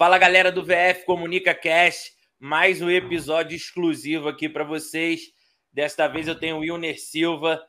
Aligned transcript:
Fala 0.00 0.16
galera 0.16 0.50
do 0.50 0.64
VF 0.64 1.04
Comunica 1.04 1.54
Cast, 1.54 2.14
mais 2.38 2.80
um 2.80 2.88
episódio 2.88 3.54
exclusivo 3.54 4.30
aqui 4.30 4.48
para 4.48 4.64
vocês. 4.64 5.30
Desta 5.70 6.08
vez 6.08 6.26
eu 6.26 6.34
tenho 6.34 6.56
o 6.56 6.60
Wilner 6.60 6.98
Silva, 6.98 7.62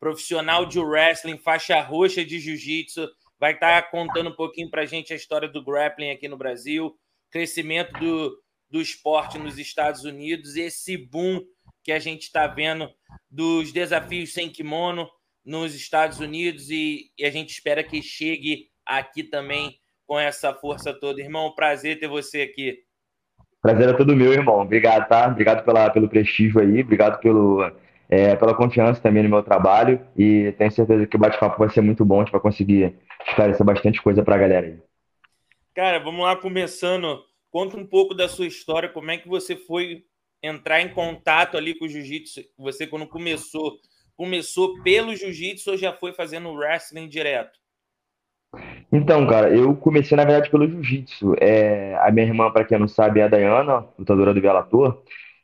profissional 0.00 0.64
de 0.64 0.80
wrestling, 0.80 1.36
faixa 1.36 1.78
roxa 1.82 2.24
de 2.24 2.40
jiu-jitsu, 2.40 3.06
vai 3.38 3.52
estar 3.52 3.82
tá 3.82 3.90
contando 3.90 4.30
um 4.30 4.34
pouquinho 4.34 4.70
para 4.70 4.80
a 4.80 4.86
gente 4.86 5.12
a 5.12 5.16
história 5.16 5.46
do 5.46 5.62
grappling 5.62 6.08
aqui 6.08 6.26
no 6.26 6.38
Brasil, 6.38 6.98
crescimento 7.30 7.92
do, 8.00 8.42
do 8.70 8.80
esporte 8.80 9.38
nos 9.38 9.58
Estados 9.58 10.04
Unidos, 10.04 10.56
esse 10.56 10.96
boom 10.96 11.44
que 11.82 11.92
a 11.92 11.98
gente 11.98 12.22
está 12.22 12.46
vendo 12.46 12.90
dos 13.30 13.72
desafios 13.72 14.32
sem 14.32 14.48
kimono 14.48 15.06
nos 15.44 15.74
Estados 15.74 16.18
Unidos 16.18 16.70
e, 16.70 17.12
e 17.18 17.26
a 17.26 17.30
gente 17.30 17.50
espera 17.50 17.84
que 17.84 18.00
chegue 18.00 18.70
aqui 18.86 19.22
também 19.22 19.78
com 20.06 20.18
essa 20.18 20.52
força 20.52 20.92
toda. 20.92 21.20
Irmão, 21.20 21.54
prazer 21.54 21.98
ter 21.98 22.08
você 22.08 22.42
aqui. 22.42 22.78
Prazer 23.60 23.88
é 23.88 23.92
todo 23.94 24.14
meu, 24.14 24.32
irmão. 24.32 24.60
Obrigado, 24.60 25.08
tá? 25.08 25.26
Obrigado 25.26 25.64
pela, 25.64 25.88
pelo 25.90 26.08
prestígio 26.08 26.60
aí, 26.60 26.82
obrigado 26.82 27.18
pelo, 27.20 27.62
é, 28.08 28.36
pela 28.36 28.54
confiança 28.54 29.00
também 29.00 29.22
no 29.22 29.28
meu 29.28 29.42
trabalho 29.42 30.06
e 30.16 30.52
tenho 30.58 30.70
certeza 30.70 31.06
que 31.06 31.16
o 31.16 31.18
bate-papo 31.18 31.58
vai 31.58 31.70
ser 31.70 31.80
muito 31.80 32.04
bom, 32.04 32.20
a 32.20 32.24
gente 32.24 32.32
vai 32.32 32.40
conseguir 32.40 32.94
esclarecer 33.26 33.64
bastante 33.64 34.02
coisa 34.02 34.22
para 34.22 34.34
a 34.34 34.38
galera 34.38 34.66
aí. 34.66 34.78
Cara, 35.74 35.98
vamos 35.98 36.22
lá 36.22 36.36
começando. 36.36 37.22
Conta 37.50 37.76
um 37.76 37.86
pouco 37.86 38.14
da 38.14 38.28
sua 38.28 38.46
história, 38.46 38.88
como 38.88 39.10
é 39.10 39.16
que 39.16 39.28
você 39.28 39.56
foi 39.56 40.04
entrar 40.42 40.82
em 40.82 40.92
contato 40.92 41.56
ali 41.56 41.74
com 41.74 41.86
o 41.86 41.88
jiu-jitsu? 41.88 42.42
Você 42.58 42.86
quando 42.86 43.06
começou, 43.06 43.78
começou 44.14 44.82
pelo 44.82 45.16
jiu-jitsu 45.16 45.70
ou 45.70 45.76
já 45.76 45.92
foi 45.92 46.12
fazendo 46.12 46.52
wrestling 46.52 47.08
direto? 47.08 47.58
Então, 48.92 49.26
cara, 49.26 49.50
eu 49.54 49.74
comecei, 49.76 50.16
na 50.16 50.24
verdade, 50.24 50.50
pelo 50.50 50.68
jiu-jitsu. 50.68 51.34
É, 51.40 51.96
a 52.00 52.10
minha 52.10 52.26
irmã, 52.26 52.50
para 52.50 52.64
quem 52.64 52.78
não 52.78 52.88
sabe, 52.88 53.20
é 53.20 53.24
a 53.24 53.28
Dayana, 53.28 53.84
lutadora 53.98 54.32
do 54.32 54.40
Bellator, 54.40 55.02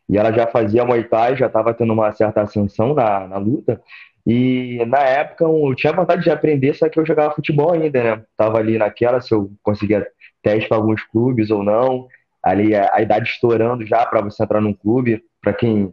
e 0.08 0.18
ela 0.18 0.32
já 0.32 0.46
fazia 0.46 0.84
Muay 0.84 1.04
Thai, 1.04 1.36
já 1.36 1.46
estava 1.46 1.74
tendo 1.74 1.92
uma 1.92 2.12
certa 2.12 2.42
ascensão 2.42 2.94
na, 2.94 3.26
na 3.26 3.38
luta, 3.38 3.80
e 4.26 4.84
na 4.86 5.00
época 5.00 5.44
eu 5.44 5.74
tinha 5.74 5.92
vontade 5.92 6.22
de 6.22 6.30
aprender, 6.30 6.74
só 6.74 6.88
que 6.88 6.98
eu 6.98 7.06
jogava 7.06 7.34
futebol 7.34 7.72
ainda, 7.72 8.02
né? 8.02 8.22
Tava 8.36 8.58
ali 8.58 8.78
naquela, 8.78 9.20
se 9.20 9.34
eu 9.34 9.50
conseguia 9.62 10.06
teste 10.42 10.68
para 10.68 10.76
alguns 10.76 11.02
clubes 11.04 11.50
ou 11.50 11.62
não, 11.62 12.06
ali 12.42 12.74
a, 12.74 12.90
a 12.94 13.02
idade 13.02 13.28
estourando 13.28 13.84
já 13.86 14.04
para 14.06 14.20
você 14.20 14.42
entrar 14.42 14.60
num 14.60 14.74
clube, 14.74 15.22
para 15.40 15.52
quem 15.52 15.92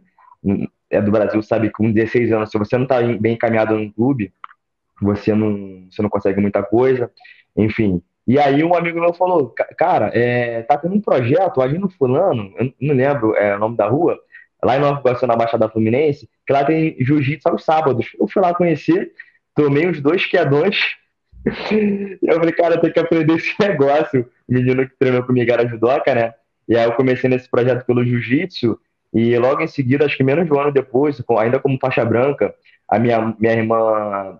é 0.90 1.00
do 1.00 1.10
Brasil 1.10 1.42
sabe 1.42 1.68
que 1.68 1.74
com 1.74 1.90
16 1.90 2.32
anos, 2.32 2.50
se 2.50 2.58
você 2.58 2.76
não 2.76 2.84
está 2.84 3.00
bem 3.02 3.34
encaminhado 3.34 3.74
num 3.76 3.90
clube, 3.90 4.32
você 5.00 5.34
não, 5.34 5.86
você 5.90 6.02
não 6.02 6.08
consegue 6.08 6.40
muita 6.40 6.62
coisa, 6.62 7.10
enfim. 7.56 8.02
E 8.26 8.38
aí 8.38 8.62
um 8.62 8.74
amigo 8.74 9.00
meu 9.00 9.14
falou, 9.14 9.54
cara, 9.76 10.10
é, 10.12 10.62
tá 10.62 10.76
tendo 10.76 10.94
um 10.94 11.00
projeto 11.00 11.62
ali 11.62 11.78
no 11.78 11.88
fulano, 11.88 12.52
eu 12.58 12.72
não 12.80 12.94
lembro 12.94 13.34
é, 13.34 13.56
o 13.56 13.58
nome 13.58 13.76
da 13.76 13.88
rua, 13.88 14.18
lá 14.62 14.76
em 14.76 14.80
Nova 14.80 15.00
Iguaçu, 15.00 15.26
na 15.26 15.36
Baixada 15.36 15.68
Fluminense, 15.68 16.28
que 16.46 16.52
lá 16.52 16.64
tem 16.64 16.96
jiu-jitsu 17.00 17.48
aos 17.48 17.64
sábados. 17.64 18.06
Eu 18.20 18.28
fui 18.28 18.42
lá 18.42 18.54
conhecer, 18.54 19.12
tomei 19.54 19.86
uns 19.86 20.00
dois 20.00 20.26
quedões, 20.26 20.76
eu 22.22 22.36
falei, 22.36 22.52
cara, 22.52 22.78
tenho 22.78 22.92
que 22.92 23.00
aprender 23.00 23.34
esse 23.34 23.54
negócio. 23.60 24.28
O 24.48 24.52
menino 24.52 24.86
que 24.88 24.96
treinou 24.98 25.22
comigo 25.22 25.50
era 25.50 25.66
judoca, 25.66 26.14
né? 26.14 26.34
E 26.68 26.76
aí 26.76 26.84
eu 26.84 26.92
comecei 26.92 27.30
nesse 27.30 27.48
projeto 27.48 27.86
pelo 27.86 28.04
jiu-jitsu, 28.04 28.78
e 29.14 29.38
logo 29.38 29.62
em 29.62 29.66
seguida, 29.66 30.04
acho 30.04 30.16
que 30.16 30.22
menos 30.22 30.44
de 30.44 30.52
um 30.52 30.60
ano 30.60 30.72
depois, 30.72 31.22
ainda 31.38 31.58
como 31.58 31.78
faixa 31.80 32.04
branca, 32.04 32.54
a 32.86 32.98
minha, 32.98 33.34
minha 33.38 33.54
irmã 33.54 34.38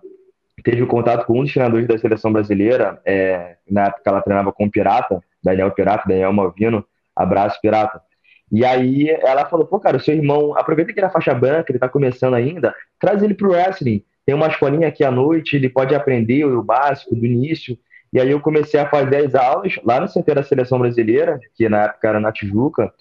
teve 0.63 0.85
contato 0.85 1.25
com 1.25 1.39
um 1.39 1.43
dos 1.43 1.53
treinadores 1.53 1.87
da 1.87 1.97
seleção 1.97 2.31
brasileira, 2.31 3.01
é, 3.05 3.57
na 3.69 3.85
época 3.85 4.03
ela 4.05 4.21
treinava 4.21 4.51
com 4.51 4.65
o 4.65 4.71
Pirata, 4.71 5.21
Daniel 5.43 5.71
Pirata, 5.71 6.07
Daniel 6.07 6.33
Malvino, 6.33 6.85
abraço 7.15 7.59
Pirata. 7.61 8.01
E 8.51 8.65
aí 8.65 9.09
ela 9.09 9.45
falou, 9.45 9.65
pô, 9.65 9.79
cara, 9.79 9.97
o 9.97 9.99
seu 9.99 10.15
irmão, 10.15 10.57
aproveita 10.57 10.91
que 10.91 10.99
ele 10.99 11.05
é 11.05 11.09
faixa 11.09 11.33
branca, 11.33 11.71
ele 11.71 11.79
tá 11.79 11.87
começando 11.87 12.33
ainda, 12.33 12.73
traz 12.99 13.21
ele 13.21 13.35
pro 13.35 13.51
wrestling, 13.51 14.03
tem 14.25 14.35
uma 14.35 14.47
escolinha 14.47 14.87
aqui 14.87 15.03
à 15.03 15.11
noite, 15.11 15.55
ele 15.55 15.69
pode 15.69 15.95
aprender 15.95 16.45
o 16.45 16.63
básico, 16.63 17.15
do 17.15 17.25
início. 17.25 17.77
E 18.11 18.19
aí 18.19 18.29
eu 18.31 18.39
comecei 18.39 18.79
a 18.79 18.89
fazer 18.89 19.25
as 19.25 19.35
aulas 19.35 19.79
lá 19.83 19.99
no 19.99 20.07
CT 20.07 20.35
da 20.35 20.43
Seleção 20.43 20.79
Brasileira, 20.79 21.39
que 21.55 21.69
na 21.69 21.85
época 21.85 22.07
era 22.07 22.19
na 22.19 22.31
Tijuca, 22.31 22.91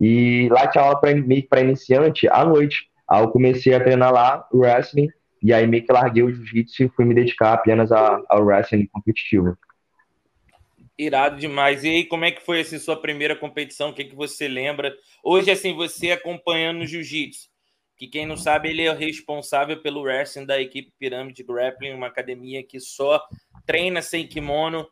e 0.00 0.48
lá 0.50 0.66
tinha 0.66 0.84
aula 0.84 0.98
para 0.98 1.60
iniciante 1.60 2.28
à 2.28 2.44
noite. 2.44 2.88
Aí 3.08 3.22
eu 3.22 3.28
comecei 3.28 3.74
a 3.74 3.80
treinar 3.80 4.12
lá 4.12 4.46
o 4.52 4.60
wrestling, 4.60 5.08
e 5.42 5.52
aí 5.52 5.66
meio 5.66 5.84
que 5.84 5.92
larguei 5.92 6.22
o 6.22 6.32
jiu-jitsu 6.32 6.84
e 6.84 6.88
fui 6.88 7.04
me 7.04 7.14
dedicar 7.14 7.52
apenas 7.52 7.90
ao 7.92 8.44
wrestling 8.44 8.86
competitivo. 8.86 9.56
Irado 10.98 11.38
demais. 11.38 11.84
E 11.84 11.88
aí, 11.88 12.04
como 12.04 12.24
é 12.24 12.32
que 12.32 12.44
foi 12.44 12.60
assim, 12.60 12.78
sua 12.78 13.00
primeira 13.00 13.36
competição? 13.36 13.90
O 13.90 13.94
que, 13.94 14.04
que 14.04 14.16
você 14.16 14.48
lembra? 14.48 14.92
Hoje, 15.22 15.50
assim, 15.50 15.72
você 15.72 16.10
acompanhando 16.10 16.80
o 16.82 16.86
jiu-jitsu, 16.86 17.48
que 17.96 18.08
quem 18.08 18.26
não 18.26 18.36
sabe, 18.36 18.70
ele 18.70 18.82
é 18.82 18.92
o 18.92 18.96
responsável 18.96 19.80
pelo 19.80 20.02
wrestling 20.02 20.44
da 20.44 20.60
equipe 20.60 20.92
Pirâmide 20.98 21.44
Grappling, 21.44 21.92
uma 21.92 22.08
academia 22.08 22.64
que 22.64 22.80
só 22.80 23.24
treina 23.64 24.02
sem 24.02 24.26
kimono, 24.26 24.88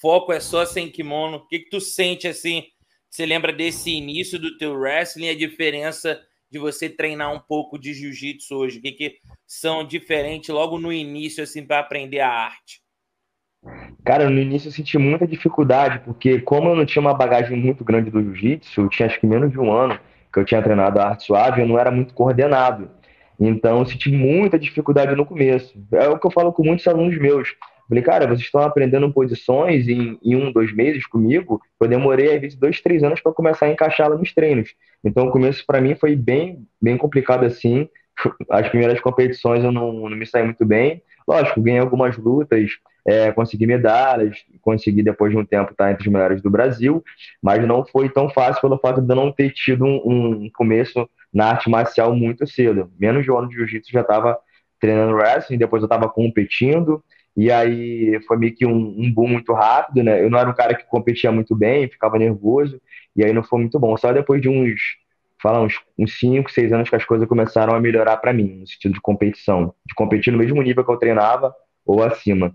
foco 0.00 0.32
é 0.32 0.40
só 0.40 0.66
sem 0.66 0.90
kimono. 0.90 1.38
O 1.38 1.46
que, 1.46 1.60
que 1.60 1.70
tu 1.70 1.80
sente 1.80 2.28
assim? 2.28 2.64
Você 3.08 3.24
lembra 3.24 3.52
desse 3.52 3.90
início 3.90 4.38
do 4.38 4.56
teu 4.58 4.74
wrestling 4.74 5.30
a 5.30 5.36
diferença 5.36 6.20
de 6.50 6.58
você 6.58 6.88
treinar 6.88 7.32
um 7.32 7.40
pouco 7.40 7.78
de 7.78 7.92
jiu-jitsu 7.92 8.54
hoje? 8.56 8.78
O 8.78 8.82
que, 8.82 8.92
que 8.92 9.16
são 9.46 9.84
diferentes 9.84 10.48
logo 10.50 10.78
no 10.78 10.92
início, 10.92 11.42
assim, 11.42 11.64
para 11.64 11.78
aprender 11.78 12.20
a 12.20 12.30
arte? 12.30 12.80
Cara, 14.04 14.30
no 14.30 14.40
início 14.40 14.68
eu 14.68 14.72
senti 14.72 14.96
muita 14.96 15.26
dificuldade, 15.26 16.00
porque 16.00 16.40
como 16.40 16.70
eu 16.70 16.76
não 16.76 16.86
tinha 16.86 17.02
uma 17.02 17.14
bagagem 17.14 17.56
muito 17.56 17.84
grande 17.84 18.10
do 18.10 18.22
jiu-jitsu, 18.22 18.82
eu 18.82 18.88
tinha 18.88 19.06
acho 19.06 19.20
que 19.20 19.26
menos 19.26 19.50
de 19.50 19.58
um 19.58 19.72
ano 19.72 19.98
que 20.32 20.38
eu 20.38 20.44
tinha 20.44 20.62
treinado 20.62 20.98
a 20.98 21.08
arte 21.08 21.24
suave, 21.24 21.60
eu 21.60 21.66
não 21.66 21.78
era 21.78 21.90
muito 21.90 22.14
coordenado. 22.14 22.90
Então 23.38 23.78
eu 23.78 23.86
senti 23.86 24.10
muita 24.10 24.58
dificuldade 24.58 25.14
no 25.14 25.26
começo. 25.26 25.74
É 25.92 26.08
o 26.08 26.18
que 26.18 26.26
eu 26.26 26.30
falo 26.30 26.52
com 26.52 26.64
muitos 26.64 26.86
alunos 26.86 27.16
meus. 27.18 27.54
Falei, 27.88 28.02
cara, 28.02 28.26
vocês 28.26 28.42
estão 28.42 28.60
aprendendo 28.60 29.10
posições 29.12 29.88
em, 29.88 30.18
em 30.22 30.36
um, 30.36 30.52
dois 30.52 30.72
meses 30.74 31.06
comigo. 31.06 31.60
Eu 31.80 31.88
demorei, 31.88 32.34
às 32.34 32.40
vezes, 32.40 32.58
dois, 32.58 32.80
três 32.80 33.02
anos 33.02 33.20
para 33.20 33.32
começar 33.32 33.66
a 33.66 33.70
encaixá-la 33.70 34.16
nos 34.16 34.34
treinos. 34.34 34.74
Então, 35.02 35.28
o 35.28 35.30
começo, 35.30 35.64
para 35.66 35.80
mim, 35.80 35.94
foi 35.94 36.14
bem, 36.14 36.66
bem 36.80 36.96
complicado 36.96 37.44
assim. 37.44 37.88
As 38.50 38.68
primeiras 38.68 39.00
competições 39.00 39.64
eu 39.64 39.72
não, 39.72 39.92
não 39.92 40.16
me 40.16 40.26
saí 40.26 40.44
muito 40.44 40.66
bem. 40.66 41.02
Lógico, 41.26 41.62
ganhei 41.62 41.80
algumas 41.80 42.16
lutas, 42.16 42.70
é, 43.06 43.32
consegui 43.32 43.66
medalhas, 43.66 44.36
consegui, 44.60 45.02
depois 45.02 45.32
de 45.32 45.38
um 45.38 45.44
tempo, 45.44 45.72
estar 45.72 45.90
entre 45.90 46.06
os 46.06 46.12
melhores 46.12 46.42
do 46.42 46.50
Brasil, 46.50 47.02
mas 47.42 47.66
não 47.66 47.84
foi 47.86 48.08
tão 48.08 48.28
fácil 48.28 48.60
pelo 48.60 48.78
fato 48.78 49.00
de 49.00 49.10
eu 49.10 49.16
não 49.16 49.32
ter 49.32 49.50
tido 49.50 49.84
um, 49.84 50.44
um 50.44 50.50
começo 50.54 51.08
na 51.32 51.46
arte 51.50 51.70
marcial 51.70 52.14
muito 52.14 52.46
cedo. 52.46 52.90
Menos 52.98 53.24
de 53.24 53.30
um 53.30 53.38
ano 53.38 53.48
de 53.48 53.54
jiu-jitsu 53.54 53.92
já 53.92 54.00
estava 54.00 54.38
treinando 54.80 55.16
wrestling, 55.16 55.58
depois 55.58 55.82
eu 55.82 55.86
estava 55.86 56.08
competindo, 56.08 57.02
e 57.38 57.52
aí 57.52 58.20
foi 58.26 58.36
meio 58.36 58.52
que 58.52 58.66
um, 58.66 58.74
um, 58.98 59.12
boom 59.12 59.28
muito 59.28 59.52
rápido, 59.52 60.02
né? 60.02 60.20
Eu 60.20 60.28
não 60.28 60.40
era 60.40 60.50
um 60.50 60.54
cara 60.54 60.74
que 60.74 60.84
competia 60.88 61.30
muito 61.30 61.54
bem, 61.54 61.88
ficava 61.88 62.18
nervoso, 62.18 62.82
e 63.14 63.24
aí 63.24 63.32
não 63.32 63.44
foi 63.44 63.60
muito 63.60 63.78
bom. 63.78 63.96
Só 63.96 64.12
depois 64.12 64.42
de 64.42 64.48
uns, 64.48 64.80
fala, 65.40 65.64
uns 65.96 66.18
5, 66.18 66.50
6 66.50 66.72
anos 66.72 66.90
que 66.90 66.96
as 66.96 67.04
coisas 67.04 67.28
começaram 67.28 67.76
a 67.76 67.80
melhorar 67.80 68.16
para 68.16 68.32
mim, 68.32 68.56
no 68.58 68.66
sentido 68.66 68.94
de 68.94 69.00
competição, 69.00 69.72
de 69.86 69.94
competir 69.94 70.32
no 70.32 70.38
mesmo 70.40 70.60
nível 70.60 70.84
que 70.84 70.90
eu 70.90 70.96
treinava 70.96 71.54
ou 71.86 72.02
acima. 72.02 72.52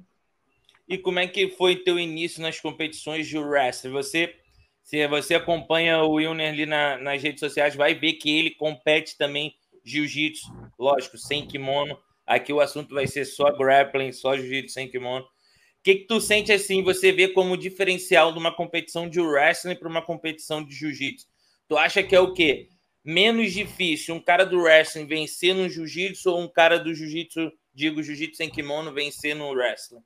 E 0.86 0.98
como 0.98 1.18
é 1.18 1.28
que 1.28 1.48
foi 1.52 1.78
teu 1.78 1.98
início 1.98 2.42
nas 2.42 2.60
competições 2.60 3.26
de 3.26 3.38
wrestling? 3.38 3.94
Você, 3.94 4.36
se 4.84 5.08
você 5.08 5.36
acompanha 5.36 6.04
o 6.04 6.16
Wilner 6.16 6.52
ali 6.52 6.66
na, 6.66 6.98
nas 6.98 7.24
redes 7.24 7.40
sociais, 7.40 7.74
vai 7.74 7.96
ver 7.96 8.14
que 8.16 8.38
ele 8.38 8.52
compete 8.52 9.18
também 9.18 9.54
jiu-jitsu, 9.86 10.52
lógico, 10.78 11.18
sem 11.18 11.48
kimono 11.48 11.98
Aqui 12.26 12.54
o 12.54 12.62
assunto 12.62 12.94
vai 12.94 13.08
ser 13.08 13.26
só 13.26 13.52
grappling, 13.52 14.12
só 14.12 14.36
jiu-jitsu 14.36 14.74
sem 14.74 14.90
kimono. 14.90 15.26
O 15.26 15.84
que, 15.84 15.96
que 15.96 16.08
tu 16.08 16.22
sente 16.22 16.52
assim, 16.52 16.82
você 16.82 17.12
vê 17.12 17.28
como 17.28 17.58
diferencial 17.58 18.32
de 18.32 18.40
uma 18.40 18.56
competição 18.56 19.10
de 19.10 19.20
wrestling 19.20 19.76
para 19.76 19.90
uma 19.90 20.02
competição 20.02 20.64
de 20.64 20.74
jiu-jitsu? 20.74 21.28
Tu 21.68 21.78
acha 21.78 22.02
que 22.02 22.16
é 22.16 22.20
o 22.20 22.34
quê? 22.34 22.70
Menos 23.04 23.52
difícil 23.52 24.16
um 24.16 24.20
cara 24.20 24.46
do 24.46 24.62
wrestling 24.62 25.06
vencer 25.06 25.54
no 25.54 25.68
jiu-jitsu 25.68 26.30
ou 26.30 26.42
um 26.42 26.48
cara 26.48 26.80
do 26.80 26.94
jiu-jitsu, 26.94 27.52
digo 27.74 28.02
jiu-jitsu 28.02 28.38
sem 28.38 28.50
kimono, 28.50 28.94
vencer 28.94 29.36
no 29.36 29.50
wrestling? 29.52 30.02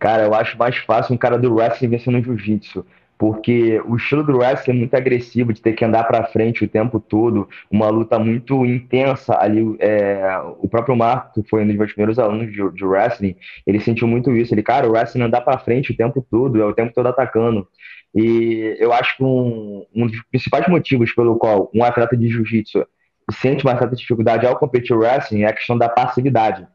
Cara, 0.00 0.24
eu 0.24 0.34
acho 0.34 0.56
mais 0.56 0.76
fácil 0.78 1.14
um 1.14 1.18
cara 1.18 1.38
do 1.38 1.54
wrestling 1.54 1.90
vencer 1.90 2.10
no 2.10 2.22
jiu-jitsu 2.22 2.86
porque 3.22 3.80
o 3.86 3.94
estilo 3.94 4.24
do 4.24 4.38
wrestling 4.38 4.74
é 4.74 4.78
muito 4.78 4.94
agressivo, 4.96 5.52
de 5.52 5.62
ter 5.62 5.74
que 5.74 5.84
andar 5.84 6.02
para 6.02 6.24
frente 6.24 6.64
o 6.64 6.68
tempo 6.68 6.98
todo, 6.98 7.48
uma 7.70 7.88
luta 7.88 8.18
muito 8.18 8.66
intensa 8.66 9.38
ali. 9.38 9.76
É, 9.78 10.40
o 10.58 10.68
próprio 10.68 10.96
Marco, 10.96 11.32
que 11.40 11.48
foi 11.48 11.62
um 11.62 11.68
dos 11.68 11.76
meus 11.76 11.92
primeiros 11.92 12.18
alunos 12.18 12.52
de, 12.52 12.68
de 12.72 12.84
wrestling, 12.84 13.36
ele 13.64 13.78
sentiu 13.78 14.08
muito 14.08 14.32
isso. 14.32 14.52
Ele, 14.52 14.62
cara, 14.64 14.88
o 14.88 14.90
wrestling 14.90 15.22
andar 15.22 15.42
para 15.42 15.56
frente 15.56 15.92
o 15.92 15.96
tempo 15.96 16.26
todo, 16.28 16.60
é 16.60 16.64
o 16.64 16.74
tempo 16.74 16.92
todo 16.92 17.06
atacando. 17.06 17.68
E 18.12 18.76
eu 18.80 18.92
acho 18.92 19.16
que 19.16 19.22
um, 19.22 19.86
um 19.94 20.08
dos 20.08 20.20
principais 20.24 20.66
motivos 20.66 21.12
pelo 21.12 21.36
qual 21.36 21.70
um 21.72 21.84
atleta 21.84 22.16
de 22.16 22.28
jiu-jitsu 22.28 22.84
sente 23.30 23.64
uma 23.64 23.78
certa 23.78 23.94
dificuldade 23.94 24.44
ao 24.48 24.58
competir 24.58 24.96
wrestling 24.96 25.42
é 25.42 25.46
a 25.46 25.52
questão 25.52 25.78
da 25.78 25.88
passividade. 25.88 26.66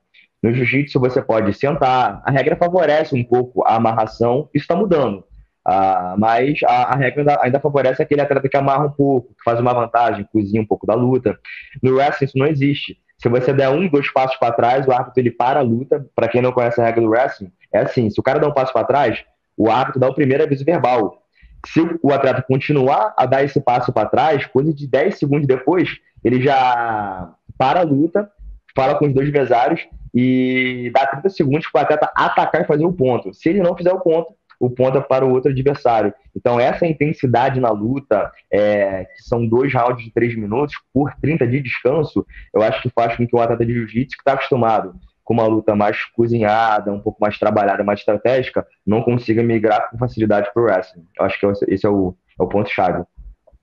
No 0.42 0.54
jiu-jitsu 0.54 0.98
você 0.98 1.22
pode 1.22 1.54
sentar, 1.56 2.22
a 2.24 2.32
regra 2.32 2.56
favorece 2.56 3.14
um 3.14 3.24
pouco 3.26 3.66
a 3.66 3.76
amarração, 3.76 4.48
isso 4.54 4.64
está 4.64 4.78
mudando 4.78 5.26
Ah, 5.70 6.16
mas 6.18 6.60
a, 6.64 6.94
a 6.94 6.96
regra 6.96 7.20
ainda, 7.20 7.40
ainda, 7.42 7.60
favorece 7.60 8.02
aquele 8.02 8.22
atleta 8.22 8.48
que 8.48 8.56
amarra 8.56 8.86
um 8.86 8.92
pouco, 8.92 9.34
que 9.34 9.44
faz 9.44 9.60
uma 9.60 9.74
vantagem, 9.74 10.26
cozinha 10.32 10.62
um 10.62 10.66
pouco 10.66 10.88
da 10.88 10.94
luta. 10.94 11.38
No 11.84 11.96
wrestling 11.96 12.26
isso 12.26 12.38
não 12.38 12.48
existe. 12.48 12.98
Se 13.18 13.28
você 13.28 13.52
der 13.52 13.68
um, 13.68 13.90
dois 13.90 14.10
passos 14.10 14.38
para 14.38 14.54
trás, 14.54 14.88
o 14.88 14.94
árbitro 14.94 15.20
ele 15.22 15.32
para 15.32 15.60
a 15.60 15.64
luta. 15.64 16.08
Para 16.16 16.30
quem 16.30 16.42
não 16.42 16.54
conhece 16.54 16.80
a 16.80 16.86
regra 16.86 17.02
do 17.02 17.10
wrestling, 17.10 17.52
é 17.74 17.80
assim: 17.80 18.10
se 18.10 18.18
o 18.18 18.24
cara 18.24 18.40
dá 18.40 18.48
um 18.48 18.54
passo 18.54 18.72
para 18.72 18.88
trás, 18.88 19.26
o 19.58 19.70
árbitro 19.70 20.00
dá 20.00 20.08
o 20.08 20.14
primeiro 20.14 20.42
aviso 20.42 20.64
verbal. 20.64 21.22
Se 21.66 21.82
o 22.02 22.14
atleta 22.14 22.42
continuar 22.48 23.14
a 23.18 23.26
dar 23.26 23.44
esse 23.44 23.60
passo 23.60 23.92
para 23.92 24.08
trás, 24.08 24.46
coisa 24.46 24.74
de 24.74 24.88
10 24.88 25.20
segundos 25.20 25.48
depois, 25.48 25.90
ele 26.24 26.42
já 26.42 27.34
para 27.58 27.82
a 27.82 27.84
luta, 27.84 28.32
fala 28.74 28.96
com 28.96 29.06
os 29.06 29.14
dois 29.14 29.30
mesários 29.32 29.86
e 30.16 30.90
dá 30.94 31.06
30 31.08 31.28
segundos 31.30 31.68
para 31.70 31.80
o 31.80 31.84
atleta 31.84 32.12
atacar 32.16 32.62
e 32.62 32.68
fazer 32.68 32.86
o 32.86 32.94
ponto. 32.94 33.34
Se 33.34 33.50
ele 33.50 33.62
não 33.62 33.76
fizer 33.76 33.92
o 33.92 34.00
ponto, 34.00 34.34
o 34.60 34.70
ponto 34.70 34.98
é 34.98 35.02
para 35.02 35.26
o 35.26 35.32
outro 35.32 35.52
adversário. 35.52 36.14
Então, 36.36 36.60
essa 36.60 36.86
intensidade 36.86 37.60
na 37.60 37.70
luta, 37.70 38.32
é, 38.52 39.06
que 39.06 39.24
são 39.24 39.48
dois 39.48 39.74
rounds 39.74 40.04
de 40.04 40.12
três 40.12 40.36
minutos 40.36 40.76
por 40.94 41.14
30 41.22 41.48
de 41.48 41.62
descanso, 41.62 42.26
eu 42.54 42.62
acho 42.62 42.82
que 42.82 42.90
faz 42.90 43.16
com 43.16 43.28
que 43.28 43.36
o 43.36 43.40
atleta 43.40 43.66
de 43.66 43.74
jiu-jitsu, 43.74 44.18
que 44.18 44.22
está 44.22 44.34
acostumado 44.34 44.96
com 45.24 45.34
uma 45.34 45.46
luta 45.46 45.76
mais 45.76 46.06
cozinhada, 46.06 46.92
um 46.92 47.02
pouco 47.02 47.20
mais 47.20 47.38
trabalhada, 47.38 47.84
mais 47.84 48.00
estratégica, 48.00 48.66
não 48.86 49.04
consiga 49.04 49.44
migrar 49.44 49.90
com 49.90 49.98
facilidade 49.98 50.50
para 50.54 50.64
o 50.64 50.66
wrestling. 50.66 51.06
Eu 51.20 51.26
acho 51.26 51.38
que 51.38 51.74
esse 51.74 51.86
é 51.86 51.90
o, 51.90 52.16
é 52.40 52.44
o 52.44 52.48
ponto-chave. 52.48 53.04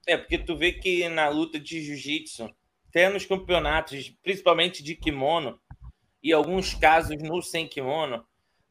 É, 0.06 0.18
porque 0.18 0.36
tu 0.36 0.56
vê 0.56 0.72
que 0.72 1.08
na 1.08 1.28
luta 1.30 1.58
de 1.58 1.80
jiu-jitsu, 1.80 2.50
até 2.90 3.08
nos 3.08 3.24
campeonatos, 3.24 4.14
principalmente 4.22 4.82
de 4.82 4.94
kimono, 4.94 5.58
e 6.22 6.32
alguns 6.32 6.74
casos 6.74 7.16
no 7.22 7.42
sem 7.42 7.66
kimono, 7.66 8.22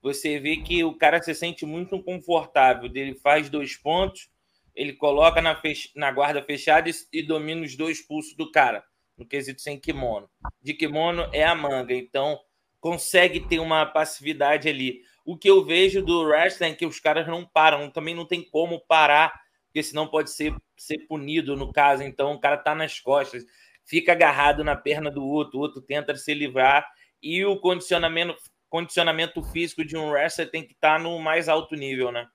você 0.04 0.38
vê 0.38 0.58
que 0.58 0.84
o 0.84 0.94
cara 0.94 1.24
se 1.24 1.34
sente 1.34 1.66
muito 1.66 2.04
confortável. 2.04 2.92
Ele 2.94 3.16
faz 3.16 3.50
dois 3.50 3.78
pontos, 3.78 4.30
ele 4.76 4.92
coloca 4.92 5.42
na, 5.42 5.56
fech... 5.56 5.90
na 5.96 6.12
guarda 6.12 6.44
fechada 6.44 6.90
e, 6.90 6.94
e 7.14 7.24
domina 7.24 7.62
os 7.62 7.78
dois 7.78 8.02
pulsos 8.06 8.36
do 8.36 8.52
cara, 8.52 8.84
no 9.18 9.26
quesito 9.26 9.62
sem 9.62 9.80
kimono. 9.80 10.30
De 10.62 10.74
kimono 10.74 11.30
é 11.32 11.46
a 11.46 11.56
manga, 11.56 11.94
então 11.94 12.38
consegue 12.82 13.40
ter 13.48 13.60
uma 13.60 13.86
passividade 13.86 14.68
ali. 14.68 15.02
O 15.26 15.38
que 15.38 15.50
eu 15.50 15.64
vejo 15.64 16.04
do 16.04 16.24
wrestling 16.24 16.72
é 16.72 16.76
que 16.76 16.86
os 16.86 17.00
caras 17.00 17.26
não 17.26 17.46
param, 17.46 17.90
também 17.90 18.14
não 18.14 18.26
tem 18.26 18.44
como 18.44 18.86
parar, 18.86 19.34
porque 19.68 19.82
senão 19.82 20.06
pode 20.06 20.32
ser, 20.32 20.54
ser 20.76 20.98
punido 21.08 21.56
no 21.56 21.72
caso. 21.72 22.04
Então 22.04 22.34
o 22.34 22.40
cara 22.42 22.58
tá 22.58 22.76
nas 22.76 23.00
costas, 23.00 23.46
fica 23.86 24.12
agarrado 24.12 24.66
na 24.66 24.76
perna 24.76 25.10
do 25.10 25.24
outro, 25.26 25.60
o 25.60 25.62
outro 25.62 25.82
tenta 25.82 26.14
se 26.18 26.34
livrar 26.34 26.86
e 27.22 27.46
o 27.46 27.58
condicionamento 27.58 28.36
condicionamento 28.74 29.44
físico 29.44 29.86
de 29.86 29.96
um 29.96 30.10
wrestler 30.10 30.50
tem 30.50 30.64
que 30.64 30.74
estar 30.74 30.98
tá 30.98 31.00
no 31.00 31.20
mais 31.20 31.48
alto 31.48 31.76
nível, 31.76 32.12
né? 32.12 32.26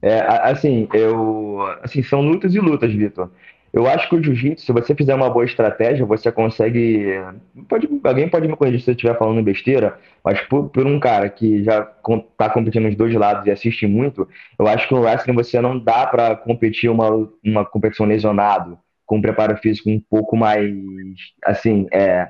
É, 0.00 0.20
assim, 0.20 0.88
eu. 0.94 1.58
Assim, 1.82 2.04
são 2.04 2.20
lutas 2.22 2.54
e 2.54 2.60
lutas, 2.60 2.92
Vitor. 2.92 3.32
Eu 3.72 3.86
acho 3.88 4.08
que 4.08 4.14
o 4.14 4.22
jiu-jitsu, 4.22 4.64
se 4.64 4.72
você 4.72 4.94
fizer 4.94 5.12
uma 5.12 5.28
boa 5.28 5.44
estratégia, 5.44 6.06
você 6.06 6.30
consegue. 6.30 7.14
Pode, 7.68 7.88
alguém 8.04 8.28
pode 8.28 8.46
me 8.46 8.56
corrigir 8.56 8.80
se 8.80 8.90
eu 8.90 8.94
estiver 8.94 9.18
falando 9.18 9.42
besteira, 9.42 9.98
mas 10.24 10.40
por, 10.42 10.68
por 10.68 10.86
um 10.86 11.00
cara 11.00 11.28
que 11.28 11.64
já 11.64 11.80
está 11.80 12.48
competindo 12.48 12.84
nos 12.84 12.94
dois 12.96 13.12
lados 13.14 13.44
e 13.46 13.50
assiste 13.50 13.88
muito, 13.88 14.28
eu 14.56 14.68
acho 14.68 14.86
que 14.86 14.94
no 14.94 15.00
wrestling 15.00 15.34
você 15.34 15.60
não 15.60 15.78
dá 15.78 16.06
para 16.06 16.36
competir 16.36 16.88
uma, 16.88 17.28
uma 17.44 17.64
competição 17.64 18.06
lesionado, 18.06 18.78
com 19.04 19.18
um 19.18 19.22
preparo 19.22 19.56
físico 19.56 19.90
um 19.90 20.00
pouco 20.00 20.36
mais. 20.36 20.72
Assim, 21.44 21.86
é, 21.92 22.28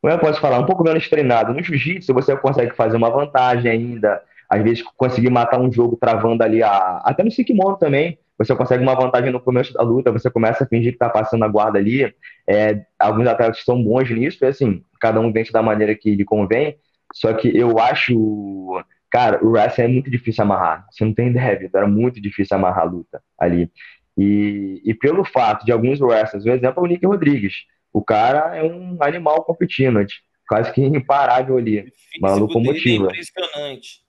como 0.00 0.12
eu 0.12 0.18
posso 0.18 0.40
falar, 0.40 0.58
um 0.58 0.66
pouco 0.66 0.84
menos 0.84 1.08
treinado. 1.08 1.52
No 1.52 1.62
jiu-jitsu, 1.62 2.14
você 2.14 2.36
consegue 2.36 2.74
fazer 2.74 2.96
uma 2.96 3.10
vantagem 3.10 3.70
ainda, 3.70 4.22
às 4.48 4.62
vezes 4.62 4.82
conseguir 4.96 5.30
matar 5.30 5.60
um 5.60 5.72
jogo 5.72 5.96
travando 5.96 6.42
ali, 6.42 6.62
a... 6.62 7.02
até 7.04 7.22
no 7.22 7.30
Sikimono 7.30 7.76
também, 7.76 8.18
você 8.38 8.54
consegue 8.54 8.84
uma 8.84 8.94
vantagem 8.94 9.32
no 9.32 9.40
começo 9.40 9.74
da 9.74 9.82
luta, 9.82 10.12
você 10.12 10.30
começa 10.30 10.62
a 10.62 10.66
fingir 10.66 10.92
que 10.92 10.96
está 10.96 11.08
passando 11.08 11.44
a 11.44 11.48
guarda 11.48 11.78
ali. 11.78 12.14
É, 12.48 12.82
alguns 12.96 13.26
atletas 13.26 13.64
são 13.64 13.82
bons 13.82 14.08
nisso, 14.10 14.44
e 14.44 14.46
assim, 14.46 14.82
cada 15.00 15.18
um 15.20 15.32
vence 15.32 15.50
da 15.50 15.60
maneira 15.60 15.94
que 15.94 16.14
lhe 16.14 16.24
convém. 16.24 16.76
Só 17.12 17.32
que 17.32 17.48
eu 17.56 17.80
acho, 17.80 18.80
cara, 19.10 19.44
o 19.44 19.50
wrestling 19.50 19.84
é 19.84 19.88
muito 19.88 20.10
difícil 20.10 20.44
amarrar. 20.44 20.86
Você 20.90 21.04
não 21.04 21.12
tem 21.12 21.30
ideia, 21.30 21.58
Vitor, 21.58 21.80
era 21.80 21.90
muito 21.90 22.20
difícil 22.20 22.56
amarrar 22.56 22.84
a 22.84 22.90
luta 22.90 23.20
ali. 23.36 23.70
E, 24.16 24.82
e 24.84 24.94
pelo 24.94 25.24
fato 25.24 25.64
de 25.64 25.72
alguns 25.72 26.00
wrestlers, 26.00 26.46
um 26.46 26.52
exemplo 26.52 26.80
é 26.80 26.86
o 26.86 26.86
Nick 26.86 27.04
Rodrigues. 27.04 27.54
O 27.92 28.02
cara 28.02 28.56
é 28.56 28.62
um 28.62 28.96
animal 29.00 29.44
competindo, 29.44 30.04
quase 30.48 30.72
que 30.72 30.82
imparável 30.82 31.56
ali. 31.56 31.92
Uma 32.20 32.34
locomotiva. 32.34 33.06
É 33.06 33.08
impressionante. 33.08 34.02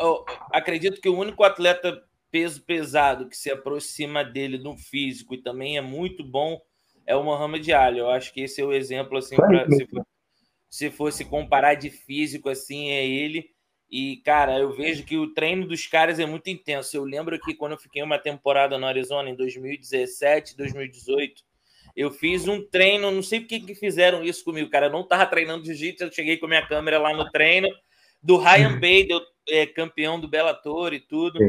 Eu 0.00 0.24
acredito 0.52 1.00
que 1.00 1.08
o 1.08 1.18
único 1.18 1.44
atleta 1.44 2.02
peso 2.30 2.62
pesado 2.62 3.28
que 3.28 3.36
se 3.36 3.50
aproxima 3.50 4.24
dele 4.24 4.58
no 4.58 4.76
físico 4.76 5.34
e 5.34 5.42
também 5.42 5.76
é 5.76 5.80
muito 5.80 6.22
bom 6.22 6.60
é 7.06 7.16
o 7.16 7.24
Muhammad 7.24 7.66
Ali. 7.70 7.98
Eu 7.98 8.10
acho 8.10 8.32
que 8.32 8.42
esse 8.42 8.60
é 8.60 8.64
o 8.64 8.72
exemplo 8.72 9.16
assim 9.16 9.36
pra, 9.36 9.66
se, 9.70 9.86
for, 9.86 10.06
se 10.68 10.90
fosse 10.90 11.24
comparar 11.24 11.74
de 11.74 11.88
físico 11.88 12.50
assim 12.50 12.90
é 12.90 13.06
ele. 13.06 13.50
E 13.90 14.18
cara, 14.18 14.58
eu 14.58 14.70
vejo 14.70 15.04
que 15.04 15.16
o 15.16 15.32
treino 15.32 15.66
dos 15.66 15.86
caras 15.86 16.18
é 16.18 16.26
muito 16.26 16.50
intenso. 16.50 16.94
Eu 16.94 17.04
lembro 17.04 17.38
que 17.40 17.54
quando 17.54 17.72
eu 17.72 17.78
fiquei 17.78 18.02
uma 18.02 18.18
temporada 18.18 18.76
no 18.76 18.86
Arizona 18.86 19.30
em 19.30 19.34
2017, 19.34 20.54
2018, 20.54 21.42
eu 21.98 22.12
fiz 22.12 22.46
um 22.46 22.64
treino, 22.64 23.10
não 23.10 23.24
sei 23.24 23.40
por 23.40 23.48
que 23.48 23.74
fizeram 23.74 24.22
isso 24.22 24.44
comigo, 24.44 24.70
cara. 24.70 24.86
Eu 24.86 24.92
não 24.92 25.02
tava 25.02 25.26
treinando 25.26 25.64
jiu-jitsu, 25.64 26.04
eu 26.04 26.12
cheguei 26.12 26.36
com 26.36 26.46
a 26.46 26.48
minha 26.48 26.64
câmera 26.64 26.96
lá 26.96 27.12
no 27.12 27.28
treino 27.28 27.68
do 28.22 28.36
Ryan 28.36 28.68
uhum. 28.68 28.74
Bader, 28.74 29.20
é, 29.48 29.66
campeão 29.66 30.20
do 30.20 30.28
Bellator 30.28 30.94
e 30.94 31.00
tudo. 31.00 31.40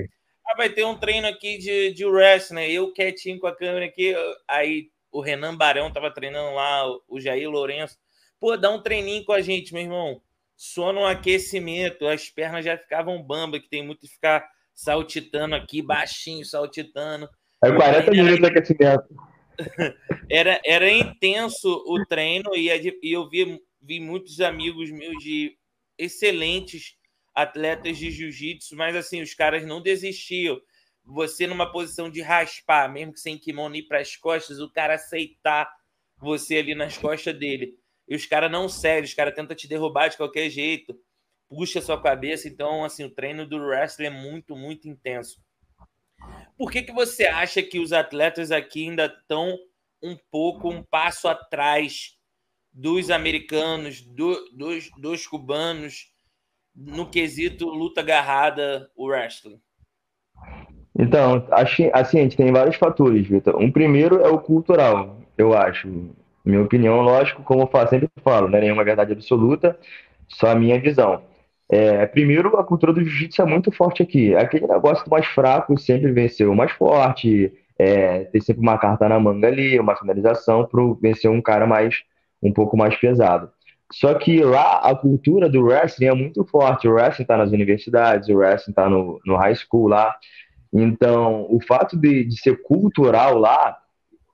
Ah, 0.48 0.57
vai 0.57 0.68
ter 0.68 0.84
um 0.84 0.98
treino 0.98 1.28
aqui 1.28 1.60
de, 1.60 1.94
de 1.94 2.04
wrestling, 2.04 2.56
né? 2.56 2.72
eu 2.72 2.92
quietinho 2.92 3.40
com 3.40 3.46
a 3.46 3.56
câmera 3.56 3.86
aqui. 3.86 4.16
Aí 4.48 4.90
o 5.12 5.22
Renan 5.22 5.56
Barão 5.56 5.94
tava 5.94 6.10
treinando 6.10 6.56
lá, 6.56 6.84
o 7.07 7.19
Jair 7.19 7.48
Lourenço. 7.48 7.96
Pô, 8.40 8.57
dá 8.57 8.72
um 8.72 8.81
treininho 8.81 9.24
com 9.25 9.34
a 9.34 9.42
gente, 9.42 9.72
meu 9.72 9.84
irmão. 9.84 10.19
Só 10.57 10.92
no 10.92 11.06
aquecimento, 11.06 12.07
as 12.07 12.28
pernas 12.28 12.66
já 12.66 12.75
ficavam 12.75 13.22
bamba, 13.22 13.60
que 13.60 13.69
tem 13.69 13.86
muito 13.86 14.01
de 14.01 14.12
ficar 14.12 14.50
saltitando 14.74 15.54
aqui, 15.54 15.80
baixinho, 15.84 16.44
saltitando. 16.44 17.30
É 17.63 17.72
40 17.72 18.10
minutos 18.10 18.40
de 18.40 18.46
aquecimento. 18.48 19.30
Era, 20.30 20.60
era 20.66 20.92
intenso 20.92 21.70
o 21.88 22.06
treino 22.06 22.56
e, 22.56 22.70
e 22.70 23.12
eu 23.12 23.30
vi, 23.30 23.62
vi 23.82 24.00
muitos 24.00 24.40
amigos 24.42 24.90
meus 24.92 25.24
de 25.24 25.58
excelentes 25.98 26.98
atletas 27.34 27.98
de 27.98 28.12
jiu-jitsu, 28.12 28.76
mas 28.76 28.96
assim, 28.96 29.22
os 29.22 29.34
caras 29.34 29.66
não 29.66 29.82
desistiam. 29.82 30.60
Você 31.06 31.48
numa 31.48 31.72
posição 31.72 32.10
de 32.10 32.22
raspar, 32.22 32.92
mesmo 32.92 33.14
que 33.14 33.20
sem 33.20 33.38
kimono 33.38 33.75
ir 33.75 33.84
para 33.84 34.00
as 34.00 34.16
costas, 34.16 34.60
o 34.60 34.72
cara 34.72 34.96
aceitar 34.96 35.70
você 36.18 36.58
ali 36.58 36.75
nas 36.75 36.98
costas 36.98 37.38
dele. 37.38 37.75
E 38.08 38.16
os 38.16 38.25
caras 38.25 38.51
não 38.51 38.68
cedem, 38.68 39.04
os 39.04 39.13
caras 39.13 39.34
tentam 39.34 39.56
te 39.56 39.68
derrubar 39.68 40.10
de 40.10 40.18
qualquer 40.18 40.50
jeito, 40.50 41.00
puxa 41.48 41.82
sua 41.82 42.01
cabeça. 42.01 42.48
Então, 42.48 42.84
assim, 42.84 43.04
o 43.04 43.10
treino 43.10 43.48
do 43.48 43.58
wrestling 43.58 44.08
é 44.08 44.10
muito, 44.10 44.56
muito 44.56 44.88
intenso. 44.88 45.42
Por 46.58 46.72
que, 46.72 46.82
que 46.82 46.92
você 46.92 47.26
acha 47.26 47.64
que 47.64 47.80
os 47.80 47.94
atletas 47.94 48.52
aqui 48.52 48.90
ainda 48.90 49.06
estão 49.06 49.58
um 50.04 50.18
pouco, 50.32 50.70
um 50.70 50.84
passo 50.84 51.28
atrás 51.28 52.18
dos 52.72 53.10
americanos, 53.10 54.02
do, 54.02 54.36
dos, 54.54 54.90
dos 54.98 55.26
cubanos, 55.26 56.12
no 56.76 57.10
quesito 57.10 57.68
luta 57.68 58.02
agarrada, 58.02 58.90
o 58.96 59.08
wrestling? 59.08 59.60
Então, 60.98 61.48
assim, 61.52 61.90
a 61.94 62.04
gente 62.04 62.36
tem 62.36 62.52
vários 62.52 62.76
fatores, 62.76 63.28
Vitor. 63.28 63.56
Um 63.56 63.72
primeiro 63.72 64.22
é 64.22 64.28
o 64.28 64.40
cultural, 64.40 65.22
eu 65.38 65.58
acho. 65.58 65.88
Minha 66.44 66.62
opinião, 66.62 67.02
lógico, 67.02 67.44
como 67.44 67.62
eu 67.62 67.88
sempre 67.88 68.10
falo, 68.22 68.50
não 68.50 68.58
é 68.58 68.62
nenhuma 68.62 68.84
verdade 68.84 69.14
absoluta, 69.14 69.80
só 70.28 70.52
a 70.52 70.56
minha 70.56 70.80
visão. 70.80 71.24
É, 71.72 72.08
primeiro, 72.08 72.58
a 72.58 72.64
cultura 72.64 72.92
do 72.92 73.04
jiu-jitsu 73.04 73.42
é 73.42 73.46
muito 73.46 73.72
forte 73.72 74.02
aqui. 74.02 74.36
Aquele 74.36 74.66
negócio 74.66 75.06
do 75.06 75.12
mais 75.12 75.28
fraco 75.28 75.78
sempre 75.78 76.12
venceu 76.12 76.52
o 76.52 76.56
mais 76.56 76.72
forte, 76.72 77.54
é, 77.78 78.26
tem 78.26 78.42
sempre 78.42 78.62
uma 78.62 78.78
carta 78.78 79.08
na 79.08 79.20
manga 79.20 79.48
ali, 79.48 79.80
uma 79.80 79.96
finalização 79.96 80.66
para 80.66 80.82
vencer 81.00 81.30
um 81.30 81.42
cara 81.42 81.68
mais 81.68 82.04
um 82.42 82.52
pouco 82.52 82.76
mais 82.76 82.96
pesado. 82.96 83.52
Só 83.92 84.14
que 84.14 84.44
lá 84.44 84.80
a 84.80 84.96
cultura 84.96 85.50
do 85.50 85.64
wrestling 85.64 86.08
é 86.08 86.14
muito 86.14 86.44
forte. 86.46 86.88
O 86.88 86.94
wrestling 86.94 87.24
está 87.24 87.38
nas 87.38 87.52
universidades, 87.52 88.30
o 88.30 88.38
wrestling 88.38 88.72
está 88.72 88.90
no, 88.90 89.20
no 89.26 89.36
high 89.36 89.56
school 89.56 89.88
lá. 89.88 90.16
Então, 90.72 91.48
o 91.50 91.60
fato 91.62 91.98
de, 91.98 92.24
de 92.24 92.40
ser 92.40 92.62
cultural 92.62 93.38
lá 93.38 93.78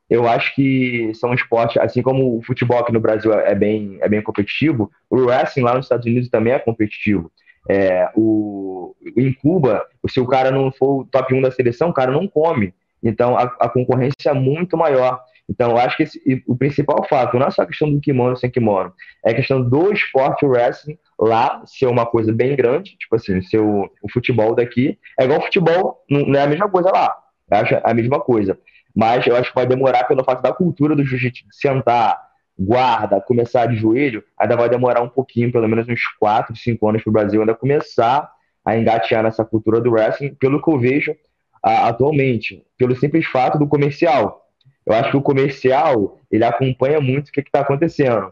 eu 0.10 0.28
acho 0.28 0.54
que 0.54 1.12
são 1.16 1.34
esportes, 1.34 1.78
assim 1.78 2.02
como 2.02 2.38
o 2.38 2.44
futebol 2.44 2.80
aqui 2.80 2.92
no 2.92 3.00
Brasil 3.00 3.34
é 3.34 3.56
bem, 3.56 3.98
é 4.02 4.08
bem 4.08 4.22
competitivo, 4.22 4.92
o 5.10 5.18
wrestling 5.18 5.64
lá 5.64 5.76
nos 5.76 5.86
Estados 5.86 6.06
Unidos 6.06 6.30
também 6.30 6.54
é 6.54 6.60
competitivo. 6.60 7.32
É, 7.68 8.10
o, 8.16 8.96
em 9.18 9.34
Cuba, 9.34 9.84
se 10.08 10.20
o 10.20 10.28
cara 10.28 10.52
não 10.52 10.72
for 10.72 11.02
o 11.02 11.06
top 11.06 11.34
1 11.34 11.42
da 11.42 11.52
seleção, 11.52 11.90
o 11.90 11.94
cara 11.94 12.12
não 12.12 12.28
come. 12.28 12.74
Então 13.02 13.36
a, 13.38 13.44
a 13.60 13.70
concorrência 13.70 14.30
é 14.30 14.34
muito 14.34 14.78
maior. 14.78 15.20
Então, 15.50 15.72
eu 15.72 15.78
acho 15.78 15.96
que 15.96 16.04
esse, 16.04 16.44
o 16.48 16.56
principal 16.56 17.06
fato 17.08 17.38
não 17.38 17.48
é 17.48 17.52
só 17.52 17.62
a 17.62 17.68
questão 17.68 17.92
do 17.92 18.02
kimono 18.02 18.36
sem 18.36 18.50
kimono, 18.50 18.92
é 19.24 19.32
a 19.32 19.36
questão 19.36 19.62
do 19.62 19.92
esporte 19.92 20.46
wrestling 20.46 20.98
lá 21.20 21.62
ser 21.66 21.88
uma 21.88 22.06
coisa 22.06 22.34
bem 22.34 22.56
grande, 22.56 22.98
tipo 22.98 23.16
assim, 23.16 23.42
ser 23.44 23.60
o, 23.60 23.90
o 24.02 24.12
futebol 24.12 24.56
daqui 24.56 24.98
é 25.20 25.24
igual 25.24 25.42
futebol, 25.42 26.04
não 26.10 26.40
é 26.40 26.44
a 26.44 26.48
mesma 26.48 26.70
coisa 26.70 26.90
lá, 26.92 27.16
eu 27.52 27.58
acho 27.58 27.80
a 27.84 27.94
mesma 27.94 28.20
coisa. 28.20 28.58
Mas 28.96 29.28
eu 29.28 29.36
acho 29.36 29.50
que 29.50 29.56
vai 29.56 29.66
demorar 29.66 30.06
pelo 30.06 30.24
fato 30.24 30.42
da 30.42 30.54
cultura 30.54 30.96
do 30.96 31.04
jiu-jitsu 31.04 31.46
sentar, 31.52 32.20
guarda, 32.58 33.20
começar 33.20 33.66
de 33.66 33.76
joelho, 33.76 34.24
ainda 34.40 34.56
vai 34.56 34.70
demorar 34.70 35.02
um 35.02 35.10
pouquinho, 35.10 35.52
pelo 35.52 35.68
menos 35.68 35.88
uns 35.90 36.02
4, 36.18 36.56
5 36.56 36.88
anos 36.88 37.04
para 37.04 37.10
o 37.10 37.14
Brasil 37.14 37.42
ainda 37.42 37.54
começar 37.54 38.32
a 38.64 38.78
engatear 38.78 39.22
nessa 39.22 39.44
cultura 39.44 39.82
do 39.82 39.92
wrestling, 39.92 40.34
pelo 40.36 40.62
que 40.62 40.72
eu 40.72 40.80
vejo 40.80 41.16
a, 41.62 41.90
atualmente, 41.90 42.66
pelo 42.78 42.96
simples 42.96 43.26
fato 43.26 43.60
do 43.60 43.68
comercial. 43.68 44.50
Eu 44.86 44.94
acho 44.94 45.12
que 45.12 45.18
o 45.18 45.22
comercial, 45.22 46.20
ele 46.32 46.46
acompanha 46.46 47.02
muito 47.02 47.28
o 47.28 47.32
que 47.32 47.42
está 47.42 47.60
acontecendo. 47.60 48.32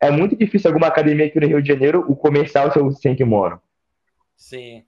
É 0.00 0.10
muito 0.10 0.36
difícil 0.36 0.68
alguma 0.68 0.86
academia 0.86 1.26
aqui 1.26 1.40
no 1.40 1.46
Rio 1.46 1.62
de 1.62 1.68
Janeiro, 1.68 2.04
o 2.06 2.14
comercial 2.14 2.70
ser 2.70 2.88
sem 2.92 3.16
kimono. 3.16 3.60
Sim. 4.36 4.84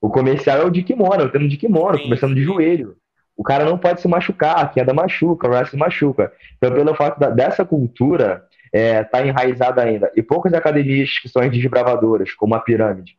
O 0.00 0.10
comercial 0.10 0.58
é 0.58 0.64
o 0.64 0.70
de 0.70 0.82
kimono, 0.82 1.22
eu 1.22 1.30
tendo 1.30 1.48
de 1.48 1.56
kimono, 1.56 1.96
sim, 1.96 2.04
começando 2.04 2.34
de 2.34 2.42
joelho. 2.42 2.96
O 3.42 3.44
cara 3.44 3.64
não 3.64 3.76
pode 3.76 4.00
se 4.00 4.06
machucar, 4.06 4.72
queda 4.72 4.94
machuca, 4.94 5.48
o 5.48 5.50
wrestling 5.50 5.80
machuca. 5.80 6.32
Então, 6.56 6.72
pelo 6.72 6.94
fato 6.94 7.18
da, 7.18 7.28
dessa 7.28 7.64
cultura 7.64 8.44
é, 8.72 9.02
tá 9.02 9.26
enraizada 9.26 9.82
ainda, 9.82 10.12
e 10.14 10.22
poucas 10.22 10.54
academias 10.54 11.18
que 11.18 11.28
são 11.28 11.46
desbravadoras, 11.48 12.32
como 12.34 12.54
a 12.54 12.60
Pirâmide, 12.60 13.16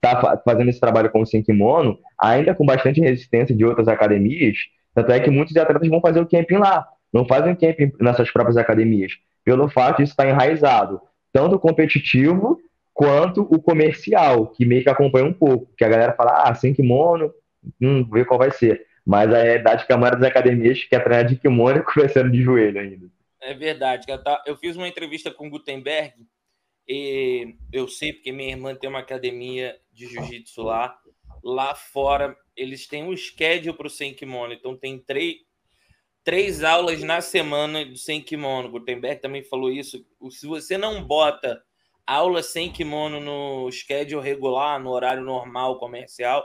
tá 0.00 0.40
fazendo 0.44 0.70
esse 0.70 0.78
trabalho 0.78 1.10
com 1.10 1.22
o 1.22 1.26
sem 1.26 1.42
kimono, 1.42 1.98
ainda 2.16 2.54
com 2.54 2.64
bastante 2.64 3.00
resistência 3.00 3.52
de 3.52 3.64
outras 3.64 3.88
academias, 3.88 4.58
tanto 4.94 5.10
é 5.10 5.18
que 5.18 5.28
muitos 5.28 5.56
atletas 5.56 5.88
vão 5.88 6.00
fazer 6.00 6.20
o 6.20 6.28
camping 6.28 6.58
lá, 6.58 6.86
não 7.12 7.26
fazem 7.26 7.56
camping 7.56 7.90
nessas 8.00 8.30
próprias 8.30 8.56
academias, 8.56 9.14
pelo 9.44 9.68
fato 9.68 9.96
de 9.96 10.04
estar 10.04 10.28
enraizado, 10.28 11.00
tanto 11.32 11.56
o 11.56 11.58
competitivo 11.58 12.60
quanto 12.94 13.40
o 13.50 13.60
comercial, 13.60 14.46
que 14.46 14.64
meio 14.64 14.84
que 14.84 14.88
acompanha 14.88 15.26
um 15.26 15.32
pouco, 15.32 15.68
que 15.76 15.84
a 15.84 15.88
galera 15.88 16.12
fala, 16.12 16.44
ah, 16.44 16.54
sem 16.54 16.72
kimono, 16.72 17.32
hum, 17.80 18.08
ver 18.08 18.24
qual 18.24 18.38
vai 18.38 18.52
ser. 18.52 18.91
Mas 19.04 19.32
a 19.32 19.42
realidade 19.42 19.82
é 19.82 19.86
que 19.86 19.92
a 19.92 19.96
maioria 19.96 20.20
das 20.20 20.30
academias 20.30 20.84
quer 20.84 21.02
treinar 21.02 21.26
de 21.26 21.36
kimono 21.36 21.78
e 21.78 21.82
começando 21.92 22.30
de 22.30 22.42
joelho 22.42 22.80
ainda. 22.80 23.10
É 23.40 23.52
verdade. 23.54 24.06
Eu 24.46 24.56
fiz 24.56 24.76
uma 24.76 24.86
entrevista 24.86 25.30
com 25.30 25.48
o 25.48 25.50
Gutenberg, 25.50 26.14
e 26.86 27.54
eu 27.72 27.88
sei 27.88 28.12
porque 28.12 28.32
minha 28.32 28.50
irmã 28.50 28.74
tem 28.74 28.88
uma 28.88 29.00
academia 29.00 29.76
de 29.92 30.06
jiu-jitsu 30.06 30.62
lá. 30.62 30.96
Lá 31.42 31.74
fora, 31.74 32.36
eles 32.56 32.86
têm 32.86 33.02
um 33.02 33.16
schedule 33.16 33.76
para 33.76 33.86
o 33.86 33.90
sem 33.90 34.14
kimono, 34.14 34.52
então 34.52 34.76
tem 34.76 34.98
três, 34.98 35.36
três 36.22 36.62
aulas 36.62 37.02
na 37.02 37.20
semana 37.20 37.84
do 37.84 37.96
sem 37.96 38.20
kimono. 38.20 38.70
Gutenberg 38.70 39.20
também 39.20 39.42
falou 39.42 39.70
isso. 39.70 40.04
Se 40.30 40.46
você 40.46 40.78
não 40.78 41.02
bota 41.02 41.60
aula 42.06 42.42
sem 42.42 42.70
kimono 42.70 43.20
no 43.20 43.70
schedule 43.70 44.22
regular, 44.22 44.78
no 44.78 44.90
horário 44.90 45.22
normal, 45.22 45.78
comercial, 45.78 46.44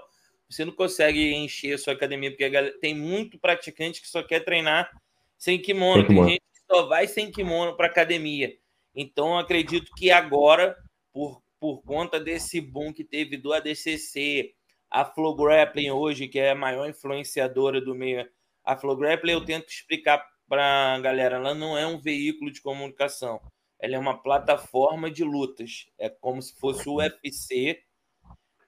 você 0.49 0.63
não 0.63 0.71
consegue 0.71 1.33
encher 1.33 1.73
a 1.73 1.77
sua 1.77 1.93
academia, 1.93 2.31
porque 2.31 2.71
tem 2.79 2.95
muito 2.95 3.37
praticante 3.37 4.01
que 4.01 4.07
só 4.07 4.23
quer 4.23 4.41
treinar 4.41 4.89
sem 5.37 5.61
kimono. 5.61 6.01
Sem 6.01 6.07
kimono. 6.07 6.27
Tem 6.27 6.33
gente 6.33 6.51
que 6.53 6.73
só 6.73 6.85
vai 6.87 7.07
sem 7.07 7.31
kimono 7.31 7.75
para 7.75 7.87
academia. 7.87 8.57
Então, 8.95 9.37
acredito 9.37 9.91
que 9.95 10.09
agora, 10.09 10.75
por, 11.13 11.41
por 11.59 11.83
conta 11.83 12.19
desse 12.19 12.59
boom 12.59 12.93
que 12.93 13.03
teve 13.03 13.37
do 13.37 13.53
ADCC, 13.53 14.55
a 14.89 15.05
Flow 15.05 15.35
Grappling 15.35 15.91
hoje, 15.91 16.27
que 16.27 16.39
é 16.39 16.51
a 16.51 16.55
maior 16.55 16.89
influenciadora 16.89 17.81
do 17.81 17.93
meio, 17.93 18.27
a 18.63 18.75
Flow 18.75 18.95
Grappling 18.95 19.33
eu 19.33 19.45
tento 19.45 19.69
explicar 19.69 20.25
para 20.47 20.95
a 20.95 20.99
galera, 20.99 21.35
ela 21.35 21.53
não 21.53 21.77
é 21.77 21.85
um 21.85 21.99
veículo 21.99 22.49
de 22.49 22.61
comunicação, 22.61 23.41
ela 23.79 23.95
é 23.95 23.99
uma 23.99 24.17
plataforma 24.17 25.11
de 25.11 25.23
lutas. 25.23 25.87
É 25.97 26.09
como 26.09 26.41
se 26.41 26.55
fosse 26.55 26.87
o 26.87 26.95
UFC, 26.95 27.83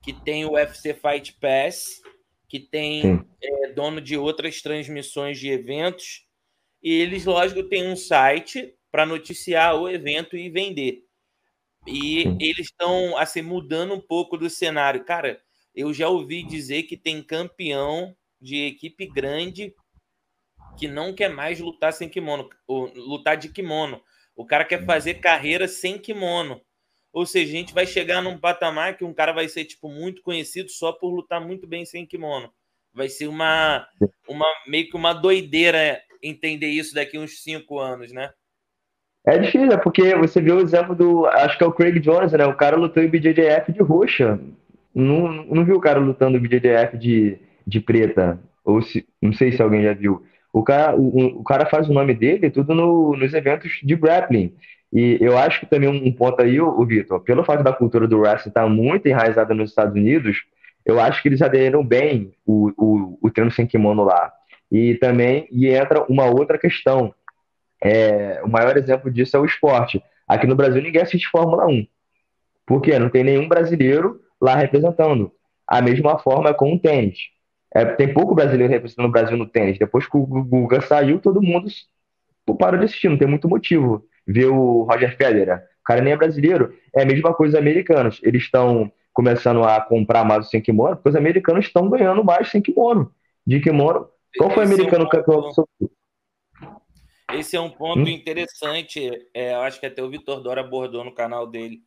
que 0.01 0.13
tem 0.13 0.45
o 0.45 0.53
UFC 0.53 0.93
Fight 0.93 1.33
Pass, 1.39 2.01
que 2.47 2.59
tem 2.59 3.25
é, 3.41 3.71
dono 3.73 4.01
de 4.01 4.17
outras 4.17 4.61
transmissões 4.61 5.39
de 5.39 5.49
eventos, 5.49 6.25
e 6.81 6.93
eles, 6.93 7.25
lógico, 7.25 7.63
têm 7.63 7.87
um 7.87 7.95
site 7.95 8.73
para 8.91 9.05
noticiar 9.05 9.75
o 9.75 9.89
evento 9.89 10.37
e 10.37 10.49
vender. 10.49 11.03
E 11.87 12.23
eles 12.39 12.67
estão 12.67 13.17
assim 13.17 13.41
mudando 13.41 13.93
um 13.93 14.01
pouco 14.01 14.37
do 14.37 14.49
cenário. 14.49 15.03
Cara, 15.03 15.41
eu 15.75 15.93
já 15.93 16.09
ouvi 16.09 16.43
dizer 16.43 16.83
que 16.83 16.97
tem 16.97 17.21
campeão 17.21 18.15
de 18.41 18.65
equipe 18.65 19.05
grande 19.07 19.73
que 20.77 20.87
não 20.87 21.13
quer 21.13 21.29
mais 21.29 21.59
lutar 21.59 21.91
sem 21.91 22.07
kimono, 22.07 22.49
ou 22.65 22.91
lutar 22.93 23.37
de 23.37 23.49
kimono. 23.49 24.01
O 24.35 24.45
cara 24.45 24.63
quer 24.63 24.85
fazer 24.85 25.15
carreira 25.15 25.67
sem 25.67 25.97
kimono. 25.97 26.61
Ou 27.11 27.25
seja, 27.25 27.51
a 27.51 27.57
gente 27.57 27.73
vai 27.73 27.85
chegar 27.85 28.21
num 28.21 28.37
patamar 28.37 28.97
que 28.97 29.03
um 29.03 29.13
cara 29.13 29.31
vai 29.31 29.47
ser 29.47 29.65
tipo 29.65 29.89
muito 29.89 30.21
conhecido 30.21 30.69
só 30.69 30.91
por 30.91 31.09
lutar 31.09 31.41
muito 31.41 31.67
bem 31.67 31.85
sem 31.85 32.05
kimono. 32.05 32.51
Vai 32.93 33.09
ser 33.09 33.27
uma, 33.27 33.87
uma 34.27 34.45
meio 34.67 34.89
que 34.89 34.95
uma 34.95 35.13
doideira 35.13 35.99
entender 36.21 36.67
isso 36.67 36.93
daqui 36.93 37.17
uns 37.17 37.41
cinco 37.41 37.79
anos, 37.79 38.11
né? 38.11 38.29
É 39.25 39.37
difícil, 39.37 39.71
é 39.71 39.77
porque 39.77 40.15
você 40.15 40.41
viu 40.41 40.57
o 40.57 40.61
exemplo 40.61 40.95
do. 40.95 41.25
Acho 41.27 41.57
que 41.57 41.63
é 41.63 41.67
o 41.67 41.71
Craig 41.71 41.99
Jones, 41.99 42.31
né? 42.31 42.45
O 42.45 42.55
cara 42.55 42.77
lutou 42.77 43.03
em 43.03 43.09
BJJF 43.09 43.71
de 43.71 43.81
roxa. 43.81 44.39
Não, 44.95 45.27
não 45.45 45.65
viu 45.65 45.75
o 45.75 45.81
cara 45.81 45.99
lutando 45.99 46.39
BJJF 46.39 46.97
de, 46.97 47.37
de 47.65 47.79
preta. 47.79 48.39
Ou 48.63 48.81
se, 48.81 49.05
não 49.21 49.33
sei 49.33 49.51
se 49.51 49.61
alguém 49.61 49.83
já 49.83 49.93
viu. 49.93 50.23
O 50.51 50.63
cara, 50.63 50.95
o, 50.95 51.39
o 51.39 51.43
cara 51.43 51.65
faz 51.65 51.89
o 51.89 51.93
nome 51.93 52.13
dele 52.13 52.49
tudo 52.49 52.73
no, 52.73 53.15
nos 53.15 53.33
eventos 53.33 53.79
de 53.83 53.95
grappling. 53.95 54.55
E 54.91 55.17
eu 55.21 55.37
acho 55.37 55.59
que 55.59 55.65
também 55.67 55.87
um 55.87 56.11
ponto 56.11 56.41
aí, 56.41 56.59
o, 56.59 56.85
Vitor, 56.85 57.19
pelo 57.21 57.43
fato 57.43 57.63
da 57.63 57.71
cultura 57.71 58.07
do 58.07 58.19
wrestling 58.19 58.49
estar 58.49 58.63
tá 58.63 58.69
muito 58.69 59.07
enraizada 59.07 59.53
nos 59.53 59.69
Estados 59.69 59.93
Unidos, 59.93 60.37
eu 60.85 60.99
acho 60.99 61.21
que 61.21 61.29
eles 61.29 61.41
aderiram 61.41 61.85
bem 61.85 62.33
o, 62.45 62.71
o, 62.77 63.19
o 63.21 63.31
treino 63.31 63.51
sem 63.51 63.67
kimono 63.67 64.03
lá. 64.03 64.33
E 64.71 64.95
também 64.95 65.47
e 65.51 65.67
entra 65.67 66.03
uma 66.09 66.25
outra 66.25 66.57
questão. 66.57 67.13
É, 67.83 68.41
o 68.43 68.49
maior 68.49 68.75
exemplo 68.77 69.11
disso 69.11 69.37
é 69.37 69.39
o 69.39 69.45
esporte. 69.45 70.03
Aqui 70.27 70.47
no 70.47 70.55
Brasil 70.55 70.81
ninguém 70.81 71.01
assiste 71.01 71.29
Fórmula 71.29 71.67
1. 71.67 71.85
Por 72.65 72.81
quê? 72.81 72.97
Não 72.97 73.09
tem 73.09 73.23
nenhum 73.23 73.47
brasileiro 73.47 74.19
lá 74.41 74.55
representando. 74.55 75.31
A 75.67 75.81
mesma 75.81 76.17
forma 76.17 76.53
com 76.53 76.73
o 76.73 76.79
tênis. 76.79 77.17
É, 77.73 77.85
tem 77.85 78.11
pouco 78.11 78.33
brasileiro 78.33 78.73
representando 78.73 79.05
o 79.05 79.11
Brasil 79.11 79.37
no 79.37 79.47
tênis. 79.47 79.77
Depois 79.77 80.07
que 80.07 80.17
o 80.17 80.25
Guga 80.25 80.81
saiu, 80.81 81.19
todo 81.19 81.41
mundo 81.41 81.67
parou 82.57 82.79
de 82.79 82.85
assistir, 82.85 83.09
não 83.09 83.17
tem 83.17 83.27
muito 83.27 83.47
motivo. 83.47 84.03
Ver 84.31 84.45
o 84.45 84.83
Roger 84.83 85.15
Federer, 85.17 85.57
o 85.57 85.83
cara 85.83 86.01
nem 86.01 86.13
é 86.13 86.17
brasileiro. 86.17 86.73
É 86.95 87.01
a 87.01 87.05
mesma 87.05 87.33
coisa 87.33 87.57
os 87.57 87.61
americanos. 87.61 88.19
Eles 88.23 88.43
estão 88.43 88.91
começando 89.11 89.63
a 89.63 89.81
comprar 89.81 90.23
mais 90.23 90.47
o 90.47 90.49
sem 90.49 90.61
kimono, 90.61 90.95
porque 90.95 91.09
os 91.09 91.15
americanos 91.15 91.65
estão 91.65 91.89
ganhando 91.89 92.23
mais 92.23 92.49
sem 92.49 92.61
kimono. 92.61 93.13
De 93.45 93.59
kimono. 93.59 94.07
Qual 94.37 94.51
foi 94.51 94.65
o 94.65 94.67
americano 94.67 95.03
é 95.03 95.07
um 95.07 95.09
campeão 95.09 95.51
Esse 97.33 97.55
é 97.55 97.59
um 97.59 97.69
ponto 97.69 98.01
hum? 98.01 98.07
interessante. 98.07 99.09
É, 99.33 99.53
eu 99.53 99.61
acho 99.61 99.79
que 99.79 99.85
até 99.85 100.03
o 100.03 100.09
Vitor 100.09 100.41
Dora 100.41 100.61
abordou 100.61 101.03
no 101.03 101.13
canal 101.13 101.47
dele 101.47 101.81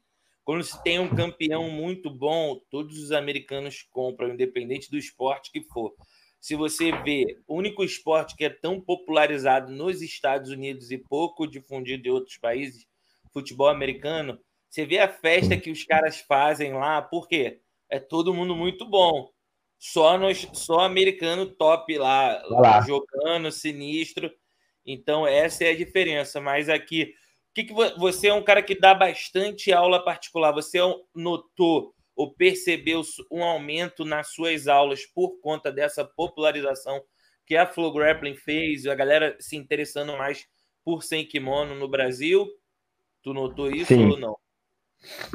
quando 0.45 0.65
se 0.65 0.83
tem 0.83 0.99
um 0.99 1.09
campeão 1.09 1.71
muito 1.71 2.11
bom, 2.11 2.61
todos 2.71 2.99
os 2.99 3.13
americanos 3.13 3.87
compram, 3.91 4.31
independente 4.31 4.91
do 4.91 4.99
esporte 4.99 5.53
que 5.53 5.63
for. 5.63 5.95
Se 6.43 6.57
você 6.57 6.91
vê, 7.03 7.39
o 7.47 7.55
único 7.57 7.85
esporte 7.85 8.35
que 8.35 8.45
é 8.45 8.51
tão 8.51 8.81
popularizado 8.81 9.71
nos 9.71 10.03
Estados 10.03 10.51
Unidos 10.51 10.91
e 10.91 10.99
pouco 10.99 11.47
difundido 11.47 12.09
em 12.09 12.11
outros 12.11 12.37
países, 12.37 12.85
futebol 13.33 13.69
americano, 13.69 14.37
você 14.69 14.85
vê 14.85 14.99
a 14.99 15.09
festa 15.09 15.57
que 15.57 15.71
os 15.71 15.85
caras 15.85 16.19
fazem 16.19 16.73
lá, 16.73 17.01
por 17.01 17.29
quê? 17.29 17.61
É 17.89 18.01
todo 18.01 18.35
mundo 18.35 18.57
muito 18.57 18.85
bom. 18.85 19.31
Só, 19.79 20.19
nos, 20.19 20.49
só 20.53 20.81
americano 20.81 21.47
top 21.47 21.97
lá, 21.97 22.43
lá, 22.47 22.81
jogando, 22.81 23.53
sinistro. 23.53 24.29
Então, 24.85 25.25
essa 25.25 25.63
é 25.63 25.71
a 25.71 25.77
diferença. 25.77 26.41
Mas 26.41 26.69
aqui, 26.69 27.15
que, 27.55 27.65
que 27.65 27.73
você 27.73 28.29
é 28.29 28.35
um 28.35 28.43
cara 28.43 28.63
que 28.63 28.79
dá 28.79 28.95
bastante 28.95 29.73
aula 29.73 30.05
particular? 30.05 30.53
Você 30.53 30.79
é 30.79 30.83
notou 31.15 31.95
ou 32.17 32.35
percebeu 32.35 33.03
um 33.31 33.43
aumento 33.43 34.05
nas 34.05 34.33
suas 34.33 34.69
aulas 34.69 35.07
por 35.07 35.41
conta 35.41 35.73
dessa 35.73 36.05
popularização 36.05 37.01
que 37.47 37.57
a 37.57 37.67
Flow 37.67 37.93
Grappling 37.93 38.37
fez, 38.37 38.87
a 38.87 38.95
galera 38.95 39.37
se 39.41 39.57
interessando 39.57 40.17
mais 40.17 40.47
por 40.85 41.03
sem 41.03 41.27
kimono 41.27 41.75
no 41.75 41.89
Brasil? 41.89 42.47
Tu 43.23 43.33
notou 43.33 43.71
isso 43.71 43.95
Sim. 43.95 44.11
ou 44.11 44.19
não? 44.19 44.37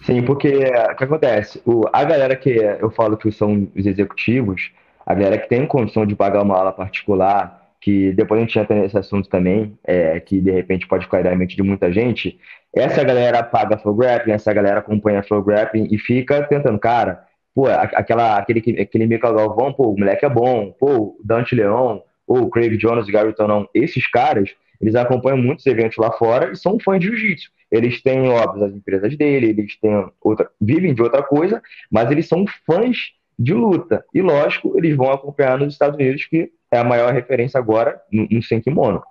Sim, 0.06 0.24
porque 0.24 0.48
o 0.50 0.96
que 0.96 1.04
acontece? 1.04 1.62
O, 1.66 1.84
a 1.92 2.04
galera 2.04 2.36
que 2.36 2.50
eu 2.50 2.90
falo 2.90 3.18
que 3.18 3.32
são 3.32 3.70
os 3.76 3.86
executivos, 3.86 4.72
a 5.06 5.14
galera 5.14 5.38
que 5.38 5.50
tem 5.50 5.68
condição 5.68 6.06
de 6.06 6.16
pagar 6.16 6.44
uma 6.44 6.58
aula 6.58 6.72
particular, 6.72 7.67
que 7.88 8.12
depois 8.12 8.42
a 8.42 8.44
gente 8.44 8.60
entra 8.60 8.76
nesse 8.76 8.98
assunto 8.98 9.30
também, 9.30 9.80
é, 9.82 10.20
que 10.20 10.42
de 10.42 10.52
repente 10.52 10.86
pode 10.86 11.06
ficar 11.06 11.24
na 11.24 11.34
mente 11.34 11.56
de 11.56 11.64
muita 11.64 11.90
gente. 11.90 12.38
Essa 12.76 13.02
galera 13.02 13.42
paga 13.42 13.78
Flow 13.78 13.96
Grappling, 13.96 14.34
essa 14.34 14.52
galera 14.52 14.80
acompanha 14.80 15.24
Flow 15.24 15.42
Grappling 15.42 15.88
e 15.90 15.98
fica 15.98 16.44
tentando, 16.44 16.78
cara, 16.80 17.24
pô, 17.56 17.66
aquela, 17.68 18.38
aquele, 18.38 18.82
aquele 18.82 19.08
Michael 19.08 19.36
Galvão, 19.36 19.72
pô, 19.72 19.94
o 19.94 19.98
moleque 19.98 20.26
é 20.26 20.30
bom, 20.30 20.76
pô, 20.78 21.18
Dante 21.24 21.56
Leão, 21.56 22.04
ou 22.28 22.50
Craig 22.50 22.76
Jones, 22.76 23.08
Gary 23.08 23.34
não, 23.40 23.70
esses 23.74 24.06
caras, 24.12 24.54
eles 24.82 24.94
acompanham 24.94 25.38
muitos 25.38 25.66
eventos 25.66 25.96
lá 25.96 26.12
fora 26.12 26.52
e 26.52 26.58
são 26.58 26.78
fãs 26.82 27.00
de 27.00 27.08
jiu-jitsu. 27.08 27.50
Eles 27.72 28.02
têm, 28.02 28.28
óbvio, 28.28 28.66
as 28.66 28.74
empresas 28.74 29.16
dele, 29.16 29.48
eles 29.48 29.80
têm 29.80 30.10
outra, 30.22 30.50
vivem 30.60 30.94
de 30.94 31.02
outra 31.02 31.24
coisa, 31.24 31.62
mas 31.90 32.12
eles 32.12 32.28
são 32.28 32.44
fãs 32.66 33.14
de 33.38 33.54
luta. 33.54 34.04
E, 34.14 34.22
lógico, 34.22 34.78
eles 34.78 34.96
vão 34.96 35.12
acompanhar 35.12 35.58
nos 35.58 35.74
Estados 35.74 35.96
Unidos, 35.96 36.26
que 36.26 36.52
é 36.72 36.78
a 36.78 36.84
maior 36.84 37.14
referência 37.14 37.60
agora 37.60 38.00
no, 38.12 38.28
no 38.30 38.42
Senkimono. 38.42 39.02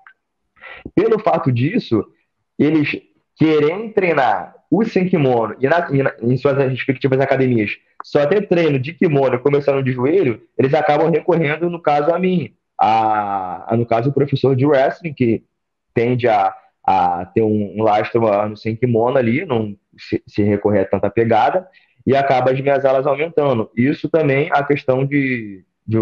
Pelo 0.94 1.18
fato 1.18 1.50
disso, 1.52 2.04
eles 2.58 3.00
querem 3.36 3.92
treinar 3.92 4.54
o 4.70 4.84
Senkimono 4.84 5.56
e, 5.60 5.68
na, 5.68 5.88
e 5.90 6.02
na, 6.02 6.12
em 6.22 6.36
suas 6.36 6.56
respectivas 6.56 7.20
academias 7.20 7.70
só 8.06 8.24
ter 8.24 8.46
treino 8.46 8.78
de 8.78 8.92
kimono 8.92 9.40
começando 9.40 9.82
de 9.82 9.90
joelho, 9.90 10.40
eles 10.56 10.72
acabam 10.74 11.10
recorrendo, 11.10 11.68
no 11.68 11.82
caso, 11.82 12.14
a 12.14 12.18
mim. 12.20 12.54
A, 12.78 13.72
a 13.72 13.76
no 13.76 13.84
caso, 13.84 14.10
o 14.10 14.12
professor 14.12 14.54
de 14.54 14.64
wrestling, 14.64 15.12
que 15.12 15.42
tende 15.92 16.28
a, 16.28 16.54
a 16.84 17.26
ter 17.26 17.42
um, 17.42 17.74
um 17.76 17.82
lastro 17.82 18.20
no 18.48 18.56
sem 18.56 18.76
kimono 18.76 19.18
ali, 19.18 19.44
não 19.44 19.76
se, 19.98 20.22
se, 20.24 20.42
recorrer 20.44 20.80
a 20.80 20.84
tanta 20.84 21.10
pegada, 21.10 21.66
e 22.06 22.14
acaba 22.14 22.52
as 22.52 22.60
minhas 22.60 22.84
alas 22.84 23.06
aumentando. 23.06 23.70
Isso 23.76 24.08
também 24.08 24.48
a 24.52 24.62
questão 24.62 25.04
de, 25.04 25.64
de 25.86 25.98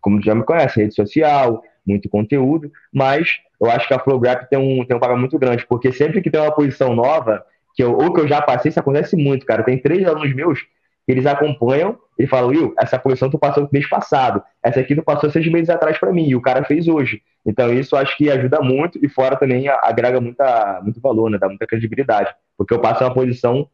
como 0.00 0.22
já 0.22 0.34
me 0.34 0.44
conhece, 0.44 0.80
rede 0.80 0.94
social, 0.94 1.62
muito 1.86 2.08
conteúdo, 2.08 2.70
mas 2.92 3.38
eu 3.60 3.70
acho 3.70 3.88
que 3.88 3.94
a 3.94 3.98
Flow 3.98 4.20
Grap 4.20 4.48
tem 4.48 4.58
um, 4.58 4.84
tem 4.84 4.96
um 4.96 5.00
papel 5.00 5.16
muito 5.16 5.38
grande, 5.38 5.66
porque 5.66 5.92
sempre 5.92 6.20
que 6.20 6.30
tem 6.30 6.40
uma 6.40 6.54
posição 6.54 6.94
nova, 6.94 7.44
que 7.74 7.82
eu, 7.82 7.92
ou 7.92 8.12
que 8.12 8.20
eu 8.20 8.28
já 8.28 8.40
passei, 8.40 8.70
isso 8.70 8.80
acontece 8.80 9.16
muito, 9.16 9.44
cara. 9.44 9.62
Tem 9.62 9.78
três 9.78 10.06
alunos 10.06 10.34
meus 10.34 10.60
que 10.60 11.12
eles 11.12 11.26
acompanham 11.26 11.98
e 12.18 12.26
falam, 12.26 12.50
Will, 12.50 12.74
essa 12.78 12.98
posição 12.98 13.30
tu 13.30 13.38
passou 13.38 13.68
mês 13.72 13.88
passado, 13.88 14.42
essa 14.62 14.80
aqui 14.80 14.94
tu 14.94 15.02
passou 15.02 15.30
seis 15.30 15.46
meses 15.50 15.70
atrás 15.70 15.98
para 15.98 16.12
mim, 16.12 16.26
e 16.28 16.34
o 16.34 16.40
cara 16.40 16.64
fez 16.64 16.88
hoje. 16.88 17.22
Então 17.44 17.72
isso 17.72 17.94
acho 17.94 18.16
que 18.16 18.30
ajuda 18.30 18.60
muito 18.60 18.98
e 19.04 19.08
fora 19.08 19.36
também 19.36 19.68
agrega 19.68 20.20
muita, 20.20 20.80
muito 20.82 21.00
valor, 21.00 21.30
né? 21.30 21.38
Dá 21.38 21.48
muita 21.48 21.66
credibilidade. 21.66 22.34
Porque 22.56 22.74
eu 22.74 22.80
passo 22.80 23.04
uma 23.04 23.14
posição, 23.14 23.68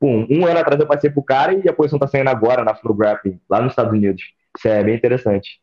pum, 0.00 0.26
um 0.30 0.46
ano 0.46 0.58
atrás 0.58 0.80
eu 0.80 0.86
passei 0.86 1.10
pro 1.10 1.22
cara 1.22 1.52
e 1.54 1.68
a 1.68 1.72
posição 1.72 1.98
tá 1.98 2.06
saindo 2.06 2.30
agora 2.30 2.64
na 2.64 2.74
Flow 2.74 2.94
Grappling, 2.94 3.38
lá 3.48 3.60
nos 3.60 3.72
Estados 3.72 3.92
Unidos. 3.92 4.24
Isso 4.56 4.66
é 4.66 4.82
bem 4.82 4.96
interessante. 4.96 5.60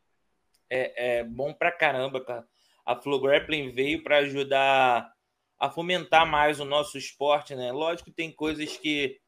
É, 0.70 1.20
é 1.20 1.24
bom 1.24 1.52
pra 1.52 1.72
caramba, 1.72 2.24
cara. 2.24 2.46
A 2.86 2.96
Flow 2.96 3.20
Grappling 3.20 3.72
veio 3.72 4.04
para 4.04 4.18
ajudar 4.20 5.12
a 5.60 5.70
fomentar 5.70 6.26
mais 6.26 6.60
o 6.60 6.66
nosso 6.66 6.98
esporte, 6.98 7.56
né? 7.56 7.72
Lógico 7.72 8.10
que 8.10 8.16
tem 8.16 8.32
coisas 8.32 8.78
que 8.78 9.20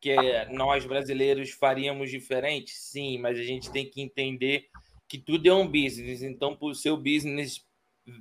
que 0.00 0.14
nós 0.50 0.84
brasileiros 0.84 1.52
faríamos 1.52 2.10
diferente? 2.10 2.72
Sim, 2.72 3.16
mas 3.18 3.38
a 3.38 3.42
gente 3.42 3.72
tem 3.72 3.88
que 3.88 4.02
entender 4.02 4.66
que 5.08 5.16
tudo 5.16 5.48
é 5.48 5.54
um 5.54 5.66
business. 5.66 6.22
Então, 6.22 6.54
para 6.54 6.68
o 6.68 6.74
seu 6.74 6.94
business 6.94 7.64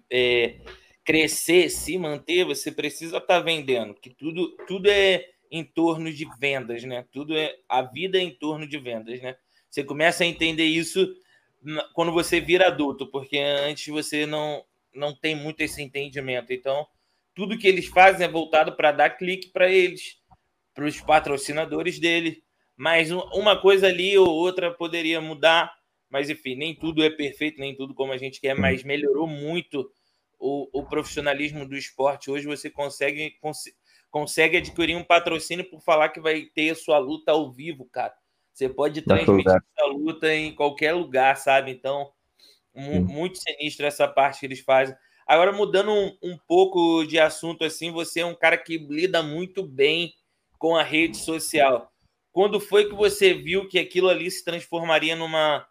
é, 0.10 0.62
crescer, 1.04 1.70
se 1.70 1.98
manter, 1.98 2.46
você 2.46 2.72
precisa 2.72 3.18
estar 3.18 3.36
tá 3.36 3.40
vendendo. 3.42 3.94
Que 3.96 4.10
tudo, 4.10 4.56
tudo 4.66 4.90
é 4.90 5.33
em 5.54 5.64
torno 5.64 6.12
de 6.12 6.28
vendas, 6.40 6.84
né? 6.84 7.06
Tudo 7.12 7.38
é 7.38 7.56
a 7.70 7.84
vida 7.84 8.18
é 8.18 8.22
em 8.22 8.32
torno 8.32 8.68
de 8.68 8.80
vendas, 8.80 9.22
né? 9.22 9.36
Você 9.70 9.84
começa 9.84 10.24
a 10.24 10.28
entender 10.28 10.66
isso 10.66 11.08
quando 11.94 12.12
você 12.12 12.42
vira 12.42 12.68
adulto, 12.68 13.06
porque 13.06 13.38
antes 13.38 13.88
você 13.88 14.26
não 14.26 14.66
não 14.92 15.16
tem 15.16 15.36
muito 15.36 15.62
esse 15.62 15.82
entendimento. 15.82 16.52
Então, 16.52 16.88
tudo 17.36 17.58
que 17.58 17.68
eles 17.68 17.86
fazem 17.86 18.26
é 18.26 18.30
voltado 18.30 18.76
para 18.76 18.92
dar 18.92 19.12
clique 19.12 19.50
para 19.52 19.72
eles 19.72 20.18
para 20.74 20.86
os 20.86 21.00
patrocinadores 21.00 22.00
dele. 22.00 22.44
Mas 22.76 23.12
uma 23.12 23.60
coisa 23.60 23.88
ali 23.88 24.18
ou 24.18 24.28
outra 24.28 24.74
poderia 24.74 25.22
mudar. 25.22 25.72
Mas, 26.10 26.32
enfim, 26.32 26.56
nem 26.56 26.76
tudo 26.76 27.04
é 27.04 27.12
perfeito, 27.12 27.60
nem 27.60 27.76
tudo 27.76 27.94
como 27.94 28.12
a 28.12 28.18
gente 28.18 28.42
quer, 28.42 28.56
mas 28.56 28.84
melhorou 28.84 29.28
muito 29.28 29.88
o, 30.40 30.80
o 30.80 30.84
profissionalismo 30.84 31.68
do 31.68 31.76
esporte. 31.76 32.32
Hoje 32.32 32.46
você 32.48 32.70
consegue, 32.70 33.32
cons 33.40 33.64
consegue 34.14 34.58
adquirir 34.58 34.96
um 34.96 35.04
patrocínio 35.04 35.68
por 35.68 35.82
falar 35.82 36.10
que 36.10 36.22
vai 36.22 36.44
ter 36.44 36.76
sua 36.76 37.00
luta 37.00 37.32
ao 37.32 37.52
vivo, 37.52 37.86
cara. 37.92 38.14
Você 38.54 38.70
pode 38.70 39.02
transmitir 39.02 39.60
sua 39.76 39.88
luta 39.92 40.32
em 40.32 40.54
qualquer 40.54 40.94
lugar, 40.94 41.36
sabe? 41.36 41.72
Então, 41.72 42.12
muito 42.76 43.40
sinistro 43.40 43.88
essa 43.88 44.08
parte 44.08 44.42
que 44.42 44.46
eles 44.46 44.60
fazem. 44.60 44.96
Agora, 45.26 45.52
mudando 45.52 45.92
um, 45.92 46.16
um 46.22 46.38
pouco 46.48 47.04
de 47.06 47.18
assunto, 47.18 47.64
assim, 47.66 47.92
você 47.92 48.20
é 48.20 48.26
um 48.26 48.36
cara 48.36 48.56
que 48.56 48.78
lida 48.78 49.24
muito 49.24 49.64
bem 49.64 50.14
com 50.60 50.76
a 50.76 50.84
rede 50.84 51.18
social. 51.18 51.92
Quando 52.32 52.60
foi 52.60 52.88
que 52.88 52.94
você 52.94 53.34
viu 53.34 53.68
que 53.68 53.80
aquilo 53.80 54.10
ali 54.10 54.30
se 54.30 54.46
transformaria 54.46 55.16
numa 55.16 55.66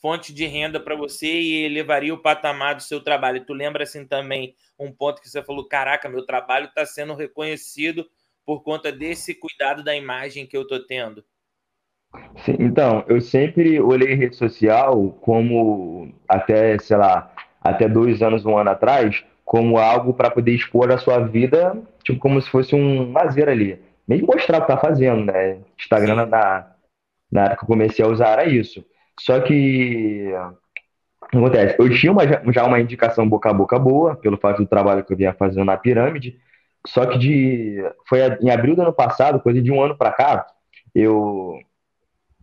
fonte 0.00 0.32
de 0.32 0.46
renda 0.46 0.80
para 0.80 0.96
você 0.96 1.26
e 1.26 1.64
elevaria 1.64 2.12
o 2.12 2.22
patamar 2.22 2.74
do 2.74 2.82
seu 2.82 3.00
trabalho? 3.00 3.44
Tu 3.44 3.52
lembra 3.52 3.84
assim 3.84 4.06
também 4.06 4.54
um 4.78 4.92
ponto 4.92 5.20
que 5.20 5.28
você 5.28 5.42
falou: 5.42 5.66
caraca, 5.66 6.08
meu 6.08 6.24
trabalho 6.24 6.66
está 6.66 6.84
sendo 6.84 7.14
reconhecido 7.14 8.06
por 8.44 8.62
conta 8.62 8.90
desse 8.90 9.34
cuidado 9.34 9.82
da 9.82 9.94
imagem 9.94 10.46
que 10.46 10.56
eu 10.56 10.62
estou 10.62 10.84
tendo? 10.86 11.24
Sim, 12.44 12.56
então, 12.58 13.04
eu 13.06 13.20
sempre 13.20 13.78
olhei 13.80 14.14
rede 14.14 14.34
social 14.34 15.10
como, 15.20 16.10
até, 16.26 16.78
sei 16.78 16.96
lá, 16.96 17.30
até 17.60 17.86
dois 17.86 18.22
anos, 18.22 18.46
um 18.46 18.56
ano 18.56 18.70
atrás, 18.70 19.22
como 19.44 19.76
algo 19.76 20.14
para 20.14 20.30
poder 20.30 20.52
expor 20.52 20.90
a 20.90 20.96
sua 20.96 21.18
vida, 21.18 21.76
tipo, 22.02 22.18
como 22.18 22.40
se 22.40 22.48
fosse 22.48 22.74
um 22.74 23.12
lazer 23.12 23.48
ali 23.48 23.78
nem 24.08 24.22
mostrar 24.22 24.58
o 24.58 24.60
que 24.62 24.68
tá 24.68 24.78
fazendo, 24.78 25.26
né? 25.26 25.58
Instagram 25.78 26.26
na, 26.26 26.72
na 27.30 27.42
época 27.42 27.58
que 27.58 27.64
eu 27.64 27.66
comecei 27.66 28.02
a 28.02 28.08
usar 28.08 28.30
era 28.30 28.46
isso. 28.46 28.82
Só 29.20 29.40
que 29.40 30.32
acontece, 31.22 31.76
eu 31.78 31.90
tinha 31.90 32.12
uma, 32.12 32.22
já 32.52 32.64
uma 32.64 32.80
indicação 32.80 33.28
boca 33.28 33.50
a 33.50 33.52
boca 33.52 33.78
boa, 33.78 34.16
pelo 34.16 34.38
fato 34.38 34.62
do 34.62 34.68
trabalho 34.68 35.04
que 35.04 35.12
eu 35.12 35.16
vinha 35.16 35.34
fazendo 35.34 35.64
na 35.64 35.76
pirâmide, 35.76 36.38
só 36.86 37.04
que 37.06 37.18
de, 37.18 37.82
foi 38.08 38.20
em 38.40 38.50
abril 38.50 38.74
do 38.74 38.82
ano 38.82 38.92
passado, 38.92 39.40
coisa 39.40 39.60
de 39.60 39.70
um 39.70 39.82
ano 39.82 39.96
para 39.96 40.12
cá, 40.12 40.46
eu 40.94 41.58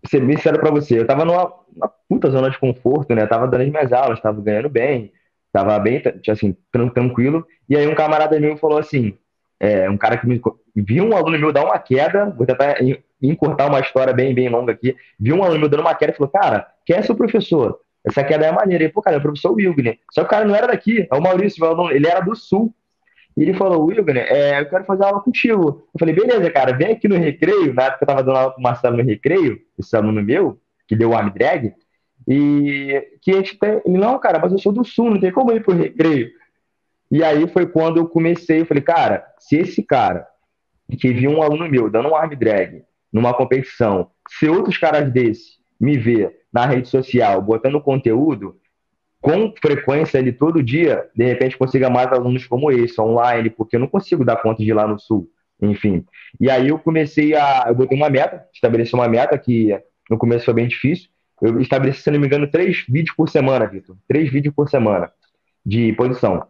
ser 0.07 0.21
bem 0.21 0.37
sincero 0.37 0.59
pra 0.59 0.71
você, 0.71 0.99
eu 0.99 1.07
tava 1.07 1.25
numa, 1.25 1.51
numa, 1.73 1.91
puta 2.07 2.29
zona 2.29 2.49
de 2.49 2.59
conforto, 2.59 3.13
né? 3.15 3.25
tava 3.25 3.47
dando 3.47 3.61
as 3.61 3.69
minhas 3.69 3.91
aulas, 3.91 4.19
tava 4.19 4.41
ganhando 4.41 4.69
bem, 4.69 5.11
tava 5.51 5.77
bem, 5.79 6.01
assim, 6.29 6.55
tranquilo. 6.93 7.45
E 7.67 7.75
aí 7.75 7.87
um 7.87 7.95
camarada 7.95 8.39
meu 8.39 8.57
falou 8.57 8.77
assim, 8.77 9.17
é, 9.59 9.89
um 9.89 9.97
cara 9.97 10.17
que 10.17 10.27
me, 10.27 10.39
viu 10.75 11.05
um 11.05 11.15
aluno 11.15 11.39
meu 11.39 11.51
dar 11.51 11.65
uma 11.65 11.79
queda, 11.79 12.29
vou 12.29 12.45
tentar 12.45 12.77
encurtar 13.21 13.67
uma 13.67 13.79
história 13.79 14.13
bem, 14.13 14.33
bem 14.33 14.49
longa 14.49 14.73
aqui, 14.73 14.95
viu 15.19 15.35
um 15.35 15.43
aluno 15.43 15.69
dando 15.69 15.81
uma 15.81 15.95
queda 15.95 16.13
e 16.13 16.15
falou, 16.15 16.31
cara, 16.31 16.67
quem 16.85 16.95
é 16.95 17.01
seu 17.01 17.15
professor? 17.15 17.79
Essa 18.05 18.23
queda 18.23 18.45
é 18.45 18.51
maneira. 18.51 18.83
E, 18.83 18.89
pô, 18.89 19.01
cara, 19.01 19.17
é 19.17 19.19
o 19.19 19.21
professor 19.21 19.51
Wilgner. 19.53 19.97
Só 20.11 20.21
que 20.21 20.27
o 20.27 20.29
cara 20.29 20.45
não 20.45 20.55
era 20.55 20.67
daqui, 20.67 21.07
é 21.11 21.15
o 21.15 21.21
Maurício, 21.21 21.65
ele 21.91 22.07
era 22.07 22.19
do 22.19 22.35
Sul. 22.35 22.73
E 23.35 23.41
ele 23.41 23.53
falou, 23.53 23.85
Wilgner, 23.85 24.27
é, 24.29 24.61
eu 24.61 24.69
quero 24.69 24.85
fazer 24.85 25.03
aula 25.03 25.21
contigo. 25.21 25.87
Eu 25.93 25.99
falei, 25.99 26.13
beleza, 26.13 26.49
cara, 26.51 26.77
vem 26.77 26.93
aqui 26.93 27.07
no 27.07 27.17
recreio, 27.17 27.73
na 27.73 27.85
época 27.85 28.03
eu 28.03 28.07
tava 28.07 28.23
dando 28.23 28.37
aula 28.37 28.53
com 28.53 28.59
o 28.59 28.63
Marcelo 28.63 28.97
no 28.97 29.03
recreio, 29.03 29.59
esse 29.77 29.95
aluno 29.95 30.23
meu, 30.23 30.59
que 30.87 30.95
deu 30.95 31.09
o 31.09 31.15
arm 31.15 31.29
drag, 31.29 31.73
e 32.27 33.17
que 33.21 33.31
a 33.31 33.35
gente 33.35 33.57
tem, 33.57 33.81
não, 33.85 34.17
cara, 34.19 34.39
mas 34.39 34.51
eu 34.51 34.57
sou 34.57 34.71
do 34.71 34.85
Sul, 34.85 35.09
não 35.09 35.19
tem 35.19 35.31
como 35.31 35.51
ir 35.51 35.63
pro 35.63 35.75
recreio. 35.75 36.29
E 37.11 37.23
aí 37.23 37.47
foi 37.47 37.65
quando 37.67 37.97
eu 37.97 38.07
comecei, 38.07 38.61
eu 38.61 38.65
falei, 38.65 38.83
cara, 38.83 39.25
se 39.37 39.57
esse 39.57 39.83
cara 39.83 40.27
que 40.97 41.11
viu 41.11 41.31
um 41.31 41.41
aluno 41.41 41.69
meu 41.69 41.89
dando 41.89 42.09
um 42.09 42.15
arm 42.15 42.33
drag 42.35 42.83
numa 43.15 43.33
competição, 43.33 44.09
se 44.27 44.49
outros 44.49 44.77
caras 44.77 45.09
desse 45.09 45.55
me 45.79 45.97
ver 45.97 46.35
na 46.51 46.65
rede 46.65 46.89
social 46.89 47.41
botando 47.41 47.79
conteúdo, 47.79 48.57
com 49.21 49.53
frequência 49.61 50.19
ali 50.19 50.33
todo 50.33 50.61
dia, 50.61 51.09
de 51.15 51.23
repente 51.23 51.57
consiga 51.57 51.89
mais 51.89 52.11
alunos 52.11 52.45
como 52.45 52.69
esse, 52.69 52.99
online, 52.99 53.49
porque 53.49 53.77
eu 53.77 53.79
não 53.79 53.87
consigo 53.87 54.25
dar 54.25 54.35
conta 54.35 54.61
de 54.61 54.69
ir 54.69 54.73
lá 54.73 54.85
no 54.85 54.99
sul, 54.99 55.29
enfim. 55.61 56.03
E 56.41 56.49
aí 56.49 56.67
eu 56.67 56.77
comecei 56.77 57.33
a. 57.33 57.63
Eu 57.69 57.75
botei 57.75 57.97
uma 57.97 58.09
meta, 58.09 58.45
estabeleci 58.53 58.93
uma 58.93 59.07
meta 59.07 59.37
que 59.37 59.69
no 60.09 60.17
começo 60.17 60.43
foi 60.43 60.53
bem 60.53 60.67
difícil. 60.67 61.09
Eu 61.41 61.61
estabeleci, 61.61 62.01
se 62.01 62.11
não 62.11 62.19
me 62.19 62.27
engano, 62.27 62.51
três 62.51 62.83
vídeos 62.85 63.15
por 63.15 63.29
semana, 63.29 63.65
Vitor. 63.65 63.95
Três 64.09 64.29
vídeos 64.29 64.53
por 64.53 64.69
semana 64.69 65.09
de 65.65 65.93
posição 65.93 66.45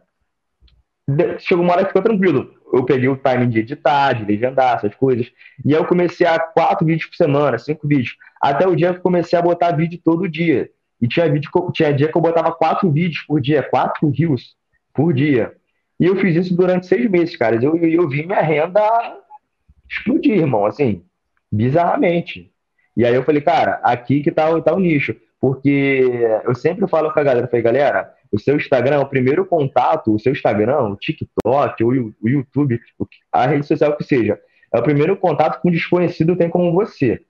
chegou 1.38 1.64
uma 1.64 1.74
hora 1.74 1.82
que 1.82 1.90
ficou 1.90 2.02
tranquilo. 2.02 2.55
Eu 2.72 2.84
peguei 2.84 3.08
o 3.08 3.16
timing 3.16 3.48
de 3.48 3.60
editar, 3.60 4.12
de 4.12 4.24
legendar, 4.24 4.76
essas 4.76 4.94
coisas. 4.94 5.30
E 5.64 5.74
aí 5.74 5.80
eu 5.80 5.86
comecei 5.86 6.26
a 6.26 6.38
quatro 6.38 6.86
vídeos 6.86 7.08
por 7.08 7.16
semana, 7.16 7.58
cinco 7.58 7.86
vídeos. 7.86 8.16
Até 8.40 8.66
o 8.66 8.74
dia 8.74 8.92
que 8.92 8.98
eu 8.98 9.02
comecei 9.02 9.38
a 9.38 9.42
botar 9.42 9.72
vídeo 9.72 10.00
todo 10.04 10.28
dia. 10.28 10.70
E 11.00 11.06
tinha, 11.06 11.30
vídeo 11.30 11.50
eu, 11.54 11.70
tinha 11.72 11.92
dia 11.92 12.08
que 12.10 12.16
eu 12.16 12.22
botava 12.22 12.52
quatro 12.52 12.90
vídeos 12.90 13.22
por 13.22 13.40
dia, 13.40 13.62
quatro 13.62 14.08
rios 14.08 14.56
por 14.92 15.12
dia. 15.12 15.54
E 15.98 16.06
eu 16.06 16.16
fiz 16.16 16.36
isso 16.36 16.56
durante 16.56 16.86
seis 16.86 17.08
meses, 17.08 17.36
cara. 17.36 17.56
Eu, 17.56 17.76
eu, 17.76 17.88
eu 17.88 18.08
vi 18.08 18.26
minha 18.26 18.40
renda 18.40 18.80
explodir, 19.88 20.36
irmão, 20.36 20.66
assim, 20.66 21.02
bizarramente. 21.50 22.52
E 22.96 23.04
aí 23.04 23.14
eu 23.14 23.22
falei, 23.22 23.42
cara, 23.42 23.80
aqui 23.82 24.22
que 24.22 24.32
tá, 24.32 24.60
tá 24.60 24.74
o 24.74 24.80
nicho. 24.80 25.14
Porque 25.40 26.10
eu 26.44 26.54
sempre 26.54 26.88
falo 26.88 27.12
com 27.12 27.20
a 27.20 27.22
galera, 27.22 27.46
falei, 27.46 27.62
galera, 27.62 28.12
o 28.32 28.38
seu 28.38 28.56
Instagram 28.56 28.96
é 28.96 28.98
o 28.98 29.08
primeiro 29.08 29.44
contato, 29.46 30.14
o 30.14 30.18
seu 30.18 30.32
Instagram, 30.32 30.80
o 30.80 30.96
TikTok, 30.96 31.84
o, 31.84 32.14
o 32.22 32.28
YouTube, 32.28 32.80
a 33.32 33.46
rede 33.46 33.66
social 33.66 33.96
que 33.96 34.04
seja, 34.04 34.38
é 34.72 34.78
o 34.78 34.82
primeiro 34.82 35.16
contato 35.16 35.60
com 35.60 35.68
um 35.68 35.72
desconhecido 35.72 36.36
tem 36.36 36.48
como 36.48 36.72
você. 36.72 37.20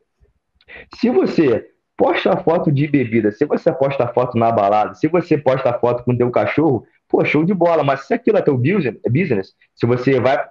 Se 0.97 1.11
você 1.11 1.71
posta 1.97 2.37
foto 2.37 2.71
de 2.71 2.87
bebida, 2.87 3.31
se 3.31 3.45
você 3.45 3.73
posta 3.73 4.07
foto 4.09 4.39
na 4.39 4.51
balada, 4.51 4.95
se 4.95 5.09
você 5.09 5.39
posta 5.39 5.73
foto 5.73 6.05
com 6.05 6.17
teu 6.17 6.31
cachorro, 6.31 6.87
pô, 7.09 7.25
show 7.25 7.45
de 7.45 7.55
bola, 7.55 7.83
mas 7.83 8.07
se 8.07 8.15
aquilo 8.15 8.39
é 8.39 8.43
teu 8.43 8.57
business, 8.57 9.55
se 9.75 9.87
você 9.87 10.21
vai 10.21 10.45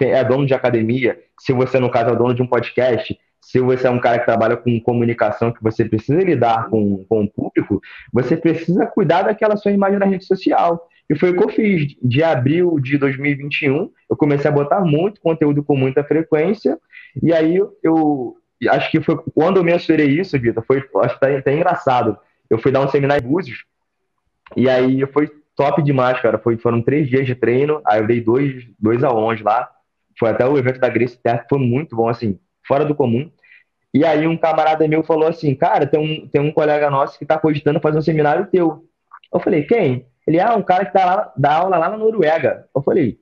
é 0.00 0.24
dono 0.24 0.46
de 0.46 0.54
academia, 0.54 1.18
se 1.38 1.52
você, 1.52 1.78
no 1.78 1.90
caso, 1.90 2.10
é 2.10 2.16
dono 2.16 2.34
de 2.34 2.42
um 2.42 2.46
podcast, 2.46 3.16
se 3.42 3.58
você 3.58 3.88
é 3.88 3.90
um 3.90 4.00
cara 4.00 4.20
que 4.20 4.24
trabalha 4.24 4.56
com 4.56 4.80
comunicação, 4.80 5.52
que 5.52 5.62
você 5.62 5.84
precisa 5.84 6.20
lidar 6.20 6.70
com, 6.70 7.04
com 7.04 7.24
o 7.24 7.30
público, 7.30 7.80
você 8.12 8.36
precisa 8.36 8.86
cuidar 8.86 9.22
daquela 9.22 9.56
sua 9.56 9.72
imagem 9.72 9.98
na 9.98 10.06
rede 10.06 10.24
social. 10.24 10.88
E 11.10 11.18
foi 11.18 11.30
o 11.30 11.36
que 11.36 11.44
eu 11.44 11.48
fiz. 11.48 11.96
De 12.00 12.22
abril 12.22 12.78
de 12.80 12.96
2021, 12.96 13.90
eu 14.08 14.16
comecei 14.16 14.48
a 14.48 14.54
botar 14.54 14.80
muito 14.80 15.20
conteúdo 15.20 15.62
com 15.62 15.76
muita 15.76 16.04
frequência, 16.04 16.78
e 17.20 17.32
aí 17.32 17.60
eu, 17.82 18.36
acho 18.70 18.90
que 18.90 19.02
foi 19.02 19.18
quando 19.34 19.56
eu 19.56 19.64
mensurei 19.64 20.08
isso, 20.08 20.38
Vitor, 20.38 20.64
foi 20.64 20.78
acho 21.02 21.18
tá 21.18 21.36
até 21.36 21.52
engraçado. 21.52 22.16
Eu 22.48 22.58
fui 22.58 22.70
dar 22.70 22.80
um 22.80 22.88
seminário 22.88 23.24
em 23.24 23.28
Búzios, 23.28 23.64
e 24.56 24.70
aí 24.70 25.04
foi 25.12 25.28
top 25.56 25.82
demais, 25.82 26.20
cara. 26.20 26.38
Foi, 26.38 26.56
foram 26.56 26.80
três 26.80 27.08
dias 27.08 27.26
de 27.26 27.34
treino, 27.34 27.82
aí 27.84 28.00
eu 28.00 28.06
dei 28.06 28.20
dois, 28.20 28.64
dois 28.78 29.02
aonde 29.02 29.42
lá. 29.42 29.68
Foi 30.18 30.30
até 30.30 30.46
o 30.46 30.56
evento 30.56 30.78
da 30.78 30.88
Grace 30.88 31.20
Terra, 31.20 31.44
foi 31.48 31.58
muito 31.58 31.96
bom, 31.96 32.08
assim, 32.08 32.38
fora 32.66 32.84
do 32.84 32.94
comum. 32.94 33.30
E 33.94 34.04
aí 34.04 34.26
um 34.26 34.36
camarada 34.36 34.88
meu 34.88 35.02
falou 35.02 35.28
assim, 35.28 35.54
cara, 35.54 35.86
tem 35.86 36.00
um, 36.00 36.26
tem 36.28 36.40
um 36.40 36.52
colega 36.52 36.90
nosso 36.90 37.18
que 37.18 37.26
tá 37.26 37.38
cogitando 37.38 37.80
fazer 37.80 37.98
um 37.98 38.02
seminário 38.02 38.46
teu. 38.46 38.84
Eu 39.32 39.40
falei, 39.40 39.64
quem? 39.64 40.06
Ele, 40.26 40.40
ah, 40.40 40.54
um 40.54 40.62
cara 40.62 40.86
que 40.86 40.92
tá 40.92 41.04
lá, 41.04 41.32
dá 41.36 41.56
aula 41.56 41.76
lá 41.76 41.90
na 41.90 41.96
Noruega. 41.96 42.66
Eu 42.74 42.82
falei, 42.82 43.18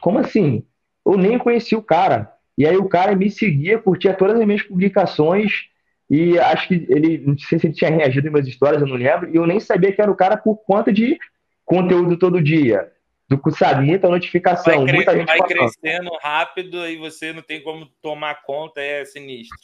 como 0.00 0.18
assim? 0.18 0.64
Eu 1.06 1.16
nem 1.16 1.38
conheci 1.38 1.76
o 1.76 1.82
cara. 1.82 2.32
E 2.56 2.66
aí 2.66 2.76
o 2.76 2.88
cara 2.88 3.14
me 3.14 3.30
seguia, 3.30 3.78
curtia 3.78 4.14
todas 4.14 4.38
as 4.40 4.46
minhas 4.46 4.62
publicações 4.62 5.68
e 6.10 6.38
acho 6.38 6.68
que 6.68 6.86
ele, 6.88 7.18
não 7.18 7.36
sei 7.36 7.58
se 7.58 7.66
ele 7.66 7.74
tinha 7.74 7.90
reagido 7.90 8.26
em 8.26 8.30
minhas 8.30 8.48
histórias, 8.48 8.80
eu 8.80 8.88
não 8.88 8.96
lembro, 8.96 9.30
e 9.30 9.36
eu 9.36 9.46
nem 9.46 9.60
sabia 9.60 9.92
que 9.92 10.00
era 10.00 10.10
o 10.10 10.16
cara 10.16 10.36
por 10.36 10.56
conta 10.56 10.92
de 10.92 11.18
conteúdo 11.64 12.16
todo 12.16 12.42
dia. 12.42 12.90
Do, 13.28 13.40
sabe, 13.50 13.84
muita 13.84 14.08
notificação, 14.08 14.84
vai 14.84 14.94
muita 14.94 15.14
gente 15.14 15.26
Vai 15.26 15.38
crescendo 15.40 16.10
rápido 16.22 16.88
e 16.88 16.96
você 16.96 17.32
não 17.32 17.42
tem 17.42 17.62
como 17.62 17.86
tomar 18.00 18.42
conta, 18.42 18.80
é 18.80 19.04
sinistro. 19.04 19.58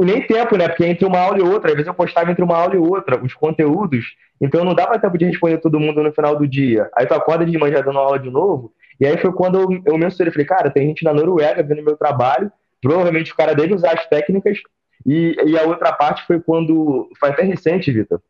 Nem 0.00 0.26
tempo, 0.26 0.56
né? 0.56 0.68
Porque 0.68 0.86
entre 0.86 1.04
uma 1.04 1.18
aula 1.18 1.38
e 1.38 1.42
outra, 1.42 1.70
às 1.70 1.74
vezes 1.74 1.88
eu 1.88 1.94
postava 1.94 2.30
entre 2.30 2.42
uma 2.42 2.56
aula 2.56 2.76
e 2.76 2.78
outra 2.78 3.22
os 3.22 3.34
conteúdos, 3.34 4.14
então 4.40 4.64
não 4.64 4.74
dava 4.74 4.98
tempo 4.98 5.18
de 5.18 5.26
responder 5.26 5.58
todo 5.58 5.80
mundo 5.80 6.02
no 6.02 6.12
final 6.12 6.36
do 6.36 6.46
dia. 6.46 6.88
Aí 6.96 7.06
tu 7.06 7.12
acorda 7.12 7.44
de 7.44 7.58
manhã 7.58 7.82
dando 7.82 7.98
aula 7.98 8.18
de 8.18 8.30
novo, 8.30 8.72
e 9.00 9.06
aí 9.06 9.18
foi 9.18 9.32
quando 9.32 9.60
eu, 9.60 9.82
eu 9.84 9.98
mensurei, 9.98 10.32
falei, 10.32 10.46
cara, 10.46 10.70
tem 10.70 10.86
gente 10.86 11.04
na 11.04 11.12
Noruega 11.12 11.62
vendo 11.62 11.82
meu 11.82 11.96
trabalho, 11.96 12.50
provavelmente 12.80 13.32
o 13.32 13.36
cara 13.36 13.52
deve 13.52 13.74
usar 13.74 13.92
as 13.94 14.06
técnicas, 14.06 14.58
e, 15.04 15.36
e 15.44 15.58
a 15.58 15.64
outra 15.64 15.92
parte 15.92 16.24
foi 16.26 16.40
quando, 16.40 17.10
foi 17.18 17.30
até 17.30 17.42
recente, 17.42 17.90
Vitor, 17.90 18.22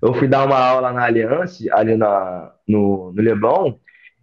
eu 0.00 0.14
fui 0.14 0.28
dar 0.28 0.46
uma 0.46 0.58
aula 0.58 0.92
na 0.92 1.04
Aliança, 1.04 1.64
ali 1.72 1.96
na, 1.96 2.52
no, 2.66 3.12
no 3.12 3.22
Leblon, 3.22 3.74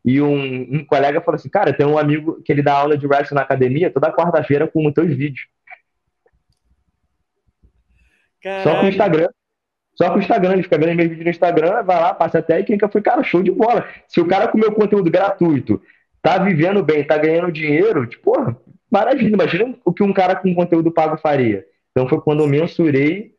e 0.03 0.21
um, 0.21 0.77
um, 0.77 0.85
colega 0.85 1.21
falou 1.21 1.35
assim, 1.35 1.49
cara, 1.49 1.73
tem 1.73 1.85
um 1.85 1.97
amigo 1.97 2.41
que 2.43 2.51
ele 2.51 2.63
dá 2.63 2.73
aula 2.73 2.97
de 2.97 3.05
wrestling 3.05 3.35
na 3.35 3.41
academia 3.41 3.91
toda 3.91 4.11
quarta-feira 4.11 4.67
com 4.67 4.87
os 4.87 4.93
teus 4.93 5.09
vídeos. 5.09 5.47
Só 8.63 8.79
com 8.79 8.85
o 8.85 8.89
Instagram. 8.89 9.29
Só 9.95 10.09
com 10.09 10.15
o 10.15 10.19
Instagram, 10.19 10.53
ele 10.53 10.63
fica 10.63 10.77
vendo 10.77 10.95
meus 10.95 11.09
vídeos 11.09 11.25
no 11.25 11.29
Instagram, 11.29 11.83
vai 11.83 11.99
lá, 11.99 12.13
passa 12.13 12.39
a 12.39 12.41
técnica, 12.41 12.87
foi, 12.87 13.01
cara, 13.01 13.21
show 13.21 13.43
de 13.43 13.51
bola. 13.51 13.85
Se 14.07 14.21
o 14.21 14.27
cara 14.27 14.47
com 14.47 14.57
meu 14.57 14.71
conteúdo 14.71 15.11
gratuito 15.11 15.81
tá 16.21 16.37
vivendo 16.37 16.81
bem, 16.81 17.03
tá 17.03 17.17
ganhando 17.17 17.51
dinheiro, 17.51 18.07
tipo, 18.07 18.31
porra, 18.31 18.57
maravilha. 18.89 19.33
Imagina 19.33 19.75
o 19.83 19.93
que 19.93 20.01
um 20.01 20.13
cara 20.13 20.37
com 20.37 20.55
conteúdo 20.55 20.91
pago 20.91 21.17
faria. 21.17 21.65
Então 21.91 22.07
foi 22.07 22.21
quando 22.21 22.43
eu 22.43 22.47
mensurei, 22.47 23.33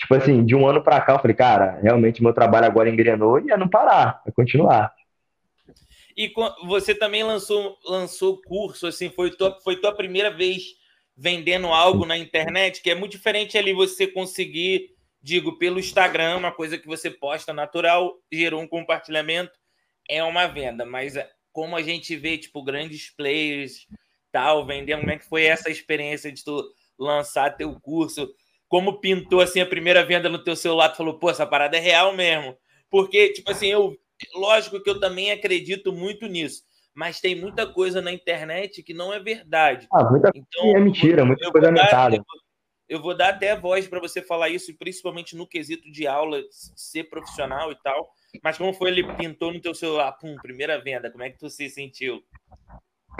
tipo 0.00 0.14
assim, 0.14 0.44
de 0.44 0.56
um 0.56 0.66
ano 0.66 0.82
para 0.82 1.00
cá, 1.00 1.12
eu 1.12 1.18
falei, 1.18 1.36
cara, 1.36 1.78
realmente 1.82 2.22
meu 2.22 2.32
trabalho 2.32 2.66
agora 2.66 2.90
engrenou 2.90 3.38
e 3.38 3.52
é 3.52 3.56
não 3.56 3.68
parar, 3.68 4.22
é 4.26 4.30
continuar. 4.30 4.92
E 6.16 6.32
você 6.66 6.94
também 6.94 7.22
lançou, 7.22 7.78
lançou 7.84 8.42
curso, 8.42 8.86
assim, 8.86 9.10
foi 9.10 9.30
tua, 9.30 9.58
foi 9.62 9.76
tua 9.76 9.94
primeira 9.94 10.30
vez 10.30 10.62
vendendo 11.16 11.68
algo 11.68 12.04
na 12.04 12.16
internet, 12.16 12.82
que 12.82 12.90
é 12.90 12.94
muito 12.94 13.12
diferente 13.12 13.56
ali 13.56 13.72
você 13.72 14.06
conseguir 14.06 14.90
digo, 15.22 15.58
pelo 15.58 15.78
Instagram, 15.78 16.36
uma 16.36 16.52
coisa 16.52 16.78
que 16.78 16.86
você 16.86 17.10
posta 17.10 17.52
natural, 17.52 18.16
gerou 18.32 18.60
um 18.62 18.66
compartilhamento, 18.66 19.52
é 20.08 20.22
uma 20.24 20.46
venda. 20.46 20.84
Mas 20.86 21.16
é, 21.16 21.30
como 21.52 21.76
a 21.76 21.82
gente 21.82 22.16
vê, 22.16 22.38
tipo, 22.38 22.62
grandes 22.62 23.10
players, 23.10 23.86
tal, 24.32 24.64
vendendo, 24.66 25.00
como 25.00 25.12
é 25.12 25.18
que 25.18 25.28
foi 25.28 25.44
essa 25.44 25.70
experiência 25.70 26.32
de 26.32 26.42
tu 26.42 26.62
lançar 26.98 27.56
teu 27.56 27.78
curso? 27.80 28.32
Como 28.70 29.00
pintou, 29.00 29.42
assim, 29.42 29.60
a 29.60 29.66
primeira 29.66 30.02
venda 30.02 30.30
no 30.30 30.42
teu 30.42 30.56
celular? 30.56 30.88
Tu 30.88 30.96
falou, 30.96 31.18
pô, 31.18 31.28
essa 31.28 31.46
parada 31.46 31.76
é 31.76 31.80
real 31.80 32.16
mesmo. 32.16 32.56
Porque, 32.88 33.34
tipo 33.34 33.50
assim, 33.50 33.66
eu... 33.66 33.94
Lógico 34.34 34.82
que 34.82 34.88
eu 34.88 34.98
também 34.98 35.30
acredito 35.30 35.92
muito 35.92 36.26
nisso 36.26 36.62
mas 36.92 37.20
tem 37.20 37.36
muita 37.36 37.66
coisa 37.66 38.02
na 38.02 38.12
internet 38.12 38.82
que 38.82 38.92
não 38.92 39.14
é 39.14 39.18
verdade. 39.20 39.86
Ah, 39.90 40.10
muita 40.10 40.30
então, 40.34 40.76
é 40.76 40.80
mentira, 40.80 41.24
muita 41.24 41.50
coisa 41.50 41.68
aumentada 41.68 42.22
eu 42.90 43.00
vou 43.00 43.16
dar 43.16 43.28
até 43.28 43.56
voz 43.56 43.86
para 43.86 44.00
você 44.00 44.20
falar 44.20 44.48
isso, 44.48 44.76
principalmente 44.76 45.36
no 45.36 45.46
quesito 45.46 45.88
de 45.92 46.08
aula, 46.08 46.42
ser 46.50 47.04
profissional 47.04 47.70
e 47.70 47.76
tal. 47.84 48.10
Mas 48.42 48.58
como 48.58 48.74
foi 48.74 48.90
ele 48.90 49.14
pintou 49.14 49.52
no 49.52 49.60
teu 49.60 49.72
celular, 49.72 50.10
pum, 50.14 50.34
primeira 50.42 50.76
venda, 50.82 51.08
como 51.08 51.22
é 51.22 51.30
que 51.30 51.38
tu 51.38 51.48
se 51.48 51.70
sentiu? 51.70 52.20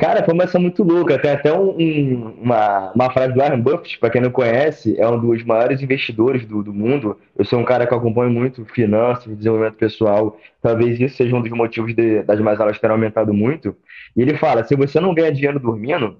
Cara, 0.00 0.24
foi 0.24 0.32
uma 0.32 0.44
ação 0.44 0.58
muito 0.58 0.82
louca. 0.82 1.18
Tem 1.18 1.30
até 1.30 1.52
um, 1.52 1.76
um, 1.78 2.34
uma, 2.40 2.90
uma 2.92 3.12
frase 3.12 3.34
do 3.34 3.38
Warren 3.38 3.60
Buffett, 3.60 3.98
para 3.98 4.08
quem 4.08 4.22
não 4.22 4.30
conhece, 4.30 4.98
é 4.98 5.06
um 5.06 5.20
dos 5.20 5.44
maiores 5.44 5.82
investidores 5.82 6.46
do, 6.46 6.62
do 6.62 6.72
mundo. 6.72 7.20
Eu 7.36 7.44
sou 7.44 7.58
um 7.58 7.64
cara 7.66 7.86
que 7.86 7.94
acompanha 7.94 8.30
muito 8.30 8.64
finanças, 8.64 9.36
desenvolvimento 9.36 9.74
pessoal. 9.74 10.38
Talvez 10.62 10.98
isso 10.98 11.18
seja 11.18 11.36
um 11.36 11.42
dos 11.42 11.50
motivos 11.50 11.94
de, 11.94 12.22
das 12.22 12.40
mais 12.40 12.58
aulas 12.58 12.78
terem 12.78 12.94
aumentado 12.94 13.34
muito. 13.34 13.76
E 14.16 14.22
ele 14.22 14.38
fala: 14.38 14.64
se 14.64 14.74
você 14.74 14.98
não 14.98 15.12
ganha 15.12 15.30
dinheiro 15.30 15.60
dormindo, 15.60 16.18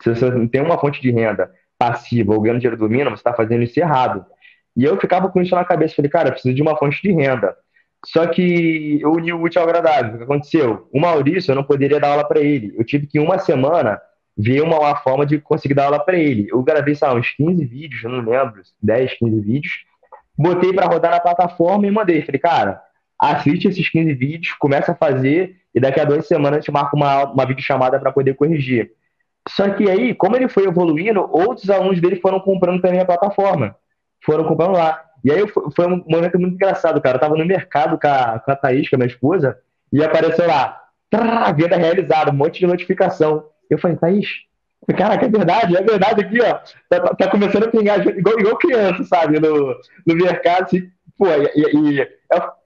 se 0.00 0.14
você 0.14 0.30
não 0.30 0.46
tem 0.46 0.62
uma 0.62 0.78
fonte 0.78 1.02
de 1.02 1.10
renda 1.10 1.50
passiva 1.76 2.32
ou 2.32 2.40
ganhando 2.40 2.60
dinheiro 2.60 2.76
dormindo, 2.76 3.10
você 3.10 3.16
está 3.16 3.34
fazendo 3.34 3.64
isso 3.64 3.80
errado. 3.80 4.24
E 4.76 4.84
eu 4.84 4.96
ficava 5.00 5.28
com 5.30 5.42
isso 5.42 5.56
na 5.56 5.64
cabeça, 5.64 5.96
falei, 5.96 6.10
cara, 6.10 6.28
eu 6.28 6.32
preciso 6.32 6.54
de 6.54 6.62
uma 6.62 6.76
fonte 6.76 7.02
de 7.02 7.10
renda. 7.10 7.56
Só 8.06 8.26
que 8.26 8.98
eu 9.02 9.12
uni 9.12 9.32
o 9.32 9.42
útil 9.42 9.60
ao 9.60 9.68
agradável. 9.68 10.14
O 10.14 10.18
que 10.18 10.24
aconteceu? 10.24 10.88
O 10.92 11.00
Maurício, 11.00 11.52
eu 11.52 11.56
não 11.56 11.64
poderia 11.64 12.00
dar 12.00 12.10
aula 12.10 12.26
para 12.26 12.40
ele. 12.40 12.74
Eu 12.76 12.84
tive 12.84 13.06
que, 13.06 13.18
em 13.18 13.22
uma 13.22 13.38
semana, 13.38 14.00
ver 14.36 14.62
uma, 14.62 14.78
uma 14.78 14.96
forma 14.96 15.26
de 15.26 15.38
conseguir 15.38 15.74
dar 15.74 15.86
aula 15.86 16.00
para 16.00 16.18
ele. 16.18 16.48
Eu 16.50 16.62
gravei, 16.62 16.94
sei 16.94 17.06
lá, 17.06 17.14
uns 17.14 17.30
15 17.30 17.64
vídeos, 17.64 18.02
eu 18.02 18.10
não 18.10 18.20
lembro, 18.20 18.62
10, 18.82 19.14
15 19.14 19.40
vídeos. 19.40 19.74
Botei 20.36 20.72
para 20.72 20.86
rodar 20.86 21.10
na 21.10 21.20
plataforma 21.20 21.86
e 21.86 21.90
mandei. 21.90 22.22
Falei, 22.22 22.40
cara, 22.40 22.80
assiste 23.18 23.68
esses 23.68 23.88
15 23.88 24.14
vídeos, 24.14 24.54
começa 24.54 24.92
a 24.92 24.96
fazer 24.96 25.56
e 25.74 25.80
daqui 25.80 26.00
a 26.00 26.04
duas 26.04 26.26
semanas 26.26 26.58
a 26.58 26.60
gente 26.60 26.72
marca 26.72 26.96
uma, 26.96 27.24
uma 27.24 27.46
videochamada 27.46 28.00
para 28.00 28.12
poder 28.12 28.34
corrigir. 28.34 28.92
Só 29.48 29.68
que 29.70 29.88
aí, 29.90 30.14
como 30.14 30.36
ele 30.36 30.48
foi 30.48 30.64
evoluindo, 30.64 31.20
outros 31.30 31.68
alunos 31.70 32.00
dele 32.00 32.16
foram 32.16 32.40
comprando 32.40 32.80
também 32.80 33.00
a 33.00 33.04
plataforma. 33.04 33.76
Foram 34.24 34.44
comprando 34.44 34.72
lá. 34.72 35.02
E 35.24 35.30
aí 35.30 35.46
foi 35.48 35.86
um 35.86 36.04
momento 36.08 36.38
muito 36.38 36.54
engraçado, 36.54 37.00
cara. 37.00 37.16
Eu 37.16 37.20
tava 37.20 37.36
no 37.36 37.44
mercado 37.44 37.98
com 37.98 38.06
a, 38.06 38.38
com 38.38 38.50
a 38.50 38.56
Thaís, 38.56 38.88
que 38.88 38.94
é 38.94 38.98
minha 38.98 39.08
esposa, 39.08 39.58
e 39.92 40.02
apareceu 40.02 40.46
lá, 40.46 40.80
trá, 41.10 41.50
venda 41.52 41.76
realizada, 41.76 42.30
um 42.30 42.34
monte 42.34 42.60
de 42.60 42.66
notificação. 42.66 43.44
Eu 43.68 43.78
falei, 43.78 43.96
Thaís, 43.96 44.28
caraca, 44.96 45.26
é 45.26 45.28
verdade, 45.28 45.76
é 45.76 45.82
verdade 45.82 46.24
aqui, 46.24 46.40
ó. 46.40 46.54
Tá, 46.88 47.00
tá, 47.00 47.14
tá 47.14 47.30
começando 47.30 47.64
a 47.64 47.68
pingar 47.68 48.06
igual, 48.06 48.38
igual 48.38 48.58
criança, 48.58 49.04
sabe, 49.04 49.38
no, 49.38 49.74
no 50.06 50.14
mercado, 50.14 50.64
assim, 50.64 50.90
pô, 51.18 51.26
e, 51.26 51.98
e, 51.98 52.08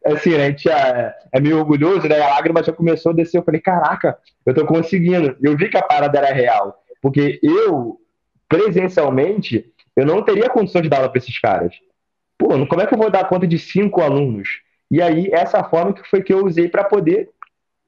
assim, 0.06 0.30
né, 0.30 0.46
a 0.46 0.50
gente 0.50 0.70
é, 0.70 1.14
é, 1.32 1.40
meio 1.40 1.58
orgulhoso, 1.58 2.06
né? 2.08 2.20
A 2.20 2.30
lágrima 2.30 2.62
já 2.62 2.72
começou 2.72 3.10
a 3.10 3.14
descer. 3.14 3.38
Eu 3.38 3.42
falei, 3.42 3.60
caraca, 3.60 4.16
eu 4.46 4.54
tô 4.54 4.64
conseguindo. 4.64 5.36
Eu 5.42 5.56
vi 5.56 5.68
que 5.68 5.76
a 5.76 5.82
parada 5.82 6.18
era 6.18 6.32
real. 6.32 6.82
Porque 7.02 7.40
eu, 7.42 7.98
presencialmente, 8.48 9.66
eu 9.96 10.06
não 10.06 10.22
teria 10.22 10.48
condição 10.48 10.80
de 10.80 10.88
dar 10.88 10.98
aula 10.98 11.08
para 11.08 11.18
esses 11.18 11.38
caras. 11.40 11.74
Pô, 12.38 12.48
como 12.66 12.82
é 12.82 12.86
que 12.86 12.94
eu 12.94 12.98
vou 12.98 13.10
dar 13.10 13.28
conta 13.28 13.46
de 13.46 13.58
cinco 13.58 14.00
alunos? 14.00 14.60
E 14.90 15.00
aí, 15.00 15.28
essa 15.32 15.62
forma 15.64 15.92
que 15.92 16.08
foi 16.08 16.22
que 16.22 16.32
eu 16.32 16.44
usei 16.44 16.68
para 16.68 16.84
poder 16.84 17.30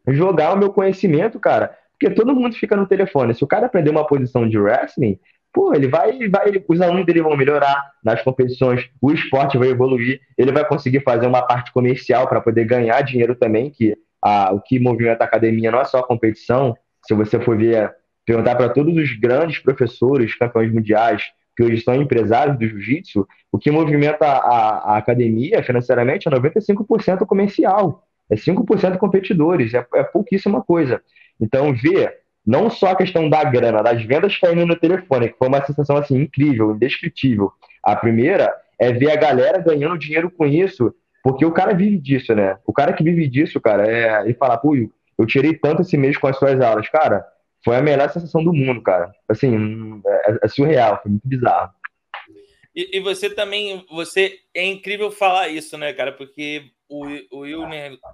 jogar 0.09 0.52
o 0.54 0.59
meu 0.59 0.72
conhecimento, 0.72 1.38
cara. 1.38 1.76
Porque 1.98 2.14
todo 2.14 2.35
mundo 2.35 2.54
fica 2.54 2.76
no 2.76 2.87
telefone. 2.87 3.35
Se 3.35 3.42
o 3.42 3.46
cara 3.46 3.66
aprender 3.66 3.90
uma 3.90 4.06
posição 4.06 4.48
de 4.48 4.59
wrestling, 4.59 5.18
pô, 5.52 5.74
ele 5.74 5.88
vai, 5.88 6.28
vai, 6.28 6.62
os 6.68 6.80
alunos 6.80 7.06
dele 7.06 7.22
vão 7.22 7.37
melhorar 7.37 7.82
nas 8.04 8.22
competições, 8.22 8.88
o 9.00 9.11
esporte 9.11 9.56
vai 9.56 9.68
evoluir, 9.68 10.20
ele 10.37 10.52
vai 10.52 10.66
conseguir 10.66 11.00
fazer 11.00 11.26
uma 11.26 11.42
parte 11.42 11.72
comercial 11.72 12.28
para 12.28 12.40
poder 12.40 12.66
ganhar 12.66 13.00
dinheiro 13.00 13.35
também, 13.35 13.70
que 13.70 13.96
a, 14.22 14.52
o 14.52 14.61
que 14.61 14.78
movimenta 14.78 15.24
a 15.24 15.26
academia 15.26 15.70
não 15.70 15.80
é 15.80 15.85
só 15.85 16.00
a 16.00 16.06
competição. 16.06 16.76
Se 17.06 17.14
você 17.14 17.40
for 17.40 17.56
ver, 17.56 17.94
perguntar 18.26 18.56
para 18.56 18.68
todos 18.68 18.94
os 18.94 19.18
grandes 19.18 19.59
professores, 19.59 20.37
campeões 20.37 20.72
mundiais, 20.72 21.22
que 21.57 21.62
hoje 21.62 21.83
são 21.83 21.95
empresários 21.95 22.59
do 22.59 22.69
jiu-jitsu, 22.69 23.27
o 23.51 23.59
que 23.59 23.71
movimenta 23.71 24.27
a, 24.27 24.92
a 24.92 24.97
academia 24.99 25.62
financeiramente 25.62 26.29
é 26.29 26.31
95% 26.31 27.25
comercial, 27.27 28.05
é 28.31 28.35
5% 28.35 28.99
competidores, 28.99 29.73
é, 29.73 29.87
é 29.95 30.03
pouquíssima 30.03 30.62
coisa. 30.62 31.01
Então, 31.40 31.73
ver 31.75 32.19
não 32.47 32.71
só 32.71 32.90
a 32.90 32.97
questão 32.97 33.29
da 33.29 33.42
grana, 33.42 33.83
das 33.83 34.03
vendas 34.05 34.38
caindo 34.38 34.64
no 34.64 34.77
telefone, 34.77 35.31
que 35.31 35.38
foi 35.38 35.49
uma 35.49 35.64
sensação 35.64 35.97
assim 35.97 36.16
incrível, 36.21 36.73
indescritível. 36.73 37.51
A 37.83 37.97
primeira 37.97 38.55
é 38.79 38.92
ver 38.92 39.11
a 39.11 39.16
galera 39.16 39.59
ganhando 39.59 39.99
dinheiro 39.99 40.31
com 40.31 40.47
isso, 40.47 40.95
porque 41.25 41.45
o 41.45 41.51
cara 41.51 41.75
vive 41.75 41.99
disso, 41.99 42.35
né? 42.35 42.57
O 42.64 42.73
cara 42.73 42.92
que 42.92 43.03
vive 43.03 43.27
disso, 43.27 43.61
cara, 43.61 43.85
é 43.88 44.23
ele 44.23 44.35
fala, 44.35 44.57
pô, 44.57 44.77
eu 44.77 45.27
tirei 45.27 45.55
tanto 45.55 45.83
esse 45.83 45.97
mês 45.97 46.16
com 46.16 46.29
as 46.29 46.37
suas 46.37 46.61
aulas, 46.61 46.88
cara, 46.88 47.27
foi 47.66 47.76
a 47.79 47.83
melhor 47.83 48.09
sensação 48.09 48.44
do 48.44 48.52
mundo, 48.52 48.81
cara. 48.81 49.12
Assim, 49.29 50.00
é, 50.07 50.38
é 50.44 50.48
surreal, 50.48 51.02
foi 51.02 51.11
muito 51.11 51.26
bizarro. 51.26 51.72
E, 52.72 52.96
e, 52.96 53.00
você 53.00 53.29
também, 53.29 53.85
você 53.90 54.38
é 54.55 54.64
incrível 54.64 55.11
falar 55.11 55.48
isso, 55.48 55.76
né, 55.76 55.92
cara? 55.92 56.12
Porque 56.12 56.70
o, 56.88 57.05
o 57.33 57.44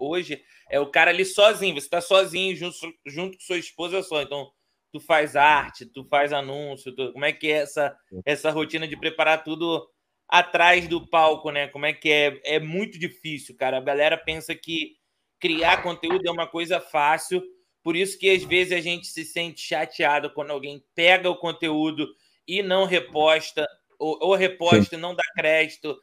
hoje 0.00 0.42
é 0.70 0.80
o 0.80 0.90
cara 0.90 1.10
ali 1.10 1.26
sozinho, 1.26 1.78
você 1.78 1.86
tá 1.86 2.00
sozinho 2.00 2.56
junto, 2.56 2.76
junto 3.04 3.36
com 3.36 3.44
sua 3.44 3.58
esposa 3.58 4.02
só. 4.02 4.22
Então, 4.22 4.50
tu 4.90 4.98
faz 5.00 5.36
arte, 5.36 5.84
tu 5.84 6.02
faz 6.06 6.32
anúncio, 6.32 6.94
tu, 6.94 7.12
como 7.12 7.26
é 7.26 7.32
que 7.34 7.48
é 7.48 7.58
essa, 7.58 7.94
essa 8.24 8.50
rotina 8.50 8.88
de 8.88 8.96
preparar 8.96 9.44
tudo 9.44 9.86
atrás 10.26 10.88
do 10.88 11.06
palco, 11.06 11.50
né? 11.50 11.68
Como 11.68 11.84
é 11.84 11.92
que 11.92 12.10
é? 12.10 12.40
É 12.46 12.58
muito 12.58 12.98
difícil, 12.98 13.54
cara. 13.54 13.76
A 13.76 13.82
galera 13.82 14.16
pensa 14.16 14.54
que 14.54 14.92
criar 15.38 15.82
conteúdo 15.82 16.26
é 16.26 16.30
uma 16.30 16.46
coisa 16.46 16.80
fácil, 16.80 17.42
por 17.82 17.96
isso 17.96 18.18
que 18.18 18.30
às 18.30 18.44
vezes 18.44 18.72
a 18.72 18.80
gente 18.80 19.06
se 19.06 19.24
sente 19.24 19.60
chateado 19.60 20.30
quando 20.30 20.50
alguém 20.50 20.82
pega 20.94 21.28
o 21.28 21.36
conteúdo 21.36 22.08
e 22.46 22.62
não 22.62 22.84
reposta, 22.84 23.66
ou, 23.98 24.18
ou 24.20 24.34
reposta 24.34 24.96
Sim. 24.96 25.02
não 25.02 25.14
dá 25.14 25.22
crédito, 25.34 25.96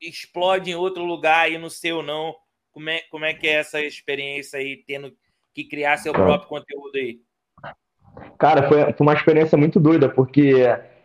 explode 0.00 0.70
em 0.70 0.74
outro 0.74 1.04
lugar 1.04 1.50
e 1.50 1.58
no 1.58 1.70
seu 1.70 2.02
não. 2.02 2.34
Como 2.72 2.90
é, 2.90 3.00
como 3.10 3.24
é 3.24 3.34
que 3.34 3.46
é 3.46 3.54
essa 3.54 3.80
experiência 3.80 4.58
aí, 4.58 4.76
tendo 4.86 5.12
que 5.54 5.64
criar 5.64 5.96
seu 5.96 6.12
próprio 6.12 6.48
conteúdo 6.48 6.96
aí? 6.96 7.20
Cara, 8.38 8.68
foi, 8.68 8.92
foi 8.92 9.06
uma 9.06 9.14
experiência 9.14 9.58
muito 9.58 9.80
doida, 9.80 10.08
porque 10.08 10.52